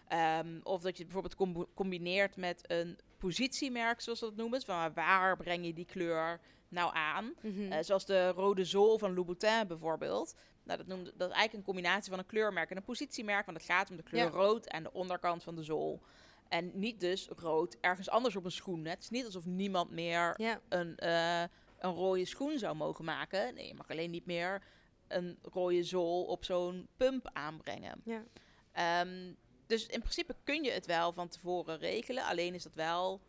Ehm, 0.07 0.59
of 0.63 0.81
dat 0.81 0.97
je 0.97 1.03
het 1.03 1.13
bijvoorbeeld 1.13 1.35
combi- 1.35 1.71
combineert 1.73 2.35
met 2.35 2.63
een 2.71 2.97
positiemerk, 3.17 4.01
zoals 4.01 4.19
ze 4.19 4.25
dat 4.25 4.35
noemen. 4.35 4.59
Dus 4.59 4.67
Van 4.67 4.93
waar 4.93 5.37
breng 5.37 5.65
je 5.65 5.73
die 5.73 5.85
kleur 5.85 6.39
nou 6.67 6.95
aan? 6.95 7.33
Mhm. 7.41 7.71
Eh, 7.71 7.77
zoals 7.83 8.05
de 8.05 8.27
rode 8.29 8.65
zool 8.65 8.97
van 8.97 9.13
Louboutin 9.13 9.67
bijvoorbeeld. 9.67 10.35
Nou, 10.63 10.77
dat, 10.77 10.87
noemde, 10.87 11.13
dat 11.15 11.29
is 11.29 11.35
eigenlijk 11.35 11.53
een 11.53 11.73
combinatie 11.73 12.09
van 12.09 12.19
een 12.19 12.25
kleurmerk 12.25 12.69
en 12.69 12.77
een 12.77 12.83
positiemerk. 12.83 13.45
Want 13.45 13.57
het 13.57 13.65
gaat 13.65 13.89
om 13.89 13.95
de 13.95 14.03
kleur 14.03 14.23
Ja. 14.23 14.29
rood 14.29 14.69
aan 14.69 14.83
de 14.83 14.93
onderkant 14.93 15.43
van 15.43 15.55
de 15.55 15.63
zool. 15.63 16.01
En 16.47 16.71
niet 16.73 16.99
dus 16.99 17.27
rood 17.35 17.77
ergens 17.81 18.09
anders 18.09 18.35
op 18.35 18.45
een 18.45 18.51
schoen. 18.51 18.85
Het 18.85 18.99
is 18.99 19.09
niet 19.09 19.25
alsof 19.25 19.45
niemand 19.45 19.91
meer 19.91 20.33
ja. 20.37 20.61
een, 20.69 20.97
eh, 20.97 21.41
een 21.79 21.93
rode 21.93 22.25
schoen 22.25 22.57
zou 22.57 22.75
mogen 22.75 23.05
maken. 23.05 23.53
Nee, 23.53 23.67
je 23.67 23.73
mag 23.73 23.89
alleen 23.89 24.11
niet 24.11 24.25
meer 24.25 24.63
een 25.07 25.39
rode 25.41 25.83
zool 25.83 26.23
op 26.23 26.45
zo'n 26.45 26.87
pump 26.97 27.29
aanbrengen. 27.33 28.01
Ja. 28.05 28.23
Ehm, 28.71 29.33
dus 29.67 29.85
in 29.85 29.99
principe 29.99 30.35
kun 30.43 30.63
je 30.63 30.71
het 30.71 30.85
wel 30.85 31.13
van 31.13 31.27
tevoren 31.27 31.77
regelen. 31.77 32.23
Alleen 32.25 32.53
is 32.53 32.63
dat 32.63 32.75
wel, 32.75 33.21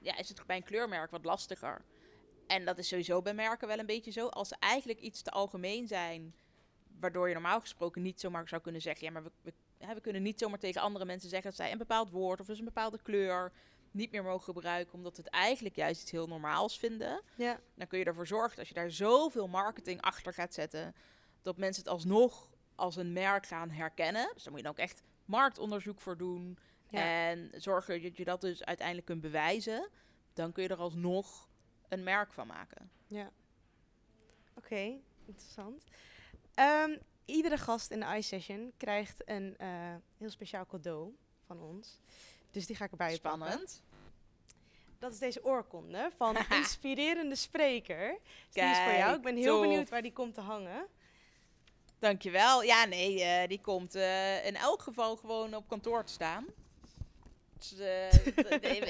ja, 0.00 0.16
is 0.16 0.28
het 0.28 0.46
bij 0.46 0.56
een 0.56 0.62
kleurmerk 0.62 1.10
wat 1.10 1.24
lastiger. 1.24 1.84
En 2.46 2.64
dat 2.64 2.78
is 2.78 2.88
sowieso 2.88 3.22
bij 3.22 3.34
merken 3.34 3.68
wel 3.68 3.78
een 3.78 3.86
beetje 3.86 4.10
zo. 4.10 4.26
Als 4.26 4.48
ze 4.48 4.56
eigenlijk 4.58 5.00
iets 5.00 5.22
te 5.22 5.30
algemeen 5.30 5.86
zijn, 5.86 6.34
waardoor 7.00 7.28
je 7.28 7.34
normaal 7.34 7.60
gesproken 7.60 8.02
niet 8.02 8.20
zomaar 8.20 8.48
zou 8.48 8.62
kunnen 8.62 8.80
zeggen, 8.80 9.06
ja, 9.06 9.12
maar 9.12 9.22
we, 9.22 9.30
we, 9.42 9.52
hè, 9.78 9.94
we 9.94 10.00
kunnen 10.00 10.22
niet 10.22 10.38
zomaar 10.38 10.58
tegen 10.58 10.80
andere 10.80 11.04
mensen 11.04 11.28
zeggen 11.28 11.48
dat 11.48 11.58
zij 11.58 11.72
een 11.72 11.78
bepaald 11.78 12.10
woord 12.10 12.40
of 12.40 12.46
dus 12.46 12.58
een 12.58 12.64
bepaalde 12.64 13.02
kleur 13.02 13.52
niet 13.90 14.10
meer 14.10 14.22
mogen 14.22 14.44
gebruiken, 14.44 14.94
omdat 14.94 15.16
we 15.16 15.22
het 15.22 15.32
eigenlijk 15.32 15.76
juist 15.76 16.02
iets 16.02 16.10
heel 16.10 16.26
normaals 16.26 16.78
vinden. 16.78 17.22
ja. 17.36 17.60
Dan 17.74 17.86
kun 17.86 17.98
je 17.98 18.04
ervoor 18.04 18.26
zorgen 18.26 18.56
dat 18.56 18.68
je 18.68 18.74
daar 18.74 18.90
zoveel 18.90 19.48
marketing 19.48 20.00
achter 20.00 20.32
gaat 20.34 20.54
zetten, 20.54 20.94
dat 21.42 21.56
mensen 21.56 21.82
het 21.82 21.92
alsnog 21.92 22.50
als 22.74 22.96
een 22.96 23.12
merk 23.12 23.46
gaan 23.46 23.70
herkennen. 23.70 24.30
Dus 24.34 24.42
daar 24.42 24.52
moet 24.52 24.60
je 24.60 24.66
dan 24.66 24.76
ook 24.76 24.88
echt 24.88 25.02
marktonderzoek 25.24 26.00
voor 26.00 26.16
doen. 26.16 26.58
Ja. 26.90 27.00
En 27.00 27.50
zorgen 27.56 28.02
dat 28.02 28.16
je 28.16 28.24
dat 28.24 28.40
dus 28.40 28.64
uiteindelijk 28.64 29.06
kunt 29.06 29.20
bewijzen. 29.20 29.88
Dan 30.32 30.52
kun 30.52 30.62
je 30.62 30.68
er 30.68 30.76
alsnog 30.76 31.48
een 31.88 32.02
merk 32.02 32.32
van 32.32 32.46
maken. 32.46 32.90
Oké, 34.54 34.98
interessant. 35.24 35.84
Ehm, 36.58 36.96
iedere 37.24 37.58
gast 37.58 37.90
in 37.90 38.00
de 38.00 38.16
iSession 38.16 38.72
krijgt 38.76 39.22
een 39.28 39.54
eh, 39.58 39.68
heel 40.16 40.30
speciaal 40.30 40.66
cadeau 40.66 41.16
van 41.46 41.60
ons. 41.60 42.00
Dus 42.50 42.66
die 42.66 42.76
ga 42.76 42.84
ik 42.84 42.90
erbij 42.90 43.18
pakken. 43.22 43.40
Spannend. 43.46 43.82
Dat 44.98 45.12
is 45.12 45.18
deze 45.18 45.44
oorkonde 45.44 46.10
van 46.16 46.36
Inspirerende 46.50 47.34
Spreker. 47.34 48.08
Dus 48.10 48.20
die 48.50 48.62
is 48.62 48.78
voor 48.78 48.92
jou. 48.92 49.02
Kijk, 49.02 49.16
Ik 49.16 49.22
ben 49.22 49.36
heel 49.36 49.52
tof. 49.58 49.60
benieuwd 49.60 49.88
waar 49.88 50.02
die 50.02 50.12
komt 50.12 50.34
te 50.34 50.40
hangen. 50.40 50.86
Dankjewel. 51.98 52.62
Ja, 52.62 52.84
nee, 52.84 53.22
eh, 53.22 53.48
die 53.48 53.60
komt 53.60 53.94
eh, 53.94 54.46
in 54.46 54.56
elk 54.56 54.82
geval 54.82 55.16
gewoon 55.16 55.54
op 55.54 55.68
kantoor 55.68 56.04
te 56.04 56.12
staan. 56.12 56.46
Eh, 57.78 58.12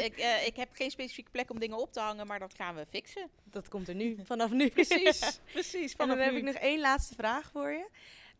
ik, 0.05 0.17
eh, 0.17 0.47
ik 0.47 0.57
heb 0.57 0.69
geen 0.73 0.91
specifieke 0.91 1.31
plek 1.31 1.51
om 1.51 1.59
dingen 1.59 1.79
op 1.79 1.93
te 1.93 2.01
hangen, 2.01 2.27
maar 2.27 2.39
dat 2.39 2.55
gaan 2.55 2.75
we 2.75 2.87
fixen. 2.87 3.31
Dat 3.45 3.69
komt 3.69 3.89
er 3.89 3.95
nu, 3.95 4.19
vanaf 4.25 4.51
nu. 4.51 4.69
Precies, 4.69 5.41
precies. 5.53 5.91
En 5.93 5.97
Vanaf 5.97 6.17
dan 6.17 6.25
heb 6.25 6.35
ik 6.35 6.43
nog 6.43 6.55
één 6.55 6.81
laatste 6.81 7.15
vraag 7.15 7.51
voor 7.51 7.71
je. 7.71 7.89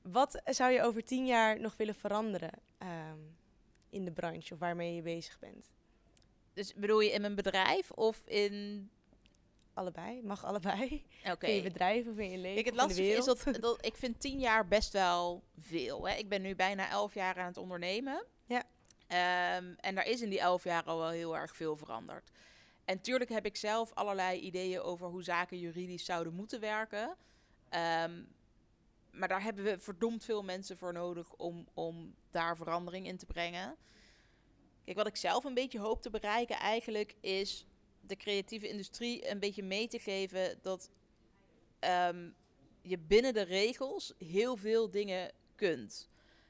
Wat 0.03 0.41
zou 0.45 0.73
je 0.73 0.83
over 0.83 1.05
tien 1.05 1.27
jaar 1.27 1.61
nog 1.61 1.77
willen 1.77 1.95
veranderen 1.95 2.51
ehm, 2.79 3.19
in 3.91 4.05
de 4.05 4.13
branche 4.13 4.55
of 4.55 4.61
waarmee 4.61 4.95
je 4.95 5.03
bezig 5.03 5.39
bent? 5.39 5.71
Dus 6.53 6.75
bedoel 6.75 7.01
je 7.01 7.11
in 7.11 7.21
mijn 7.21 7.35
bedrijf 7.35 7.91
of 7.91 8.23
in... 8.25 8.91
Allebei, 9.75 10.23
mag 10.23 10.45
allebei. 10.45 11.05
In 11.41 11.55
je 11.55 11.63
bedrijf 11.63 12.07
of 12.07 12.17
in 12.17 12.31
je 12.31 12.37
leven 12.37 12.55
Kijk, 12.55 12.67
het 12.67 12.75
lastige 12.75 13.09
is 13.09 13.25
dat 13.61 13.87
ik 13.87 13.97
vind 13.97 14.21
tien 14.21 14.39
jaar 14.39 14.69
best 14.69 14.93
wel 14.93 15.43
veel. 15.59 16.09
Hè? 16.09 16.15
Ik 16.15 16.29
ben 16.29 16.43
nu 16.43 16.55
bijna 16.55 16.91
elf 16.91 17.15
jaar 17.15 17.37
aan 17.37 17.47
het 17.47 17.57
ondernemen. 17.57 18.25
Ehm, 19.09 19.75
en 19.77 19.95
daar 19.95 20.07
is 20.07 20.21
in 20.21 20.29
die 20.29 20.41
elf 20.41 20.65
jaar 20.65 20.83
al 20.83 20.99
wel 20.99 21.09
heel 21.09 21.37
erg 21.37 21.57
veel 21.57 21.77
veranderd. 21.77 22.31
En 22.85 23.01
tuurlijk 23.01 23.31
heb 23.31 23.47
ik 23.47 23.57
zelf 23.57 23.95
allerlei 23.95 24.41
ideeën 24.41 24.81
over 24.81 25.07
hoe 25.07 25.23
zaken 25.23 25.59
juridisch 25.59 26.05
zouden 26.05 26.35
moeten 26.35 26.61
werken. 26.61 27.17
Ehm, 27.69 28.23
maar 29.11 29.29
daar 29.29 29.43
hebben 29.43 29.65
we 29.65 29.79
verdomd 29.79 30.25
veel 30.25 30.43
mensen 30.43 30.77
voor 30.77 30.93
nodig 30.93 31.33
om, 31.33 31.67
om 31.75 32.15
daar 32.31 32.57
verandering 32.57 33.07
in 33.07 33.17
te 33.17 33.27
brengen. 33.27 33.77
Kijk, 34.85 34.97
wat 34.97 35.07
ik 35.07 35.17
zelf 35.17 35.45
een 35.45 35.55
beetje 35.55 35.79
hoop 35.79 36.03
te 36.03 36.11
bereiken 36.11 36.57
eigenlijk 36.57 37.15
is 37.21 37.67
de 38.01 38.17
creatieve 38.17 38.69
industrie 38.69 39.31
een 39.31 39.39
beetje 39.39 39.63
mee 39.63 39.89
te 39.89 39.99
geven 39.99 40.59
dat 40.63 40.91
ehm, 41.79 42.31
je 42.83 42.99
binnen 42.99 43.35
de 43.35 43.43
regels 43.43 44.15
heel 44.19 44.57
veel 44.57 44.91
dingen 44.91 45.33
kunt. 45.55 46.09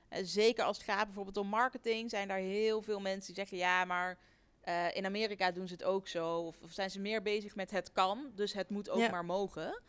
En 0.09 0.27
zeker 0.27 0.65
als 0.65 0.77
het 0.77 0.87
gaat 0.87 1.05
bijvoorbeeld 1.05 1.37
om 1.37 1.47
marketing, 1.47 2.11
zijn 2.11 2.29
daar 2.29 2.39
heel 2.39 2.83
veel 2.83 3.01
mensen 3.01 3.27
die 3.27 3.35
zeggen: 3.35 3.57
ja, 3.59 3.85
maar 3.85 4.19
eh, 4.61 4.97
in 4.97 5.05
Amerika 5.07 5.51
doen 5.51 5.67
ze 5.69 5.73
het 5.73 5.85
ook 5.85 6.09
zo. 6.09 6.39
Of, 6.39 6.57
of 6.63 6.71
zijn 6.71 6.91
ze 6.91 7.01
meer 7.01 7.23
bezig 7.23 7.55
met 7.55 7.71
het 7.71 7.93
kan, 7.93 8.31
dus 8.35 8.53
het 8.53 8.71
moet 8.71 8.91
ook 8.91 8.99
Ja. 8.99 9.11
maar 9.11 9.25
mogen. 9.25 9.81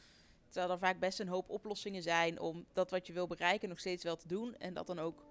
Terwijl 0.50 0.74
er 0.74 0.80
vaak 0.80 1.00
best 1.00 1.20
een 1.20 1.28
hoop 1.28 1.50
oplossingen 1.50 2.02
zijn 2.02 2.40
om 2.40 2.66
dat 2.74 2.92
wat 2.92 3.08
je 3.08 3.14
wil 3.14 3.28
bereiken 3.28 3.70
nog 3.70 3.80
steeds 3.80 4.04
wel 4.04 4.16
te 4.16 4.28
doen. 4.28 4.56
En 4.58 4.74
dat 4.74 4.88
dan 4.88 5.00
ook 5.00 5.24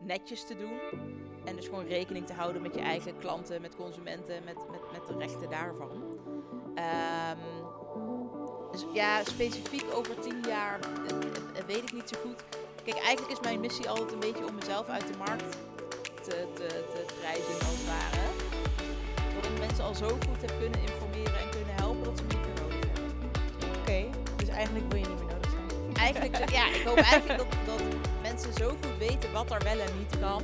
netjes 0.00 0.46
te 0.46 0.56
doen. 0.56 0.80
En 1.44 1.56
dus 1.56 1.64
gewoon 1.64 1.86
rekening 1.86 2.26
te 2.26 2.32
houden 2.32 2.62
met 2.62 2.74
je 2.74 2.80
eigen 2.80 3.18
klanten, 3.18 3.60
met 3.60 3.76
consumenten, 3.76 4.44
met, 4.44 4.56
met, 4.70 4.92
met 4.92 5.06
de 5.06 5.16
rechten 5.18 5.50
daarvan. 5.50 6.18
Ehm, 6.74 7.38
dus 8.70 8.84
ja, 8.92 9.24
specifiek 9.24 9.94
over 9.94 10.20
tien 10.20 10.40
jaar 10.42 10.80
eh, 10.80 11.16
eh, 11.58 11.64
weet 11.66 11.82
ik 11.82 11.92
niet 11.92 12.08
zo 12.08 12.20
goed. 12.20 12.42
Kijk, 12.86 12.98
eigenlijk 12.98 13.32
is 13.32 13.40
mijn 13.40 13.60
missie 13.60 13.88
altijd 13.88 14.12
een 14.12 14.18
beetje 14.18 14.46
om 14.46 14.54
mezelf 14.54 14.88
uit 14.88 15.06
de 15.06 15.18
markt 15.18 15.56
te, 16.22 16.46
te, 16.54 16.66
te 16.66 17.04
prijzen, 17.20 17.54
als 17.54 17.76
het 17.78 17.86
ware. 17.86 18.26
Ik 19.52 19.58
mensen 19.58 19.84
al 19.84 19.94
zo 19.94 20.08
goed 20.08 20.40
heb 20.40 20.52
kunnen 20.58 20.80
informeren 20.80 21.38
en 21.38 21.50
kunnen 21.50 21.74
helpen 21.74 22.04
dat 22.04 22.18
ze 22.18 22.24
me 22.24 22.34
niet 22.34 22.46
meer 22.46 22.62
nodig 22.62 22.78
hebben. 22.92 23.30
Oké, 23.80 24.18
dus 24.36 24.48
eigenlijk 24.48 24.92
wil 24.92 25.00
je 25.00 25.06
niet 25.06 25.18
meer 25.18 25.34
nodig 25.34 25.50
zijn. 25.50 25.96
Eigenlijk, 25.96 26.50
ja, 26.58 26.66
ik 26.74 26.82
hoop 26.86 26.96
eigenlijk 26.96 27.38
dat, 27.38 27.48
dat 27.66 27.82
mensen 28.22 28.52
zo 28.52 28.68
goed 28.68 28.98
weten 28.98 29.32
wat 29.32 29.50
er 29.50 29.62
wel 29.64 29.78
en 29.78 29.98
niet 29.98 30.18
kan. 30.20 30.42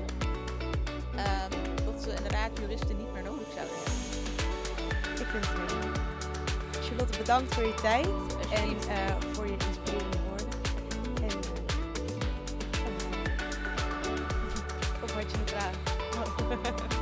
ehm, 1.16 1.50
dat 1.85 2.02
ze 2.02 2.14
inderdaad 2.14 2.50
juristen 2.61 2.96
niet 2.96 3.12
meer 3.12 3.22
nodig 3.22 3.48
zouden 3.55 3.76
hebben. 3.76 4.00
Ik 5.22 5.28
vind 5.33 5.46
het 5.46 5.57
heel 5.57 5.78
leuk. 5.81 6.00
Charlotte, 6.85 7.18
bedankt 7.18 7.55
voor 7.55 7.64
je 7.64 7.74
tijd 7.74 8.07
en 8.50 8.68
eh, 8.88 9.14
voor 9.33 9.46
je 9.46 9.57
inspirerende 9.68 10.21
ja. 15.52 16.92